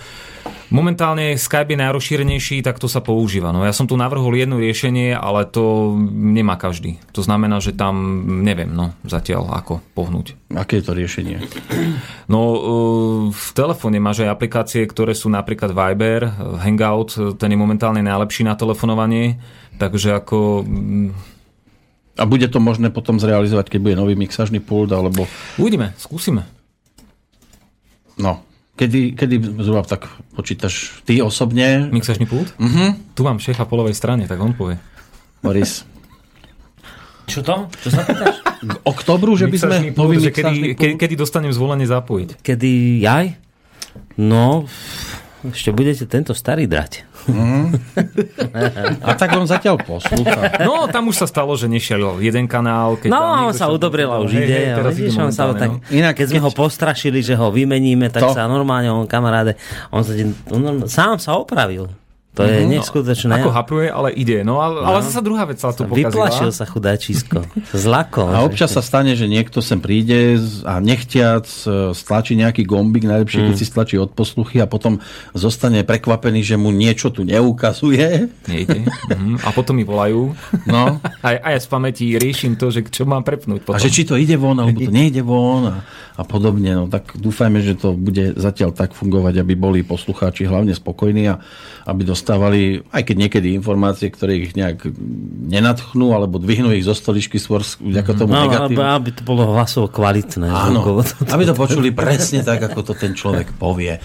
Momentálne 0.73 1.37
Skype 1.37 1.77
je 1.77 1.81
najrozšírenejší, 1.81 2.65
tak 2.65 2.81
to 2.81 2.89
sa 2.89 2.97
používa. 2.97 3.53
No 3.53 3.61
ja 3.61 3.69
som 3.69 3.85
tu 3.85 3.93
navrhol 3.93 4.33
jedno 4.33 4.57
riešenie, 4.57 5.13
ale 5.13 5.45
to 5.45 5.93
nemá 6.09 6.57
každý. 6.57 6.97
To 7.13 7.21
znamená, 7.21 7.61
že 7.61 7.77
tam 7.77 8.25
neviem 8.41 8.73
no, 8.73 8.97
zatiaľ 9.05 9.53
ako 9.61 9.85
pohnúť. 9.93 10.33
Aké 10.57 10.81
je 10.81 10.85
to 10.89 10.97
riešenie? 10.97 11.37
No 12.25 12.41
v 13.29 13.47
telefóne 13.53 14.01
máš 14.01 14.25
aj 14.25 14.33
aplikácie, 14.33 14.81
ktoré 14.89 15.13
sú 15.13 15.29
napríklad 15.29 15.69
Viber, 15.69 16.33
Hangout, 16.57 17.13
ten 17.37 17.53
je 17.53 17.57
momentálne 17.61 18.01
najlepší 18.01 18.49
na 18.49 18.57
telefonovanie, 18.57 19.37
takže 19.77 20.17
ako 20.17 20.65
a 22.15 22.23
bude 22.23 22.47
to 22.47 22.63
možné 22.63 22.95
potom 22.95 23.19
zrealizovať, 23.19 23.75
keď 23.75 23.79
bude 23.83 23.99
nový 23.99 24.15
mixažný 24.15 24.63
pult, 24.63 24.87
alebo... 24.95 25.27
Uvidíme, 25.59 25.91
skúsime. 25.99 26.47
No, 28.15 28.43
kedy, 28.79 29.15
kedy 29.15 29.35
zhruba 29.59 29.83
tak 29.83 30.07
počítaš 30.35 31.03
ty 31.03 31.19
osobne? 31.19 31.91
Mixažný 31.91 32.27
pult? 32.27 32.51
Uh-huh. 32.55 32.95
Tu 33.15 33.21
mám 33.23 33.39
šéfa 33.39 33.67
po 33.67 33.75
lovej 33.79 33.95
strane, 33.95 34.27
tak 34.27 34.39
on 34.39 34.55
povie. 34.55 34.79
Boris. 35.43 35.83
Čo 37.25 37.41
to? 37.41 37.55
Čo 37.81 37.89
sa 37.89 38.05
pýtaš? 38.05 38.35
K 38.65 38.73
oktobru, 38.85 39.33
že 39.33 39.49
by 39.49 39.57
sme 39.57 39.77
nový 39.97 40.21
kedy, 40.29 40.77
kedy, 40.77 40.93
kedy 40.97 41.13
dostanem 41.17 41.51
zvolenie 41.51 41.89
zapojiť? 41.89 42.39
Kedy 42.41 43.01
jaj? 43.01 43.25
No, 44.21 44.69
ešte 45.51 45.73
budete 45.75 46.05
tento 46.07 46.31
starý 46.31 46.69
dať. 46.69 47.05
Mm. 47.25 47.73
A 49.01 49.09
tak 49.17 49.33
on 49.33 49.49
zatiaľ 49.49 49.81
poslúcha. 49.81 50.61
No, 50.61 50.85
tam 50.87 51.09
už 51.09 51.25
sa 51.25 51.27
stalo, 51.27 51.57
že 51.57 51.65
nešiel 51.65 52.21
jeden 52.21 52.45
kanál. 52.45 52.95
Keď 53.01 53.09
no, 53.09 53.49
on 53.49 53.55
sa 53.57 53.67
udobril 53.73 54.07
a 54.07 54.21
už 54.21 54.31
hej, 54.37 54.45
ide. 54.45 54.57
Hej, 54.77 54.93
vidíš, 54.93 55.17
on 55.19 55.33
sa 55.33 55.49
tak. 55.57 55.81
Inak, 55.89 56.13
keď 56.15 56.37
sme 56.37 56.41
ho 56.45 56.51
postrašili, 56.53 57.25
že 57.25 57.33
ho 57.33 57.49
vymeníme, 57.49 58.13
tak 58.13 58.29
to? 58.29 58.31
sa 58.31 58.45
normálne, 58.45 58.93
on 58.93 59.09
kamaráde, 59.09 59.57
on 59.89 60.05
sa, 60.05 60.13
on 60.53 60.85
sám 60.85 61.17
sa 61.17 61.35
opravil. 61.35 61.89
To 62.35 62.43
je 62.43 62.51
mm-hmm. 62.51 62.73
neskutočné. 62.75 63.31
Ako 63.39 63.49
hapruje, 63.55 63.87
ale 63.87 64.11
ide. 64.11 64.43
No, 64.43 64.59
ale, 64.59 64.83
no. 64.83 64.91
ale 64.91 64.99
zase 65.07 65.23
druhá 65.23 65.47
vec 65.47 65.55
sa 65.55 65.71
tu 65.71 65.87
pokazila. 65.87 66.27
Vyplašil 66.27 66.51
sa 66.51 66.67
chudáčisko. 66.67 67.47
Zlakom. 67.71 68.27
A 68.27 68.43
občas 68.43 68.75
sa 68.75 68.83
stane, 68.83 69.15
že 69.15 69.31
niekto 69.31 69.63
sem 69.63 69.79
príde 69.79 70.35
a 70.67 70.83
nechtiac 70.83 71.47
e, 71.47 71.95
stlačí 71.95 72.35
nejaký 72.35 72.67
gombik, 72.67 73.07
najlepšie, 73.07 73.39
mm. 73.39 73.47
keď 73.47 73.55
si 73.55 73.65
stlačí 73.65 73.95
od 73.95 74.11
posluchy 74.11 74.59
a 74.59 74.67
potom 74.67 74.99
zostane 75.31 75.87
prekvapený, 75.87 76.43
že 76.43 76.59
mu 76.59 76.75
niečo 76.75 77.07
tu 77.07 77.23
neukazuje. 77.23 78.27
Nejde. 78.51 78.83
mm 78.83 79.47
A 79.47 79.55
potom 79.55 79.79
mi 79.79 79.87
volajú. 79.87 80.35
No. 80.67 80.99
a, 81.25 81.27
a 81.39 81.47
ja 81.55 81.59
z 81.63 81.67
pamäti 81.71 82.19
riešim 82.19 82.59
to, 82.59 82.67
že 82.67 82.83
čo 82.91 83.07
mám 83.07 83.23
prepnúť 83.23 83.63
potom. 83.63 83.79
A 83.79 83.83
že 83.83 83.87
či 83.87 84.03
to 84.03 84.19
ide 84.19 84.35
von, 84.35 84.59
alebo 84.59 84.83
to 84.83 84.91
nejde 84.99 85.23
von 85.23 85.71
a, 85.71 85.87
a 86.19 86.23
podobne. 86.27 86.75
No 86.75 86.91
tak 86.91 87.15
dúfajme, 87.15 87.63
že 87.63 87.79
to 87.79 87.95
bude 87.95 88.35
zatiaľ 88.35 88.75
tak 88.75 88.91
fungovať, 88.91 89.39
aby 89.39 89.55
boli 89.55 89.87
poslucháči 89.87 90.43
hlavne 90.43 90.75
spokojní 90.75 91.31
a 91.31 91.39
aby 91.87 92.03
dostávali, 92.25 92.81
aj 92.89 93.05
keď 93.05 93.15
niekedy 93.21 93.53
informácie, 93.53 94.09
ktoré 94.09 94.41
ich 94.41 94.57
nejak 94.57 94.89
nenatchnú, 95.45 96.09
alebo 96.17 96.41
dvihnú 96.41 96.73
ich 96.73 96.81
zo 96.81 96.97
stoličky 96.97 97.37
skôr 97.37 97.61
vďaka 97.61 98.17
tomu 98.17 98.33
no. 98.33 98.49
Aby, 98.49 98.81
aby 98.81 99.09
to 99.13 99.21
bolo 99.21 99.53
hlasovo 99.53 99.85
kvalitné. 99.93 100.49
Áno, 100.49 101.05
aby 101.05 101.43
to 101.45 101.53
počuli 101.53 101.93
presne 101.93 102.41
tak, 102.41 102.65
ako 102.65 102.81
to 102.81 102.93
ten 102.97 103.13
človek 103.13 103.53
povie. 103.61 104.01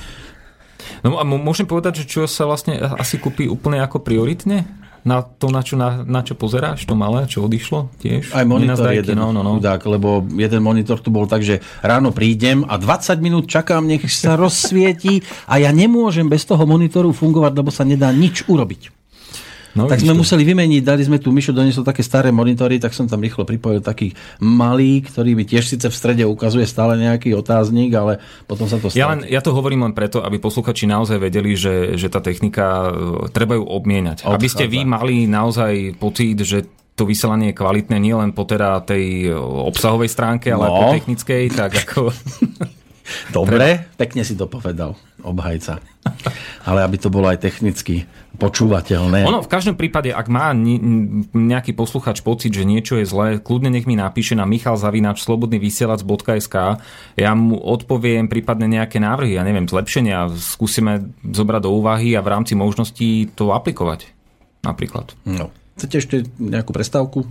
No 1.00 1.16
a 1.16 1.24
môžem 1.24 1.64
povedať, 1.64 2.04
že 2.04 2.12
čo 2.12 2.28
sa 2.28 2.44
vlastne 2.44 2.76
asi 2.76 3.16
kúpi 3.16 3.48
úplne 3.48 3.80
ako 3.80 4.04
prioritne? 4.04 4.68
Na 5.02 5.24
to, 5.24 5.48
na 5.48 5.64
čo, 5.64 5.80
na, 5.80 6.04
na 6.04 6.20
čo 6.20 6.36
pozeráš, 6.36 6.84
to 6.84 6.94
malé, 6.94 7.24
čo 7.24 7.44
odišlo 7.44 7.88
tiež? 7.98 8.36
Aj 8.36 8.44
monitor 8.44 8.92
jeden, 8.92 9.16
no, 9.16 9.32
no, 9.32 9.40
no. 9.40 9.56
Chudák, 9.56 9.82
lebo 9.88 10.24
jeden 10.36 10.60
monitor 10.60 11.00
tu 11.00 11.08
bol 11.08 11.24
tak, 11.24 11.40
že 11.40 11.64
ráno 11.80 12.12
prídem 12.12 12.68
a 12.68 12.76
20 12.76 13.16
minút 13.24 13.48
čakám, 13.48 13.88
nech 13.88 14.04
sa 14.12 14.36
rozsvieti 14.36 15.24
a 15.48 15.56
ja 15.56 15.72
nemôžem 15.72 16.28
bez 16.28 16.44
toho 16.44 16.62
monitoru 16.68 17.16
fungovať, 17.16 17.52
lebo 17.56 17.70
sa 17.72 17.88
nedá 17.88 18.12
nič 18.12 18.44
urobiť. 18.44 18.99
No, 19.78 19.86
tak 19.86 20.02
sme 20.02 20.18
to. 20.18 20.20
museli 20.26 20.42
vymeniť, 20.42 20.82
dali 20.82 21.02
sme 21.06 21.22
tu, 21.22 21.30
Mišo 21.30 21.54
doniesol 21.54 21.86
také 21.86 22.02
staré 22.02 22.34
monitory, 22.34 22.82
tak 22.82 22.90
som 22.90 23.06
tam 23.06 23.22
rýchlo 23.22 23.46
pripojil 23.46 23.78
taký 23.78 24.10
malý, 24.42 24.98
ktorý 25.06 25.38
mi 25.38 25.46
tiež 25.46 25.70
síce 25.70 25.86
v 25.86 25.94
strede 25.94 26.26
ukazuje 26.26 26.66
stále 26.66 26.98
nejaký 26.98 27.38
otáznik, 27.38 27.94
ale 27.94 28.18
potom 28.50 28.66
sa 28.66 28.82
to 28.82 28.90
stane. 28.90 28.98
Ja, 28.98 29.06
len, 29.14 29.22
ja 29.30 29.38
to 29.38 29.54
hovorím 29.54 29.86
len 29.86 29.94
preto, 29.94 30.26
aby 30.26 30.42
posluchači 30.42 30.90
naozaj 30.90 31.22
vedeli, 31.22 31.54
že, 31.54 31.94
že 31.94 32.10
tá 32.10 32.18
technika 32.18 32.90
e, 32.90 33.30
treba 33.30 33.54
ju 33.54 33.62
obmienať. 33.62 34.26
Odchádza. 34.26 34.34
Aby 34.34 34.48
ste 34.50 34.64
vy 34.66 34.80
mali 34.82 35.30
naozaj 35.30 35.94
pocit, 36.02 36.42
že 36.42 36.66
to 36.98 37.06
vysielanie 37.06 37.54
je 37.54 37.58
kvalitné 37.58 37.96
nielen 37.96 38.34
po 38.34 38.42
teda 38.44 38.82
tej 38.82 39.30
e, 39.30 39.38
obsahovej 39.38 40.10
stránke, 40.10 40.50
ale 40.50 40.66
no. 40.66 40.68
aj 40.68 40.74
po 40.74 40.86
technickej, 40.98 41.42
tak 41.54 41.70
ako... 41.86 42.00
Dobre, 43.30 43.86
pekne 43.94 44.24
si 44.24 44.36
to 44.36 44.46
povedal, 44.50 44.96
obhajca. 45.22 45.78
Ale 46.64 46.82
aby 46.82 46.96
to 46.96 47.10
bolo 47.12 47.28
aj 47.28 47.44
technicky 47.44 48.08
počúvateľné. 48.40 49.28
Ono 49.28 49.44
v 49.44 49.52
každom 49.52 49.76
prípade, 49.76 50.08
ak 50.08 50.32
má 50.32 50.56
nejaký 51.36 51.76
posluchač 51.76 52.24
pocit, 52.24 52.56
že 52.56 52.64
niečo 52.64 52.96
je 52.96 53.04
zlé, 53.04 53.36
kľudne 53.36 53.68
nech 53.68 53.84
mi 53.84 54.00
napíše 54.00 54.32
na 54.32 54.48
michalzavinač.slobodnyvysielac.sk 54.48 56.56
ja 57.20 57.30
mu 57.36 57.60
odpoviem 57.60 58.32
prípadne 58.32 58.64
nejaké 58.70 58.96
návrhy, 58.96 59.36
ja 59.36 59.44
neviem, 59.44 59.68
zlepšenia, 59.68 60.32
skúsime 60.40 61.12
zobrať 61.20 61.68
do 61.68 61.76
úvahy 61.76 62.16
a 62.16 62.24
v 62.24 62.32
rámci 62.32 62.56
možností 62.56 63.28
to 63.36 63.52
aplikovať. 63.52 64.08
Napríklad. 64.64 65.12
No. 65.28 65.52
Chcete 65.76 65.96
ešte 65.96 66.16
nejakú 66.36 66.76
prestávku? 66.76 67.24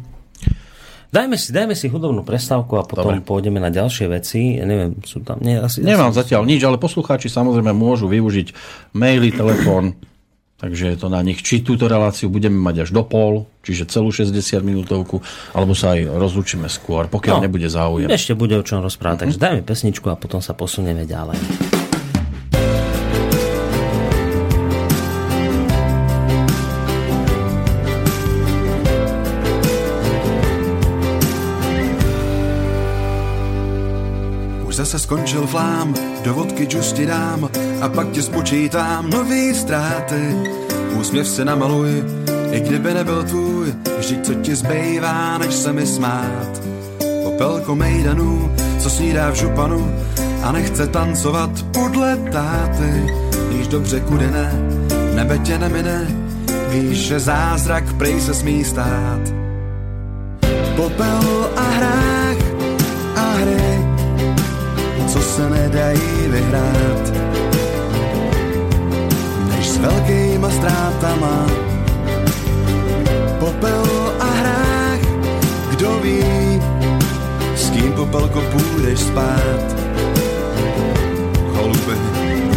Dajme 1.10 1.42
si, 1.42 1.50
dajme 1.50 1.74
si 1.74 1.90
hudobnú 1.90 2.22
prestávku 2.22 2.78
a 2.78 2.86
potom 2.86 3.18
Dobre. 3.18 3.26
pôjdeme 3.26 3.58
na 3.58 3.74
ďalšie 3.74 4.06
veci. 4.14 4.62
Ja 4.62 4.66
neviem, 4.70 4.94
sú 5.02 5.26
tam... 5.26 5.42
Nie, 5.42 5.58
asi, 5.58 5.82
Nemám 5.82 6.14
asi... 6.14 6.22
zatiaľ 6.22 6.46
nič, 6.46 6.62
ale 6.62 6.78
poslucháči 6.78 7.34
samozrejme 7.34 7.74
môžu 7.74 8.06
využiť 8.06 8.54
maily, 8.94 9.34
telefón, 9.34 9.98
takže 10.62 10.94
je 10.94 10.98
to 11.02 11.10
na 11.10 11.26
nich. 11.26 11.42
Či 11.42 11.66
túto 11.66 11.90
reláciu 11.90 12.30
budeme 12.30 12.62
mať 12.62 12.86
až 12.86 12.90
do 12.94 13.02
pol, 13.02 13.50
čiže 13.66 13.90
celú 13.90 14.14
60 14.14 14.38
minútovku, 14.62 15.26
alebo 15.58 15.74
sa 15.74 15.98
aj 15.98 16.14
rozlučíme 16.14 16.70
skôr, 16.70 17.10
pokiaľ 17.10 17.42
no, 17.42 17.46
nebude 17.50 17.66
záujem. 17.74 18.06
Ešte 18.06 18.38
bude 18.38 18.54
o 18.54 18.62
čom 18.62 18.86
rozprávať, 18.86 19.26
takže 19.26 19.42
dajme 19.42 19.62
pesničku 19.66 20.14
a 20.14 20.16
potom 20.16 20.46
sa 20.46 20.54
posunieme 20.54 21.10
ďalej. 21.10 21.69
Zase 34.90 35.04
skončil 35.04 35.48
flám, 35.48 35.94
do 36.24 36.34
vodky 36.34 36.66
džusti 36.66 37.06
dám 37.06 37.50
a 37.82 37.90
pak 37.90 38.12
ti 38.12 38.22
spočítám 38.22 39.10
nový 39.10 39.54
ztráty. 39.54 40.36
Úsměv 41.00 41.28
si 41.28 41.46
namaluj, 41.46 42.04
i 42.52 42.60
kdyby 42.60 42.94
nebyl 42.94 43.24
tvůj, 43.24 43.74
vždyť 43.98 44.26
co 44.26 44.34
ti 44.34 44.56
zbývá, 44.56 45.38
než 45.38 45.54
se 45.54 45.74
mi 45.74 45.86
smát. 45.86 46.62
Popelko 47.24 47.76
mejdanů, 47.76 48.52
co 48.80 48.90
snídá 48.90 49.30
v 49.30 49.36
županu 49.36 49.96
a 50.44 50.52
nechce 50.52 50.88
tancovat 50.88 51.64
podle 51.74 52.18
táty. 52.18 53.14
Víš 53.50 53.68
dobře, 53.68 54.00
kudy 54.00 54.32
ne, 54.32 54.54
nebe 55.16 55.38
tě 55.38 55.58
nemine, 55.58 56.08
víš, 56.70 56.98
že 56.98 57.20
zázrak 57.20 57.94
prej 57.94 58.22
se 58.22 58.34
smí 58.34 58.64
stát. 58.64 59.22
Popel 60.76 61.50
a 61.56 61.62
hrách 61.62 62.38
a 63.16 63.22
hry 63.22 63.79
se 65.40 65.50
nedají 65.50 66.28
vyhrát. 66.28 67.14
Než 69.48 69.68
s 69.70 69.78
velkýma 69.78 70.50
ztrátama 70.50 71.48
popel 73.40 73.86
a 74.20 74.26
hrách, 74.26 75.00
kdo 75.70 76.00
ví, 76.04 76.24
s 77.56 77.70
kým 77.70 77.92
popelko 77.92 78.42
půjdeš 78.42 79.00
spát. 79.00 79.66
Holuby 81.54 81.96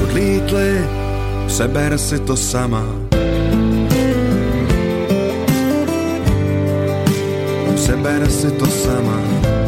odlítly, 0.03 0.87
seber 1.49 1.99
si 1.99 2.19
to 2.19 2.37
sama. 2.37 2.85
Seber 7.77 8.31
si 8.31 8.51
to 8.51 8.67
sama. 8.67 9.62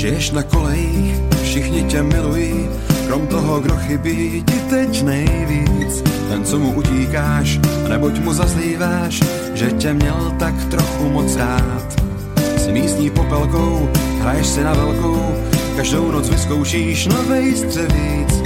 Žiješ 0.00 0.30
na 0.30 0.42
kolejích, 0.42 1.14
všichni 1.42 1.82
tě 1.84 2.02
milují, 2.02 2.68
krom 3.06 3.26
toho, 3.26 3.60
kdo 3.60 3.76
chybí 3.76 4.44
ti 4.46 4.60
teď 4.70 5.02
nejvíc. 5.02 6.02
Ten, 6.28 6.44
co 6.44 6.58
mu 6.58 6.72
utíkáš, 6.72 7.60
neboť 7.88 8.18
mu 8.18 8.32
zazlíváš, 8.32 9.20
že 9.54 9.70
tě 9.70 9.92
měl 9.92 10.32
tak 10.38 10.54
trochu 10.64 11.08
moc 11.08 11.36
rád. 11.36 12.02
S 12.56 12.68
místní 12.68 13.10
popelkou, 13.10 13.88
hraješ 14.20 14.46
si 14.46 14.64
na 14.64 14.74
velkou, 14.74 15.34
každou 15.76 16.10
noc 16.10 16.28
vyzkoušíš 16.28 17.06
novej 17.06 17.56
střevíc. 17.56 18.42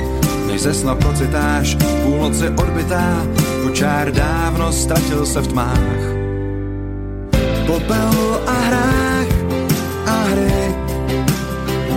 Než 0.46 0.60
se 0.60 0.74
snad 0.74 0.98
procitáš, 0.98 1.76
půlnoci 2.02 2.48
odbytá, 2.48 3.26
kočár 3.62 4.12
dávno 4.12 4.72
ztratil 4.72 5.26
se 5.26 5.40
v 5.40 5.46
tmách. 5.46 6.02
Popel 7.66 8.23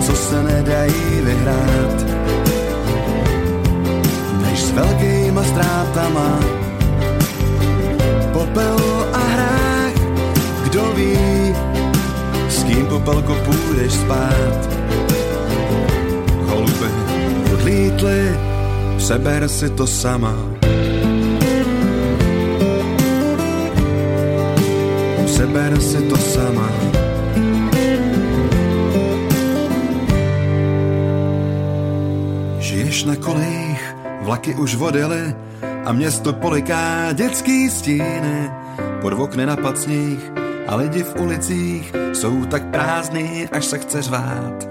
co 0.08 0.16
se 0.16 0.44
nedají 0.44 1.22
vyhrát. 1.24 2.06
Než 4.42 4.64
s 4.64 4.72
velkýma 4.72 5.44
ztrátama 5.44 6.40
popel 8.34 8.80
a 9.14 9.18
hrách, 9.18 9.94
kdo 10.64 10.84
ví, 10.96 11.18
s 12.50 12.64
kým 12.64 12.86
popelko 12.86 13.36
půjdeš 13.46 13.94
spát. 13.94 14.70
Holuby 16.48 16.92
odlítly, 17.54 18.40
seber 18.98 19.48
si 19.48 19.70
to 19.70 19.88
sama. 19.88 20.36
Seber 25.28 25.82
si 25.82 26.02
to 26.02 26.18
sama. 26.18 26.97
Žiješ 32.98 33.14
na 33.14 33.16
kolejích, 33.16 33.96
vlaky 34.22 34.56
už 34.56 34.76
vodily 34.76 35.36
a 35.86 35.92
město 35.94 36.34
poliká 36.34 37.14
dětský 37.14 37.70
stíny. 37.70 38.50
Pod 39.02 39.14
okny 39.14 39.46
na 39.46 39.56
pacních 39.56 40.32
a 40.68 40.76
lidi 40.76 41.04
v 41.04 41.16
ulicích 41.22 41.94
jsou 42.14 42.46
tak 42.46 42.66
prázdný, 42.66 43.50
až 43.52 43.66
se 43.66 43.78
chce 43.78 44.02
řvát. 44.02 44.68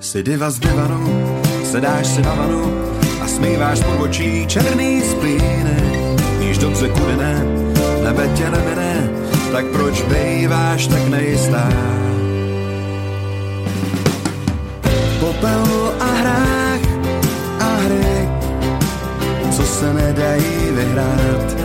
Si 0.00 0.22
diva 0.22 0.50
z 0.50 0.58
divanu, 0.58 1.40
sedáš 1.64 2.06
si 2.06 2.22
na 2.22 2.34
vanu 2.34 2.62
a 3.22 3.26
smýváš 3.26 3.80
pod 3.80 4.00
očí 4.00 4.46
černý 4.46 5.02
splíny. 5.02 5.76
Víš 6.38 6.58
dobře, 6.58 6.88
kudy 6.88 7.16
ne, 7.16 7.44
nebe 8.04 8.28
tě 8.28 8.50
nemine, 8.50 9.10
tak 9.52 9.66
proč 9.66 10.02
bejváš 10.02 10.86
tak 10.86 11.08
nejistá? 11.08 11.68
Popel 15.20 15.94
a 16.00 16.04
hrách 16.04 16.63
co 19.64 19.70
se 19.70 19.94
nedají 19.94 20.70
vyhrát. 20.70 21.56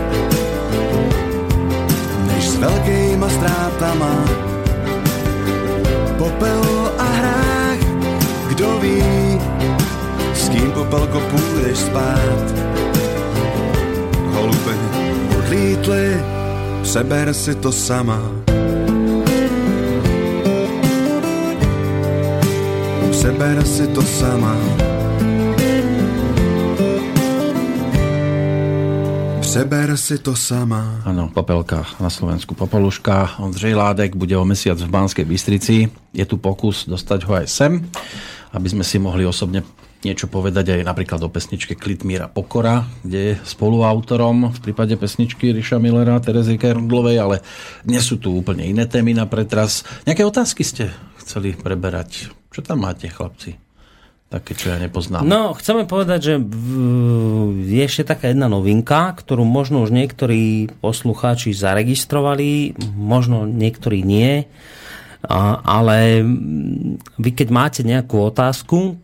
Než 2.28 2.50
s 2.50 2.56
velkýma 2.56 3.30
ztrátama 3.30 4.26
popel 6.18 6.92
a 6.98 7.04
hrách, 7.04 7.80
kdo 8.48 8.80
ví, 8.80 9.04
s 10.34 10.50
kým 10.50 10.72
popelko 10.72 11.20
půjdeš 11.20 11.78
spát. 11.78 12.44
Holube 14.34 14.76
odlítly, 15.38 16.24
seber 16.84 17.34
si 17.34 17.56
to 17.56 17.72
sama. 17.72 18.22
Seber 23.12 23.66
si 23.66 23.88
to 23.88 24.02
sama. 24.02 24.89
Seber 29.50 29.98
si 29.98 30.22
to 30.22 30.38
sama. 30.38 31.02
Áno, 31.10 31.34
Popelka 31.34 31.82
na 31.98 32.14
Slovensku 32.14 32.54
Popoluška. 32.54 33.42
Ondřej 33.42 33.74
Ládek 33.74 34.14
bude 34.14 34.38
o 34.38 34.46
mesiac 34.46 34.78
v 34.78 34.86
Banskej 34.86 35.26
Bystrici. 35.26 35.90
Je 36.14 36.22
tu 36.30 36.38
pokus 36.38 36.86
dostať 36.86 37.20
ho 37.26 37.34
aj 37.34 37.50
sem, 37.50 37.82
aby 38.54 38.68
sme 38.70 38.86
si 38.86 39.02
mohli 39.02 39.26
osobne 39.26 39.66
niečo 40.06 40.30
povedať 40.30 40.78
aj 40.78 40.86
napríklad 40.86 41.18
o 41.26 41.34
pesničke 41.34 41.74
Klitmíra 41.74 42.30
Pokora, 42.30 42.86
kde 43.02 43.34
je 43.34 43.34
spoluautorom 43.42 44.54
v 44.54 44.60
prípade 44.70 44.94
pesničky 45.02 45.50
Ríša 45.50 45.82
Millera 45.82 46.22
Terezy 46.22 46.62
Kernudlovej, 46.62 47.18
ale 47.18 47.36
dnes 47.82 48.06
sú 48.06 48.22
tu 48.22 48.38
úplne 48.38 48.70
iné 48.70 48.86
témy 48.86 49.18
na 49.18 49.26
pretras. 49.26 49.82
Nejaké 50.06 50.30
otázky 50.30 50.62
ste 50.62 50.94
chceli 51.26 51.58
preberať? 51.58 52.30
Čo 52.54 52.62
tam 52.62 52.86
máte, 52.86 53.10
chlapci? 53.10 53.69
Také, 54.30 54.54
čo 54.54 54.70
ja 54.70 54.78
nepoznám. 54.78 55.26
No, 55.26 55.58
chceme 55.58 55.90
povedať, 55.90 56.20
že 56.22 56.34
je 57.66 57.82
ešte 57.82 58.06
taká 58.06 58.30
jedna 58.30 58.46
novinka, 58.46 59.18
ktorú 59.18 59.42
možno 59.42 59.82
už 59.82 59.90
niektorí 59.90 60.70
poslucháči 60.86 61.50
zaregistrovali, 61.50 62.78
možno 62.94 63.50
niektorí 63.50 64.06
nie, 64.06 64.46
ale 65.26 66.22
vy 67.18 67.30
keď 67.34 67.48
máte 67.50 67.82
nejakú 67.82 68.22
otázku, 68.22 69.02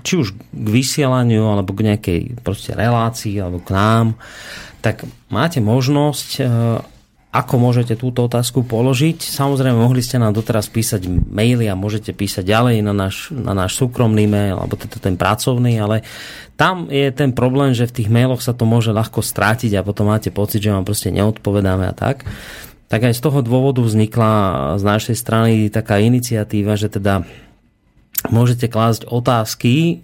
či 0.00 0.12
už 0.16 0.32
k 0.32 0.66
vysielaniu, 0.72 1.44
alebo 1.44 1.76
k 1.76 1.84
nejakej 1.92 2.20
relácii, 2.72 3.36
alebo 3.36 3.60
k 3.60 3.68
nám, 3.68 4.16
tak 4.80 5.04
máte 5.28 5.60
možnosť 5.60 6.40
ako 7.34 7.58
môžete 7.58 7.98
túto 7.98 8.30
otázku 8.30 8.62
položiť. 8.62 9.18
Samozrejme, 9.18 9.74
mohli 9.74 9.98
ste 10.06 10.22
nám 10.22 10.38
doteraz 10.38 10.70
písať 10.70 11.10
maily 11.10 11.66
a 11.66 11.74
môžete 11.74 12.14
písať 12.14 12.46
ďalej 12.46 12.86
na 12.86 12.94
náš, 12.94 13.34
na 13.34 13.50
náš 13.50 13.74
súkromný 13.74 14.30
mail, 14.30 14.54
alebo 14.54 14.78
teda 14.78 15.02
ten 15.02 15.18
pracovný, 15.18 15.82
ale 15.82 16.06
tam 16.54 16.86
je 16.86 17.10
ten 17.10 17.34
problém, 17.34 17.74
že 17.74 17.90
v 17.90 17.96
tých 17.98 18.08
mailoch 18.14 18.38
sa 18.38 18.54
to 18.54 18.62
môže 18.62 18.94
ľahko 18.94 19.18
strátiť 19.18 19.74
a 19.74 19.82
potom 19.82 20.14
máte 20.14 20.30
pocit, 20.30 20.62
že 20.62 20.70
vám 20.70 20.86
proste 20.86 21.10
neodpovedáme 21.10 21.90
a 21.90 21.94
tak. 21.98 22.22
Tak 22.86 23.10
aj 23.10 23.18
z 23.18 23.24
toho 23.26 23.42
dôvodu 23.42 23.82
vznikla 23.82 24.30
z 24.78 24.82
našej 24.86 25.16
strany 25.18 25.66
taká 25.74 25.98
iniciatíva, 25.98 26.78
že 26.78 26.86
teda 26.86 27.26
môžete 28.30 28.70
klásť 28.70 29.10
otázky 29.10 29.74
e, 29.74 29.94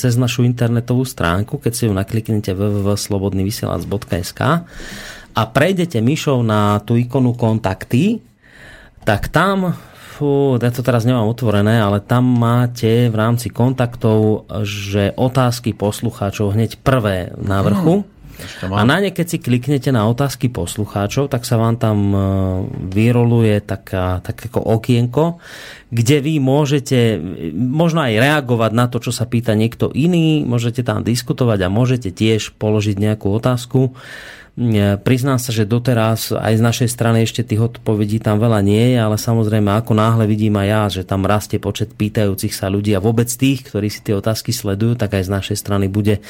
cez 0.00 0.16
našu 0.16 0.48
internetovú 0.48 1.04
stránku, 1.04 1.60
keď 1.60 1.72
si 1.76 1.84
ju 1.84 1.92
nakliknete 1.92 2.56
www.slobodnyvysielac.sk 2.56 4.40
a 5.32 5.42
prejdete 5.48 6.04
myšou 6.04 6.44
na 6.44 6.80
tú 6.84 7.00
ikonu 7.00 7.32
kontakty, 7.32 8.20
tak 9.02 9.32
tam, 9.32 9.74
fú, 10.16 10.60
ja 10.60 10.70
to 10.70 10.84
teraz 10.84 11.02
nemám 11.02 11.26
otvorené, 11.26 11.82
ale 11.82 11.98
tam 11.98 12.22
máte 12.22 13.10
v 13.10 13.16
rámci 13.16 13.50
kontaktov, 13.50 14.46
že 14.62 15.10
otázky 15.16 15.74
poslucháčov 15.74 16.54
hneď 16.54 16.78
prvé 16.84 17.34
na 17.40 17.64
vrchu. 17.66 18.06
Hmm. 18.06 18.10
A 18.74 18.82
na 18.82 18.98
ne, 18.98 19.14
keď 19.14 19.26
si 19.28 19.38
kliknete 19.38 19.94
na 19.94 20.08
otázky 20.10 20.50
poslucháčov, 20.50 21.30
tak 21.30 21.46
sa 21.46 21.60
vám 21.60 21.78
tam 21.78 21.98
e, 22.10 22.18
vyroluje 22.90 23.62
taká, 23.62 24.18
tak 24.18 24.50
ako 24.50 24.58
okienko, 24.58 25.38
kde 25.94 26.16
vy 26.18 26.34
môžete 26.42 27.22
možno 27.54 28.02
aj 28.02 28.18
reagovať 28.18 28.72
na 28.74 28.90
to, 28.90 28.98
čo 28.98 29.14
sa 29.14 29.28
pýta 29.30 29.54
niekto 29.54 29.94
iný, 29.94 30.42
môžete 30.42 30.82
tam 30.82 31.06
diskutovať 31.06 31.58
a 31.62 31.72
môžete 31.72 32.10
tiež 32.10 32.56
položiť 32.58 32.98
nejakú 32.98 33.30
otázku. 33.30 33.94
Priznám 35.00 35.40
sa, 35.40 35.48
že 35.48 35.64
doteraz 35.64 36.28
aj 36.28 36.60
z 36.60 36.62
našej 36.62 36.88
strany 36.92 37.24
ešte 37.24 37.40
tých 37.40 37.72
odpovedí 37.72 38.20
tam 38.20 38.36
veľa 38.36 38.60
nie 38.60 38.92
je, 38.92 39.00
ale 39.00 39.16
samozrejme 39.16 39.72
ako 39.80 39.96
náhle 39.96 40.28
vidím 40.28 40.60
aj 40.60 40.68
ja, 40.68 40.82
že 41.00 41.02
tam 41.08 41.24
rastie 41.24 41.56
počet 41.56 41.96
pýtajúcich 41.96 42.52
sa 42.52 42.68
ľudí 42.68 42.92
a 42.92 43.00
vôbec 43.00 43.32
tých, 43.32 43.64
ktorí 43.64 43.88
si 43.88 44.04
tie 44.04 44.12
otázky 44.12 44.52
sledujú, 44.52 45.00
tak 45.00 45.16
aj 45.16 45.24
z 45.24 45.32
našej 45.32 45.56
strany 45.56 45.88
bude 45.88 46.20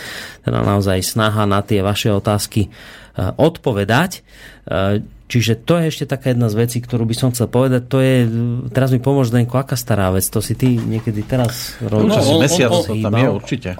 teda 0.46 0.62
naozaj 0.62 1.02
snaha 1.02 1.50
na 1.50 1.66
tie 1.66 1.82
vaše 1.82 2.14
otázky 2.14 2.70
eh, 2.70 3.34
odpovedať. 3.34 4.22
Čiže 5.32 5.64
to 5.64 5.80
je 5.80 5.88
ešte 5.88 6.04
taká 6.04 6.36
jedna 6.36 6.52
z 6.52 6.60
vecí, 6.60 6.84
ktorú 6.84 7.08
by 7.08 7.16
som 7.16 7.32
chcel 7.32 7.48
povedať. 7.48 7.88
To 7.88 8.04
je, 8.04 8.28
teraz 8.68 8.92
mi 8.92 9.00
pomôž, 9.00 9.32
Denko, 9.32 9.56
aká 9.56 9.80
stará 9.80 10.12
vec? 10.12 10.28
To 10.28 10.44
si 10.44 10.52
ty 10.52 10.76
niekedy 10.76 11.24
teraz 11.24 11.80
robíš? 11.80 12.20
No, 12.20 12.36
on, 12.36 12.40
mesiac 12.44 12.68
on, 12.68 12.84
on, 12.84 13.00
tam 13.00 13.16
je 13.16 13.28
určite. 13.32 13.70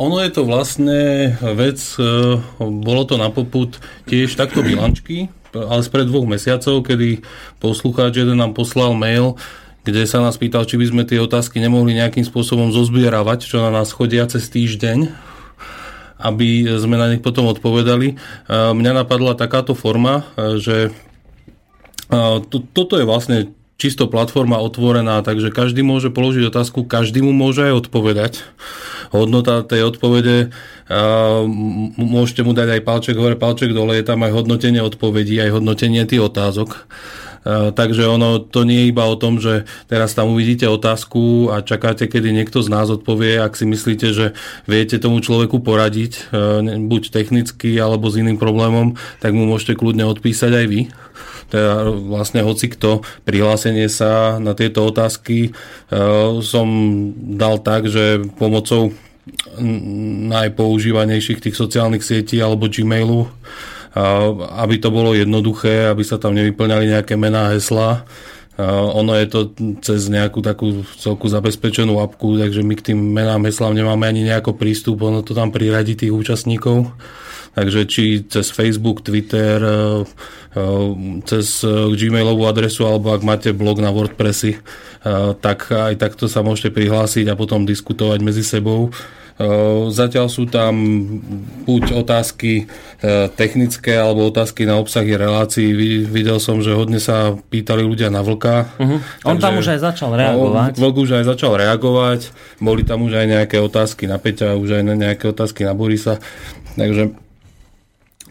Ono 0.00 0.16
je 0.24 0.30
to 0.32 0.48
vlastne 0.48 0.96
vec, 1.44 1.76
e, 2.00 2.40
bolo 2.56 3.04
to 3.04 3.20
na 3.20 3.28
poput 3.28 3.76
tiež 4.08 4.32
takto 4.32 4.64
bilančky, 4.64 5.28
ale 5.52 5.84
spred 5.84 6.08
dvoch 6.08 6.24
mesiacov, 6.24 6.80
kedy 6.80 7.20
poslucháč 7.60 8.24
jeden 8.24 8.40
nám 8.40 8.56
poslal 8.56 8.96
mail, 8.96 9.36
kde 9.84 10.08
sa 10.08 10.24
nás 10.24 10.40
pýtal, 10.40 10.64
či 10.64 10.80
by 10.80 10.88
sme 10.88 11.02
tie 11.04 11.20
otázky 11.20 11.60
nemohli 11.60 12.00
nejakým 12.00 12.24
spôsobom 12.24 12.72
zozbieravať, 12.72 13.44
čo 13.44 13.60
na 13.60 13.68
nás 13.68 13.92
chodia 13.92 14.24
cez 14.24 14.48
týždeň 14.48 15.12
aby 16.18 16.66
sme 16.78 16.94
na 16.98 17.10
nich 17.10 17.22
potom 17.22 17.50
odpovedali. 17.50 18.16
Mňa 18.50 18.92
napadla 19.04 19.34
takáto 19.34 19.74
forma, 19.74 20.28
že 20.58 20.94
to, 22.50 22.56
toto 22.62 23.00
je 23.00 23.06
vlastne 23.08 23.50
čisto 23.74 24.06
platforma 24.06 24.62
otvorená, 24.62 25.18
takže 25.26 25.50
každý 25.50 25.82
môže 25.82 26.14
položiť 26.14 26.46
otázku, 26.46 26.86
každý 26.86 27.26
mu 27.26 27.34
môže 27.34 27.66
aj 27.66 27.84
odpovedať. 27.84 28.46
Hodnota 29.10 29.66
tej 29.66 29.90
odpovede, 29.90 30.54
môžete 31.98 32.46
mu 32.46 32.54
dať 32.54 32.78
aj 32.78 32.80
palček 32.86 33.18
hore, 33.18 33.34
palček 33.34 33.74
dole, 33.74 33.98
je 33.98 34.06
tam 34.06 34.22
aj 34.22 34.30
hodnotenie 34.30 34.78
odpovedí, 34.78 35.38
aj 35.42 35.58
hodnotenie 35.58 36.06
tých 36.06 36.22
otázok. 36.22 36.86
Eh, 37.44 37.70
takže 37.76 38.08
ono 38.08 38.40
to 38.40 38.64
nie 38.64 38.88
je 38.88 38.90
iba 38.90 39.04
o 39.04 39.20
tom, 39.20 39.36
že 39.36 39.68
teraz 39.84 40.16
tam 40.16 40.32
uvidíte 40.32 40.64
otázku 40.64 41.52
a 41.52 41.60
čakáte, 41.60 42.08
kedy 42.08 42.32
niekto 42.32 42.64
z 42.64 42.72
nás 42.72 42.88
odpovie, 42.88 43.36
ak 43.36 43.52
si 43.52 43.68
myslíte, 43.68 44.16
že 44.16 44.26
viete 44.64 44.96
tomu 44.96 45.20
človeku 45.20 45.60
poradiť, 45.60 46.32
eh, 46.32 46.80
buď 46.80 47.12
technicky 47.12 47.76
alebo 47.76 48.08
s 48.08 48.16
iným 48.16 48.40
problémom, 48.40 48.96
tak 49.20 49.36
mu 49.36 49.44
môžete 49.44 49.76
kľudne 49.76 50.08
odpísať 50.08 50.52
aj 50.56 50.66
vy. 50.72 50.80
Teda 51.52 51.92
vlastne 51.92 52.40
hoci 52.40 52.72
kto. 52.72 53.04
Prihlásenie 53.28 53.92
sa 53.92 54.40
na 54.40 54.56
tieto 54.56 54.80
otázky 54.88 55.52
som 56.40 56.66
dal 57.14 57.60
tak, 57.60 57.86
že 57.86 58.24
pomocou 58.40 58.96
najpoužívanejších 60.32 61.44
tých 61.44 61.54
sociálnych 61.54 62.02
sietí 62.02 62.40
alebo 62.40 62.66
Gmailu 62.66 63.28
aby 64.58 64.74
to 64.82 64.90
bolo 64.90 65.14
jednoduché, 65.14 65.86
aby 65.86 66.02
sa 66.02 66.18
tam 66.18 66.34
nevyplňali 66.34 66.98
nejaké 66.98 67.14
mená, 67.14 67.54
hesla, 67.54 68.02
ono 68.94 69.18
je 69.18 69.26
to 69.26 69.40
cez 69.82 70.06
nejakú 70.06 70.38
takú 70.38 70.86
celku 70.94 71.26
zabezpečenú 71.26 71.98
apku, 71.98 72.38
takže 72.38 72.62
my 72.62 72.74
k 72.78 72.90
tým 72.90 72.98
menám, 72.98 73.42
heslám 73.50 73.74
nemáme 73.74 74.06
ani 74.06 74.22
nejako 74.30 74.54
prístup, 74.54 75.02
ono 75.02 75.26
to 75.26 75.34
tam 75.34 75.50
priradí 75.50 75.98
tých 75.98 76.14
účastníkov. 76.14 76.86
Takže 77.54 77.86
či 77.86 78.26
cez 78.26 78.50
Facebook, 78.50 79.06
Twitter, 79.06 79.62
e, 79.62 79.74
e, 80.58 80.62
cez 81.22 81.62
Gmailovú 81.94 82.50
adresu, 82.50 82.82
alebo 82.82 83.14
ak 83.14 83.22
máte 83.22 83.54
blog 83.54 83.78
na 83.78 83.94
WordPressy, 83.94 84.58
tak 85.38 85.70
aj 85.70 86.00
takto 86.00 86.26
sa 86.26 86.40
môžete 86.42 86.74
prihlásiť 86.74 87.30
a 87.30 87.38
potom 87.38 87.68
diskutovať 87.68 88.18
medzi 88.24 88.42
sebou. 88.42 88.90
Zatiaľ 89.90 90.30
sú 90.30 90.46
tam 90.46 90.78
buď 91.66 91.98
otázky 91.98 92.70
technické 93.34 93.98
alebo 93.98 94.30
otázky 94.30 94.62
na 94.62 94.78
obsahy 94.78 95.18
relácií. 95.18 95.74
Videl 96.06 96.38
som, 96.38 96.62
že 96.62 96.70
hodne 96.70 97.02
sa 97.02 97.34
pýtali 97.50 97.82
ľudia 97.82 98.14
na 98.14 98.22
vlka. 98.22 98.70
Uh-huh. 98.78 99.02
On 99.26 99.34
tam 99.34 99.58
už 99.58 99.74
aj 99.74 99.80
začal 99.82 100.14
reagovať. 100.14 100.78
Vlk 100.78 100.96
už 101.02 101.10
aj 101.18 101.24
začal 101.26 101.58
reagovať. 101.58 102.30
Boli 102.62 102.86
tam 102.86 103.02
už 103.02 103.18
aj 103.18 103.26
nejaké 103.26 103.58
otázky 103.58 104.06
na 104.06 104.22
Peťa, 104.22 104.54
už 104.54 104.78
aj 104.78 104.82
nejaké 104.94 105.26
otázky 105.26 105.66
na 105.66 105.74
Borisa. 105.74 106.22
Takže 106.78 107.18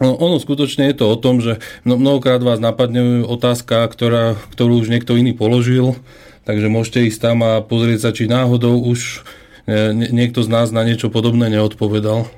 No, 0.02 0.18
ono 0.18 0.42
skutočne 0.42 0.90
je 0.90 0.98
to 0.98 1.06
o 1.06 1.14
tom, 1.14 1.38
že 1.38 1.62
mnohokrát 1.86 2.42
vás 2.42 2.58
napadne 2.58 3.22
otázka, 3.22 3.86
ktorá, 3.86 4.34
ktorú 4.50 4.82
už 4.82 4.90
niekto 4.90 5.14
iný 5.14 5.38
položil, 5.38 5.94
takže 6.42 6.66
môžete 6.66 7.06
ísť 7.06 7.18
tam 7.22 7.46
a 7.46 7.62
pozrieť 7.62 8.02
sa, 8.02 8.10
či 8.10 8.26
náhodou 8.26 8.82
už 8.82 9.22
niekto 9.68 10.44
z 10.44 10.48
nás 10.48 10.68
na 10.70 10.84
niečo 10.84 11.08
podobné 11.08 11.48
neodpovedal. 11.48 12.28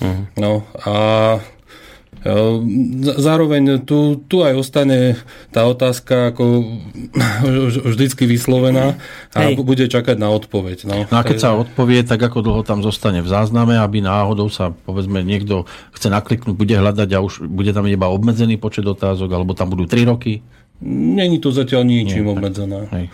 Uh-huh. 0.00 0.24
No 0.36 0.66
a 0.84 0.96
e, 2.20 2.34
Zároveň 3.20 3.84
tu, 3.88 4.20
tu 4.28 4.44
aj 4.44 4.52
ostane 4.56 5.16
tá 5.48 5.64
otázka 5.64 6.34
ako 6.34 6.44
vždycky 7.88 8.28
vyslovená 8.28 9.00
a 9.32 9.38
Hej. 9.48 9.60
bude 9.64 9.88
čakať 9.88 10.16
na 10.20 10.28
odpoveď. 10.32 10.88
No. 10.88 10.96
no 11.08 11.16
a 11.16 11.22
keď 11.24 11.38
sa 11.40 11.56
odpovie, 11.56 12.04
tak 12.04 12.20
ako 12.20 12.44
dlho 12.44 12.62
tam 12.64 12.84
zostane 12.84 13.24
v 13.24 13.28
zázname, 13.28 13.80
aby 13.80 14.04
náhodou 14.04 14.52
sa 14.52 14.72
povedzme 14.72 15.24
niekto 15.24 15.64
chce 15.96 16.12
nakliknúť, 16.12 16.52
bude 16.52 16.74
hľadať 16.76 17.08
a 17.16 17.24
už 17.24 17.48
bude 17.48 17.72
tam 17.72 17.88
iba 17.88 18.12
obmedzený 18.12 18.60
počet 18.60 18.84
otázok, 18.84 19.28
alebo 19.32 19.56
tam 19.56 19.72
budú 19.72 19.88
3 19.88 20.04
roky? 20.10 20.44
Není 20.84 21.38
to 21.38 21.54
zatiaľ 21.54 21.86
ničím 21.86 22.28
Nie, 22.28 22.32
obmedzené. 22.34 22.80
Hej. 22.92 23.06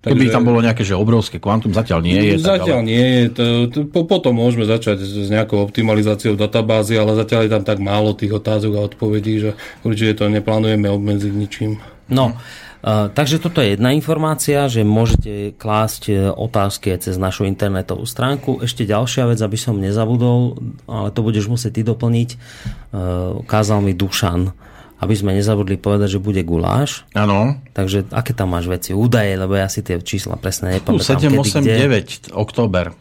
Keby 0.00 0.32
tam 0.32 0.48
bolo 0.48 0.64
nejaké 0.64 0.80
že 0.80 0.96
obrovské 0.96 1.36
kvantum, 1.36 1.76
zatiaľ 1.76 2.00
nie 2.00 2.16
je. 2.16 2.40
Zatiaľ 2.40 2.80
tak, 2.80 2.84
ale... 2.84 2.88
nie 2.88 3.04
je. 3.04 3.24
To, 3.36 3.44
to, 3.68 3.78
po, 3.84 4.08
potom 4.08 4.32
môžeme 4.32 4.64
začať 4.64 5.04
s 5.04 5.28
nejakou 5.28 5.60
optimalizáciou 5.60 6.40
databázy, 6.40 6.96
ale 6.96 7.20
zatiaľ 7.20 7.44
je 7.44 7.52
tam 7.52 7.64
tak 7.68 7.78
málo 7.84 8.16
tých 8.16 8.32
otázok 8.32 8.72
a 8.80 8.86
odpovedí, 8.88 9.44
že 9.44 9.50
určite 9.84 10.24
to 10.24 10.32
neplánujeme 10.32 10.88
obmedziť 10.88 11.32
ničím. 11.36 11.84
No, 12.08 12.32
Uh, 12.80 13.12
takže 13.12 13.36
toto 13.36 13.60
je 13.60 13.76
jedna 13.76 13.92
informácia, 13.92 14.64
že 14.64 14.88
môžete 14.88 15.52
klásť 15.60 16.02
e, 16.08 16.32
otázky 16.32 16.96
aj 16.96 17.12
cez 17.12 17.20
našu 17.20 17.44
internetovú 17.44 18.08
stránku. 18.08 18.64
Ešte 18.64 18.88
ďalšia 18.88 19.28
vec, 19.28 19.36
aby 19.36 19.60
som 19.60 19.76
nezabudol, 19.76 20.56
ale 20.88 21.12
to 21.12 21.20
budeš 21.20 21.52
musieť 21.52 21.76
ty 21.76 21.82
doplniť. 21.84 22.28
Uh, 22.32 23.44
kázal 23.44 23.84
mi 23.84 23.92
Dušan, 23.92 24.56
aby 25.00 25.14
sme 25.16 25.32
nezabudli 25.32 25.80
povedať, 25.80 26.16
že 26.16 26.20
bude 26.20 26.44
guláš. 26.44 27.08
Áno. 27.16 27.56
Takže 27.72 28.12
aké 28.12 28.36
tam 28.36 28.52
máš 28.52 28.68
veci? 28.68 28.92
Údaje, 28.92 29.32
lebo 29.32 29.56
ja 29.56 29.66
si 29.72 29.80
tie 29.80 29.96
čísla 30.04 30.36
presne 30.36 30.76
nepamätám. 30.76 31.16
7, 31.16 31.32
8, 31.32 31.64
9, 31.64 32.36
október. 32.36 32.92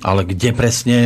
Ale 0.00 0.22
kde 0.22 0.54
presne 0.54 0.98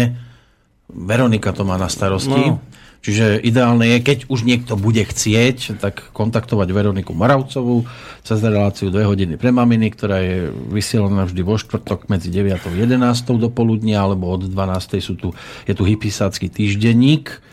Veronika 0.93 1.57
to 1.57 1.65
má 1.65 1.81
na 1.81 1.89
starosti. 1.89 2.55
No. 2.55 2.61
Čiže 3.05 3.37
ideálne 3.45 3.85
je, 3.85 3.99
keď 4.01 4.19
už 4.33 4.49
niekto 4.49 4.81
bude 4.81 5.05
chcieť, 5.05 5.77
tak 5.77 6.09
kontaktovať 6.17 6.69
Veroniku 6.73 7.13
Maravcovú 7.13 7.85
cez 8.25 8.41
reláciu 8.41 8.89
2 8.89 9.05
hodiny 9.05 9.35
pre 9.37 9.53
maminy, 9.53 9.93
ktorá 9.93 10.25
je 10.25 10.49
vysielaná 10.73 11.29
vždy 11.29 11.45
vo 11.45 11.61
štvrtok 11.61 12.09
medzi 12.09 12.33
9 12.33 12.65
a 12.65 12.69
11 12.73 12.97
do 13.37 13.53
poludnia, 13.53 14.01
alebo 14.01 14.33
od 14.33 14.49
12 14.49 15.05
sú 15.05 15.21
tu, 15.21 15.37
je 15.69 15.77
tu 15.77 15.85
hypisácky 15.85 16.49
týždenník 16.49 17.45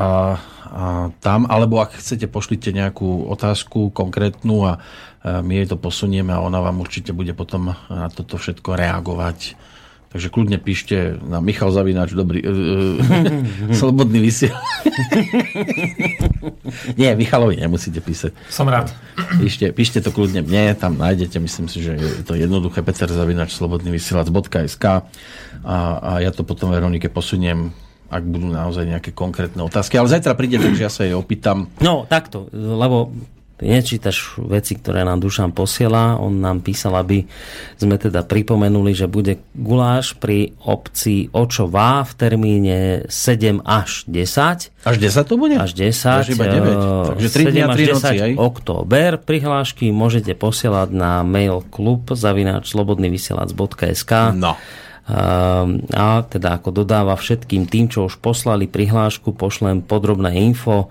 a 0.00 0.40
a 0.70 1.10
tam, 1.18 1.50
alebo 1.50 1.82
ak 1.82 1.98
chcete, 1.98 2.30
pošlite 2.30 2.70
nejakú 2.70 3.26
otázku 3.26 3.90
konkrétnu 3.90 4.70
a 4.70 4.72
my 5.26 5.52
jej 5.60 5.66
to 5.66 5.74
posunieme 5.74 6.30
a 6.30 6.38
ona 6.38 6.62
vám 6.62 6.78
určite 6.78 7.10
bude 7.10 7.34
potom 7.34 7.74
na 7.90 8.06
toto 8.06 8.38
všetko 8.38 8.78
reagovať. 8.78 9.58
Takže 10.10 10.26
kľudne 10.26 10.58
píšte 10.58 11.22
na 11.22 11.38
Michal 11.38 11.70
Zavináč, 11.70 12.18
dobrý, 12.18 12.42
uh, 12.42 12.98
slobodný 13.78 14.18
vysiel. 14.18 14.58
Nie, 16.98 17.14
Michalovi 17.14 17.54
nemusíte 17.54 18.02
písať. 18.02 18.34
Som 18.50 18.66
rád. 18.66 18.90
Píšte, 19.38 19.70
píšte 19.70 20.02
to 20.02 20.10
kľudne 20.10 20.42
mne, 20.42 20.74
tam 20.74 20.98
nájdete, 20.98 21.38
myslím 21.38 21.70
si, 21.70 21.78
že 21.78 21.94
je 21.94 22.26
to 22.26 22.34
jednoduché, 22.34 22.82
Peter 22.82 23.06
Zavinač, 23.06 23.54
slobodný 23.54 23.94
vysielač.sk 23.94 24.84
a, 25.62 25.78
a 26.02 26.10
ja 26.18 26.34
to 26.34 26.42
potom 26.42 26.74
Veronike 26.74 27.06
posuniem 27.06 27.70
ak 28.10 28.22
budú 28.26 28.50
naozaj 28.50 28.84
nejaké 28.90 29.10
konkrétne 29.14 29.62
otázky. 29.62 29.94
Ale 29.96 30.10
zajtra 30.10 30.34
príde, 30.34 30.58
takže 30.58 30.82
ja 30.82 30.90
sa 30.90 31.06
jej 31.06 31.14
opýtam. 31.14 31.70
No, 31.78 32.04
takto, 32.10 32.50
lebo 32.50 33.14
nečítaš 33.62 34.40
veci, 34.40 34.76
ktoré 34.76 35.04
nám 35.04 35.20
Dušan 35.20 35.52
posiela. 35.52 36.16
On 36.16 36.32
nám 36.32 36.64
písal, 36.64 36.96
aby 36.96 37.28
sme 37.76 38.00
teda 38.00 38.24
pripomenuli, 38.24 38.96
že 38.96 39.06
bude 39.06 39.40
guláš 39.52 40.16
pri 40.16 40.56
obci 40.64 41.28
Očová 41.30 42.02
v 42.08 42.12
termíne 42.16 42.78
7 43.06 43.60
až 43.62 44.08
10. 44.08 44.72
Až 44.80 44.96
10 44.96 45.28
to 45.28 45.36
bude? 45.36 45.56
Až 45.60 45.76
10. 45.76 46.32
Iba 46.34 46.44
9. 46.48 47.16
Takže 47.20 47.28
3 47.28 47.52
dňa, 47.52 47.64
3 47.68 47.92
noci, 47.92 48.16
aj? 48.16 48.32
október. 48.40 49.10
Prihlášky 49.20 49.92
môžete 49.92 50.32
posielať 50.32 50.88
na 50.96 51.20
mail 51.20 51.60
klub 51.68 52.08
zavináč 52.16 52.72
slobodnyvysielac.sk 52.72 54.12
No. 54.40 54.56
Ehm, 55.10 55.90
a 55.90 56.22
teda 56.22 56.62
ako 56.62 56.70
dodáva 56.70 57.18
všetkým 57.18 57.66
tým, 57.66 57.90
čo 57.90 58.06
už 58.06 58.22
poslali 58.22 58.70
prihlášku, 58.70 59.34
pošlem 59.34 59.82
podrobné 59.82 60.38
info 60.38 60.86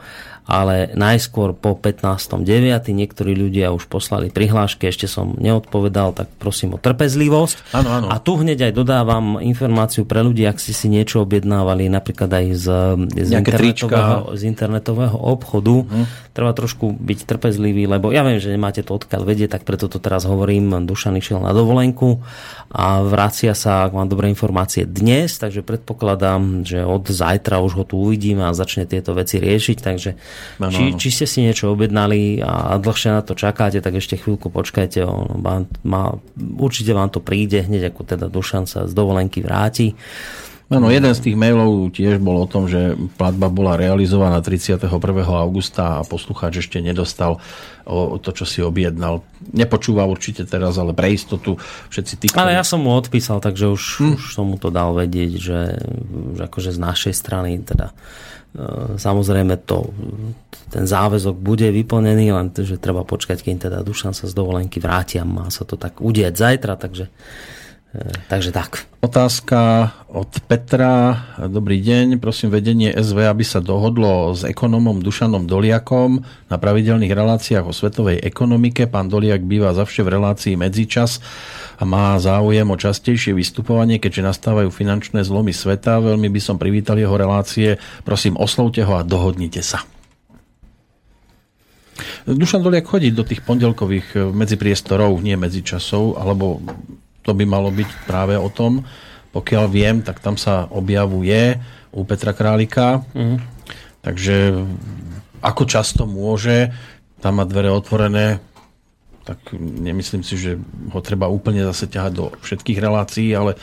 ale 0.49 0.89
najskôr 0.97 1.53
po 1.53 1.77
15.9. 1.77 2.41
niektorí 2.89 3.37
ľudia 3.37 3.69
už 3.69 3.85
poslali 3.85 4.33
prihlášky, 4.33 4.89
ešte 4.89 5.05
som 5.05 5.37
neodpovedal, 5.37 6.17
tak 6.17 6.25
prosím 6.41 6.73
o 6.73 6.81
trpezlivosť. 6.81 7.77
Ano, 7.77 7.89
ano. 8.01 8.07
A 8.09 8.17
tu 8.17 8.33
hneď 8.41 8.69
aj 8.69 8.73
dodávam 8.73 9.37
informáciu 9.37 10.09
pre 10.09 10.25
ľudí, 10.25 10.49
ak 10.49 10.57
si 10.57 10.73
si 10.73 10.89
niečo 10.89 11.21
objednávali 11.21 11.85
napríklad 11.93 12.33
aj 12.33 12.45
z, 12.57 12.67
z, 13.13 13.29
internetového, 13.37 14.33
z 14.33 14.41
internetového 14.49 15.17
obchodu. 15.21 15.85
Hm. 15.85 16.05
Treba 16.33 16.51
trošku 16.57 16.97
byť 16.97 17.19
trpezlivý, 17.29 17.85
lebo 17.85 18.09
ja 18.09 18.25
viem, 18.25 18.41
že 18.41 18.49
nemáte 18.49 18.81
to 18.81 18.97
odkiaľ 18.97 19.29
vedieť, 19.29 19.53
tak 19.53 19.69
preto 19.69 19.85
to 19.85 20.01
teraz 20.01 20.25
hovorím. 20.25 20.81
Dušan 20.81 21.13
išiel 21.21 21.45
na 21.45 21.53
dovolenku 21.53 22.25
a 22.73 23.05
vracia 23.05 23.53
sa, 23.53 23.85
ak 23.85 23.93
mám 23.93 24.09
dobré 24.09 24.33
informácie, 24.33 24.89
dnes, 24.89 25.37
takže 25.37 25.61
predpokladám, 25.61 26.65
že 26.65 26.81
od 26.81 27.05
zajtra 27.05 27.61
už 27.61 27.71
ho 27.77 27.83
tu 27.85 28.01
uvidíme 28.01 28.49
a 28.49 28.57
začne 28.57 28.89
tieto 28.89 29.13
veci 29.13 29.37
riešiť, 29.37 29.77
takže 29.77 30.11
Ano, 30.59 30.71
či, 30.71 30.95
či 30.99 31.09
ste 31.09 31.25
si 31.25 31.39
niečo 31.45 31.71
objednali 31.71 32.43
a 32.43 32.75
dlhšie 32.79 33.09
na 33.15 33.21
to 33.23 33.37
čakáte, 33.37 33.79
tak 33.79 33.97
ešte 33.97 34.19
chvíľku 34.19 34.51
počkajte. 34.51 35.03
On 35.07 35.39
má, 35.39 35.63
má, 35.87 36.03
určite 36.37 36.91
vám 36.91 37.09
to 37.13 37.23
príde 37.23 37.63
hneď, 37.63 37.93
ako 37.93 38.01
teda 38.03 38.27
Dušan 38.27 38.67
sa 38.67 38.89
z 38.89 38.93
dovolenky 38.93 39.39
vráti. 39.39 39.95
Áno, 40.69 40.93
jeden 40.93 41.09
z 41.09 41.25
tých 41.25 41.33
mailov 41.33 41.89
tiež 41.89 42.21
bol 42.21 42.45
o 42.45 42.45
tom, 42.45 42.69
že 42.69 42.93
platba 43.17 43.49
bola 43.49 43.73
realizovaná 43.73 44.37
31. 44.37 44.85
augusta 45.25 45.97
a 45.97 46.05
poslucháč 46.05 46.61
ešte 46.61 46.77
nedostal 46.77 47.41
o 47.89 48.21
to, 48.21 48.29
čo 48.29 48.45
si 48.45 48.61
objednal. 48.61 49.25
Nepočúva 49.49 50.05
určite 50.05 50.45
teraz, 50.45 50.77
ale 50.77 50.93
pre 50.93 51.09
istotu 51.09 51.57
všetci 51.89 52.13
tí, 52.21 52.25
ktorí... 52.29 52.37
Ale 52.37 52.53
ja 52.53 52.61
som 52.61 52.85
mu 52.85 52.93
odpísal, 52.93 53.41
takže 53.41 53.65
už, 53.65 53.81
hm. 53.97 54.13
už 54.21 54.25
som 54.29 54.45
mu 54.45 54.61
to 54.61 54.69
dal 54.69 54.93
vedieť, 54.93 55.31
že, 55.41 55.61
že 56.37 56.41
akože 56.45 56.69
z 56.69 56.79
našej 56.85 57.13
strany 57.17 57.57
teda 57.65 57.89
samozrejme 58.97 59.61
to, 59.61 59.93
ten 60.73 60.89
záväzok 60.89 61.37
bude 61.37 61.69
vyplnený, 61.69 62.33
len 62.33 62.49
že 62.49 62.81
treba 62.81 63.05
počkať, 63.05 63.45
kým 63.45 63.61
teda 63.61 63.85
Dušan 63.85 64.17
sa 64.17 64.25
z 64.25 64.33
dovolenky 64.33 64.81
vráti 64.81 65.21
a 65.21 65.25
má 65.25 65.53
sa 65.53 65.69
to 65.69 65.77
tak 65.77 66.01
udieť 66.01 66.33
zajtra, 66.33 66.73
takže, 66.73 67.13
takže 68.29 68.53
tak. 68.53 68.85
Otázka 69.01 69.89
od 70.11 70.29
Petra. 70.45 71.25
Dobrý 71.49 71.81
deň, 71.81 72.21
prosím 72.21 72.53
vedenie 72.53 72.93
SV, 72.93 73.25
aby 73.25 73.41
sa 73.41 73.63
dohodlo 73.63 74.35
s 74.35 74.45
ekonomom 74.45 75.01
Dušanom 75.01 75.49
Doliakom 75.49 76.21
na 76.51 76.57
pravidelných 76.59 77.09
reláciách 77.09 77.65
o 77.65 77.73
svetovej 77.73 78.21
ekonomike. 78.21 78.85
Pán 78.85 79.09
Doliak 79.09 79.41
býva 79.41 79.73
zavše 79.73 80.05
v 80.05 80.19
relácii 80.19 80.53
Medzičas 80.59 81.23
a 81.79 81.87
má 81.87 82.13
záujem 82.21 82.67
o 82.69 82.77
častejšie 82.77 83.33
vystupovanie, 83.33 83.97
keďže 83.97 84.27
nastávajú 84.27 84.69
finančné 84.69 85.25
zlomy 85.25 85.55
sveta. 85.55 85.97
Veľmi 86.03 86.29
by 86.29 86.41
som 86.43 86.61
privítal 86.61 87.01
jeho 87.01 87.15
relácie. 87.17 87.81
Prosím, 88.05 88.37
oslovte 88.37 88.85
ho 88.85 88.99
a 88.99 89.07
dohodnite 89.07 89.65
sa. 89.65 89.81
Dušan 92.29 92.61
Doliak 92.61 92.85
chodí 92.85 93.09
do 93.09 93.25
tých 93.25 93.41
pondelkových 93.41 94.07
eh, 94.13 94.19
medzipriestorov, 94.29 95.17
nie 95.25 95.33
medzičasov, 95.39 96.21
alebo 96.21 96.61
to 97.23 97.31
by 97.35 97.45
malo 97.45 97.69
byť 97.69 97.89
práve 98.07 98.35
o 98.39 98.49
tom. 98.51 98.83
Pokiaľ 99.29 99.65
viem, 99.69 100.01
tak 100.01 100.23
tam 100.23 100.35
sa 100.39 100.65
objavuje 100.71 101.59
u 101.93 102.01
Petra 102.05 102.33
Králika. 102.33 103.05
Mm. 103.13 103.37
Takže 104.01 104.65
ako 105.43 105.63
často 105.67 106.07
môže, 106.07 106.73
tam 107.19 107.39
má 107.39 107.45
dvere 107.45 107.69
otvorené 107.69 108.39
tak 109.29 109.53
nemyslím 109.61 110.25
si, 110.25 110.41
že 110.41 110.57
ho 110.89 110.99
treba 111.05 111.29
úplne 111.29 111.61
zase 111.61 111.85
ťahať 111.85 112.11
do 112.17 112.25
všetkých 112.41 112.81
relácií, 112.81 113.29
ale 113.37 113.61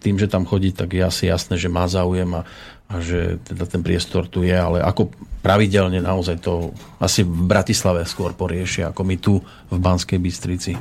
tým, 0.00 0.16
že 0.16 0.26
tam 0.32 0.48
chodí, 0.48 0.72
tak 0.72 0.96
je 0.96 1.04
asi 1.04 1.28
jasné, 1.28 1.60
že 1.60 1.68
má 1.68 1.84
záujem 1.84 2.26
a, 2.32 2.42
a 2.88 2.94
že 2.98 3.38
teda 3.44 3.68
ten 3.68 3.84
priestor 3.84 4.24
tu 4.24 4.40
je, 4.40 4.56
ale 4.56 4.80
ako 4.80 5.12
pravidelne 5.44 6.00
naozaj 6.00 6.40
to 6.40 6.72
asi 6.96 7.22
v 7.22 7.44
Bratislave 7.44 8.08
skôr 8.08 8.32
poriešia, 8.32 8.90
ako 8.90 9.02
my 9.04 9.16
tu 9.20 9.38
v 9.68 9.76
Banskej 9.76 10.16
Bystrici. 10.16 10.72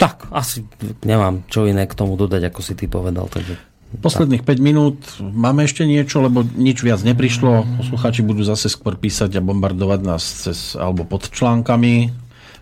Tak, 0.00 0.32
asi 0.32 0.64
nemám 1.04 1.44
čo 1.50 1.68
iné 1.68 1.84
k 1.84 1.92
tomu 1.92 2.16
dodať, 2.16 2.48
ako 2.48 2.60
si 2.64 2.72
ty 2.72 2.88
povedal. 2.88 3.28
Takže... 3.28 3.58
Posledných 4.00 4.46
5 4.46 4.62
minút. 4.62 4.96
Máme 5.18 5.66
ešte 5.66 5.82
niečo, 5.82 6.22
lebo 6.22 6.46
nič 6.46 6.80
viac 6.86 7.02
neprišlo. 7.02 7.66
Poslucháči 7.82 8.22
budú 8.22 8.46
zase 8.46 8.70
skôr 8.70 8.94
písať 8.94 9.36
a 9.36 9.44
bombardovať 9.44 10.00
nás 10.06 10.22
cez, 10.22 10.78
alebo 10.78 11.02
pod 11.02 11.28
článkami, 11.28 12.14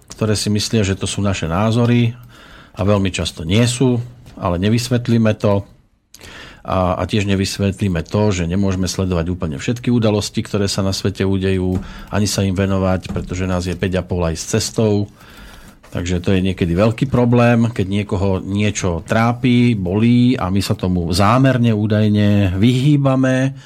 ktoré 0.08 0.34
si 0.34 0.48
myslia, 0.48 0.82
že 0.82 0.96
to 0.96 1.04
sú 1.04 1.20
naše 1.20 1.44
názory 1.46 2.16
a 2.72 2.80
veľmi 2.80 3.12
často 3.12 3.44
nie 3.44 3.62
sú, 3.68 4.00
ale 4.40 4.56
nevysvetlíme 4.58 5.36
to. 5.36 5.68
A, 6.64 6.98
a 6.98 7.02
tiež 7.06 7.28
nevysvetlíme 7.28 8.02
to, 8.08 8.34
že 8.34 8.48
nemôžeme 8.48 8.88
sledovať 8.88 9.26
úplne 9.30 9.56
všetky 9.60 9.92
udalosti, 9.92 10.42
ktoré 10.42 10.66
sa 10.66 10.80
na 10.82 10.96
svete 10.96 11.22
udejú, 11.28 11.80
ani 12.08 12.26
sa 12.26 12.42
im 12.42 12.56
venovať, 12.56 13.12
pretože 13.12 13.44
nás 13.44 13.68
je 13.68 13.76
5,5 13.76 14.32
aj 14.32 14.34
s 14.34 14.44
cestou. 14.58 15.06
Takže 15.88 16.20
to 16.20 16.36
je 16.36 16.44
niekedy 16.44 16.76
veľký 16.76 17.08
problém, 17.08 17.72
keď 17.72 17.86
niekoho 17.88 18.44
niečo 18.44 19.00
trápi, 19.08 19.72
bolí 19.72 20.36
a 20.36 20.52
my 20.52 20.60
sa 20.60 20.76
tomu 20.76 21.08
zámerne 21.16 21.72
údajne 21.72 22.60
vyhýbame, 22.60 23.56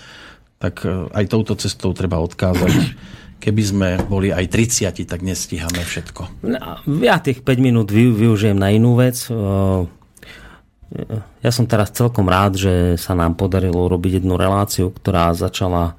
tak 0.62 0.86
e, 0.86 1.10
aj 1.10 1.24
touto 1.26 1.58
cestou 1.58 1.90
treba 1.90 2.22
odkázať 2.22 2.74
keby 3.42 3.62
sme 3.66 3.88
boli 4.06 4.30
aj 4.30 4.46
30, 4.46 5.02
tak 5.02 5.18
nestíhame 5.26 5.82
všetko. 5.82 6.46
No, 6.46 6.78
ja 7.02 7.18
tých 7.18 7.42
5 7.42 7.58
minút 7.58 7.90
využijem 7.90 8.54
na 8.54 8.70
inú 8.70 8.94
vec. 8.94 9.18
Ja 11.42 11.50
som 11.50 11.66
teraz 11.66 11.90
celkom 11.90 12.30
rád, 12.30 12.54
že 12.54 12.94
sa 13.02 13.18
nám 13.18 13.34
podarilo 13.34 13.90
robiť 13.90 14.22
jednu 14.22 14.38
reláciu, 14.38 14.94
ktorá 14.94 15.34
začala 15.34 15.98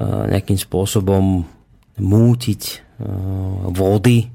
nejakým 0.00 0.56
spôsobom 0.56 1.44
mútiť 2.00 2.62
vody, 3.68 4.32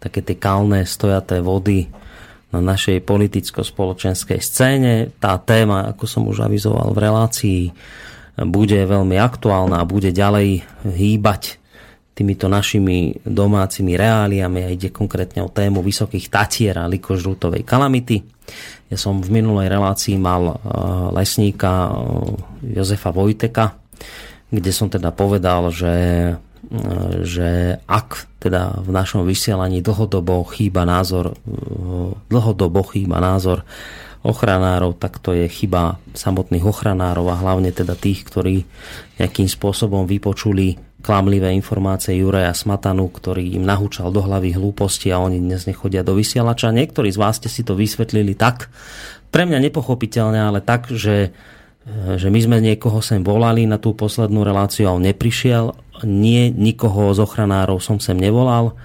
také 0.00 0.24
tie 0.24 0.40
kalné 0.40 0.88
stojaté 0.88 1.44
vody 1.44 1.86
na 2.50 2.58
našej 2.58 3.04
politicko-spoločenskej 3.06 4.40
scéne. 4.42 4.92
Tá 5.22 5.38
téma, 5.38 5.86
ako 5.92 6.04
som 6.08 6.26
už 6.26 6.42
avizoval 6.48 6.90
v 6.90 7.02
relácii, 7.06 7.62
bude 8.48 8.80
veľmi 8.80 9.20
aktuálna 9.20 9.78
a 9.78 9.88
bude 9.88 10.10
ďalej 10.10 10.64
hýbať 10.88 11.60
týmito 12.20 12.52
našimi 12.52 13.16
domácimi 13.24 13.96
reáliami 13.96 14.60
a 14.66 14.72
ide 14.72 14.92
konkrétne 14.92 15.40
o 15.40 15.48
tému 15.48 15.80
Vysokých 15.80 16.28
Tatier 16.28 16.76
a 16.76 16.90
likožrútovej 16.90 17.64
kalamity. 17.64 18.20
Ja 18.92 19.00
som 19.00 19.24
v 19.24 19.40
minulej 19.40 19.72
relácii 19.72 20.20
mal 20.20 20.52
e, 20.52 20.54
lesníka 21.16 21.88
e, 21.88 21.92
Jozefa 22.76 23.14
Vojteka, 23.14 23.72
kde 24.52 24.70
som 24.74 24.92
teda 24.92 25.14
povedal, 25.14 25.72
že, 25.72 25.94
že 27.26 27.82
ak 27.90 28.30
teda 28.38 28.78
v 28.78 28.90
našom 28.94 29.26
vysielaní 29.26 29.82
dlhodobo 29.82 30.46
chýba 30.54 30.86
názor, 30.86 31.34
dlhodobo 32.30 32.86
chýba 32.94 33.18
názor 33.18 33.66
ochranárov, 34.20 35.00
tak 35.00 35.18
to 35.18 35.32
je 35.32 35.48
chyba 35.48 35.98
samotných 36.12 36.62
ochranárov 36.62 37.26
a 37.32 37.40
hlavne 37.40 37.72
teda 37.72 37.96
tých, 37.96 38.22
ktorí 38.22 38.62
nejakým 39.18 39.48
spôsobom 39.48 40.04
vypočuli 40.04 40.76
klamlivé 41.00 41.56
informácie 41.56 42.20
Juraja 42.20 42.52
Smatanu, 42.52 43.08
ktorý 43.08 43.56
im 43.56 43.64
nahúčal 43.64 44.12
do 44.12 44.20
hlavy 44.20 44.52
hlúposti 44.52 45.08
a 45.08 45.18
oni 45.18 45.40
dnes 45.40 45.64
nechodia 45.64 46.04
do 46.04 46.12
vysielača. 46.12 46.68
Niektorí 46.68 47.08
z 47.08 47.18
vás 47.18 47.40
ste 47.40 47.48
si 47.48 47.64
to 47.64 47.72
vysvetlili 47.72 48.36
tak, 48.36 48.68
pre 49.32 49.48
mňa 49.48 49.58
nepochopiteľne, 49.70 50.36
ale 50.36 50.60
tak, 50.60 50.92
že, 50.92 51.32
že 52.20 52.28
my 52.28 52.40
sme 52.44 52.56
niekoho 52.60 53.00
sem 53.00 53.24
volali 53.24 53.64
na 53.64 53.80
tú 53.80 53.96
poslednú 53.96 54.44
reláciu 54.44 54.90
a 54.90 54.94
on 54.94 55.06
neprišiel. 55.06 55.72
Nie, 56.04 56.48
nikoho 56.52 57.12
z 57.12 57.20
ochranárov 57.24 57.80
som 57.82 58.00
sem 58.00 58.16
nevolal. 58.16 58.76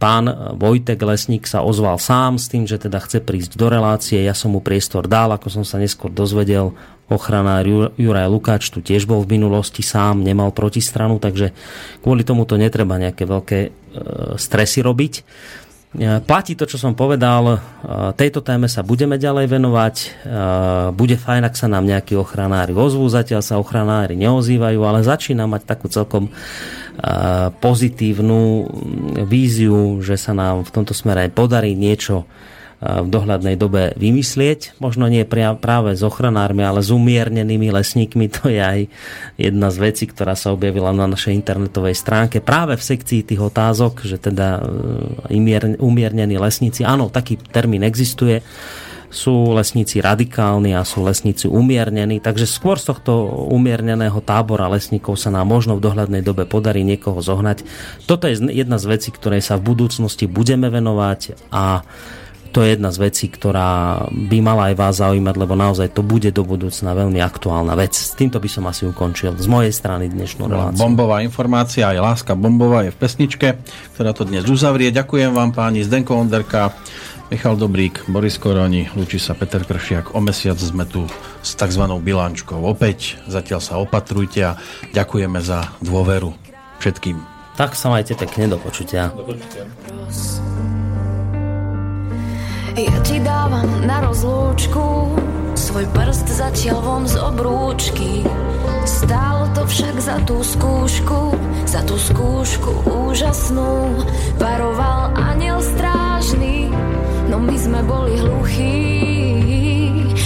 Pán 0.00 0.24
Vojtek 0.56 0.96
Lesník 0.96 1.44
sa 1.44 1.60
ozval 1.60 2.00
sám 2.00 2.40
s 2.40 2.48
tým, 2.48 2.64
že 2.64 2.80
teda 2.80 3.04
chce 3.04 3.20
prísť 3.20 3.60
do 3.60 3.68
relácie. 3.68 4.16
Ja 4.24 4.32
som 4.32 4.56
mu 4.56 4.64
priestor 4.64 5.04
dal, 5.04 5.28
ako 5.28 5.52
som 5.52 5.64
sa 5.64 5.76
neskôr 5.76 6.08
dozvedel 6.08 6.72
ochranár 7.04 7.68
Juraj 8.00 8.28
Lukáč 8.32 8.72
tu 8.72 8.80
tiež 8.80 9.04
bol 9.04 9.20
v 9.20 9.36
minulosti 9.36 9.84
sám, 9.84 10.24
nemal 10.24 10.56
protistranu, 10.56 11.20
takže 11.20 11.52
kvôli 12.00 12.24
tomu 12.24 12.48
to 12.48 12.56
netreba 12.56 12.96
nejaké 12.96 13.28
veľké 13.28 13.58
e, 13.60 13.70
stresy 14.40 14.80
robiť. 14.80 15.14
E, 15.94 16.18
platí 16.26 16.58
to, 16.58 16.66
čo 16.66 16.74
som 16.74 16.98
povedal, 16.98 17.54
e, 17.54 17.58
tejto 18.18 18.42
téme 18.42 18.66
sa 18.66 18.82
budeme 18.82 19.14
ďalej 19.14 19.46
venovať. 19.46 19.94
Bude 20.98 21.14
fajn, 21.14 21.42
ak 21.46 21.54
sa 21.54 21.70
nám 21.70 21.86
nejakí 21.86 22.18
ochranári 22.18 22.74
ozvú, 22.74 23.06
zatiaľ 23.06 23.42
sa 23.46 23.62
ochranári 23.62 24.18
neozývajú, 24.18 24.80
ale 24.82 25.06
začína 25.06 25.46
mať 25.46 25.62
takú 25.64 25.86
celkom 25.86 26.30
pozitívnu 27.58 28.70
víziu, 29.26 29.98
že 29.98 30.14
sa 30.14 30.30
nám 30.30 30.62
v 30.62 30.70
tomto 30.70 30.94
smere 30.94 31.26
podarí 31.26 31.74
niečo 31.74 32.22
v 32.82 33.08
dohľadnej 33.08 33.56
dobe 33.56 33.96
vymyslieť. 33.96 34.76
Možno 34.82 35.08
nie 35.08 35.24
práve 35.26 35.96
s 35.96 36.02
ochranármi, 36.04 36.60
ale 36.66 36.84
s 36.84 36.90
umiernenými 36.92 37.72
lesníkmi. 37.72 38.26
To 38.44 38.50
je 38.50 38.60
aj 38.60 38.80
jedna 39.38 39.70
z 39.70 39.76
vecí, 39.78 40.04
ktorá 40.10 40.34
sa 40.34 40.50
objavila 40.50 40.90
na 40.90 41.06
našej 41.06 41.32
internetovej 41.38 41.96
stránke. 41.96 42.42
Práve 42.42 42.76
v 42.76 42.82
sekcii 42.82 43.24
tých 43.24 43.40
otázok, 43.40 44.04
že 44.04 44.18
teda 44.18 44.60
e, 45.30 45.38
umiernení 45.78 46.36
lesníci, 46.36 46.82
áno, 46.82 47.08
taký 47.08 47.38
termín 47.38 47.86
existuje, 47.86 48.42
sú 49.14 49.54
lesníci 49.54 50.02
radikálni 50.02 50.74
a 50.74 50.82
sú 50.82 51.06
lesníci 51.06 51.46
umiernení, 51.46 52.18
takže 52.18 52.50
skôr 52.50 52.82
z 52.82 52.90
tohto 52.90 53.46
umierneného 53.54 54.18
tábora 54.18 54.66
lesníkov 54.66 55.14
sa 55.14 55.30
nám 55.30 55.46
možno 55.46 55.78
v 55.78 55.86
dohľadnej 55.86 56.26
dobe 56.26 56.50
podarí 56.50 56.82
niekoho 56.82 57.22
zohnať. 57.22 57.62
Toto 58.10 58.26
je 58.26 58.42
jedna 58.50 58.82
z 58.82 58.90
vecí, 58.90 59.14
ktorej 59.14 59.46
sa 59.46 59.54
v 59.54 59.70
budúcnosti 59.70 60.26
budeme 60.26 60.66
venovať 60.66 61.38
a 61.54 61.86
to 62.54 62.62
je 62.62 62.78
jedna 62.78 62.94
z 62.94 62.98
vecí, 63.02 63.26
ktorá 63.26 64.06
by 64.14 64.38
mala 64.38 64.70
aj 64.70 64.74
vás 64.78 64.94
zaujímať, 65.02 65.34
lebo 65.34 65.58
naozaj 65.58 65.90
to 65.90 66.06
bude 66.06 66.30
do 66.30 66.46
budúcna 66.46 66.94
veľmi 66.94 67.18
aktuálna 67.18 67.74
vec. 67.74 67.98
S 67.98 68.14
týmto 68.14 68.38
by 68.38 68.46
som 68.46 68.70
asi 68.70 68.86
ukončil 68.86 69.34
z 69.34 69.50
mojej 69.50 69.74
strany 69.74 70.06
dnešnú 70.06 70.46
reláciu. 70.46 70.78
Bombová 70.78 71.26
informácia, 71.26 71.90
aj 71.90 71.98
láska 71.98 72.38
bombová 72.38 72.86
je 72.86 72.94
v 72.94 72.98
pesničke, 73.02 73.58
ktorá 73.98 74.14
to 74.14 74.22
dnes 74.22 74.46
uzavrie. 74.46 74.94
Ďakujem 74.94 75.34
vám 75.34 75.50
páni 75.50 75.82
Zdenko 75.82 76.14
Onderka, 76.14 76.70
Michal 77.34 77.58
Dobrík, 77.58 78.06
Boris 78.06 78.38
Koroni, 78.38 78.86
lúči 78.94 79.18
sa 79.18 79.34
Peter 79.34 79.66
Kršiak. 79.66 80.14
O 80.14 80.22
mesiac 80.22 80.54
sme 80.54 80.86
tu 80.86 81.02
s 81.42 81.58
tzv. 81.58 81.82
bilančkou 81.82 82.62
opäť. 82.62 83.18
Zatiaľ 83.26 83.58
sa 83.58 83.82
opatrujte 83.82 84.54
a 84.54 84.56
ďakujeme 84.94 85.42
za 85.42 85.74
dôveru 85.82 86.30
všetkým. 86.78 87.18
Tak 87.58 87.74
sa 87.74 87.90
majte 87.90 88.14
pekne, 88.14 88.54
do 88.54 88.62
počutia. 88.62 89.10
Do 89.10 89.26
počutia. 89.26 89.66
Ja 92.74 92.98
ti 93.06 93.22
dávam 93.22 93.86
na 93.86 94.02
rozlúčku. 94.02 95.14
Svoj 95.54 95.86
prst 95.94 96.26
zatiaľ 96.26 96.78
von 96.82 97.04
z 97.06 97.14
obrúčky. 97.22 98.26
Stálo 98.82 99.46
to 99.54 99.62
však 99.62 99.96
za 100.02 100.18
tú 100.26 100.42
skúšku 100.42 101.38
Za 101.70 101.86
tú 101.86 101.94
skúšku 101.94 102.82
úžasnú. 102.84 104.02
Varoval 104.42 105.14
aniel 105.14 105.62
strážny 105.62 106.68
No 107.30 107.38
my 107.38 107.54
sme 107.54 107.80
boli 107.86 108.18
hluchí. 108.18 108.82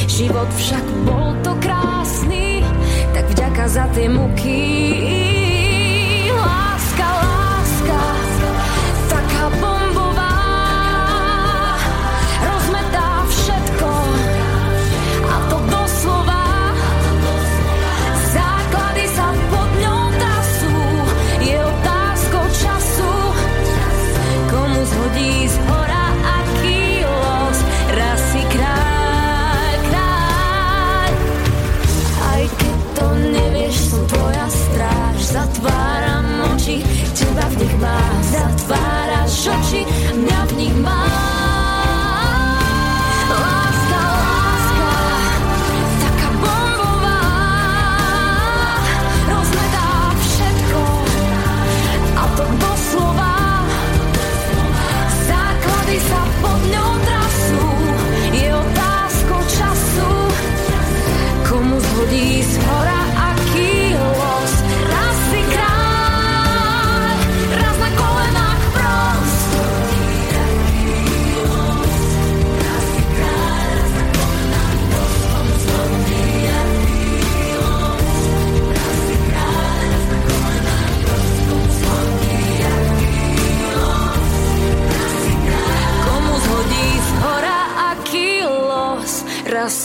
Život 0.09 0.49
však 0.57 0.85
bol 1.05 1.37
to 1.45 1.53
krásny 1.61 2.65
Tak 3.13 3.29
vďaka 3.29 3.65
za 3.69 3.85
tie 3.93 4.09
muky 4.09 5.18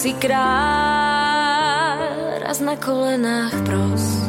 si 0.03 0.11
král, 0.19 0.43
raz 2.43 2.59
na 2.59 2.75
kolenách 2.75 3.55
pros. 3.63 4.22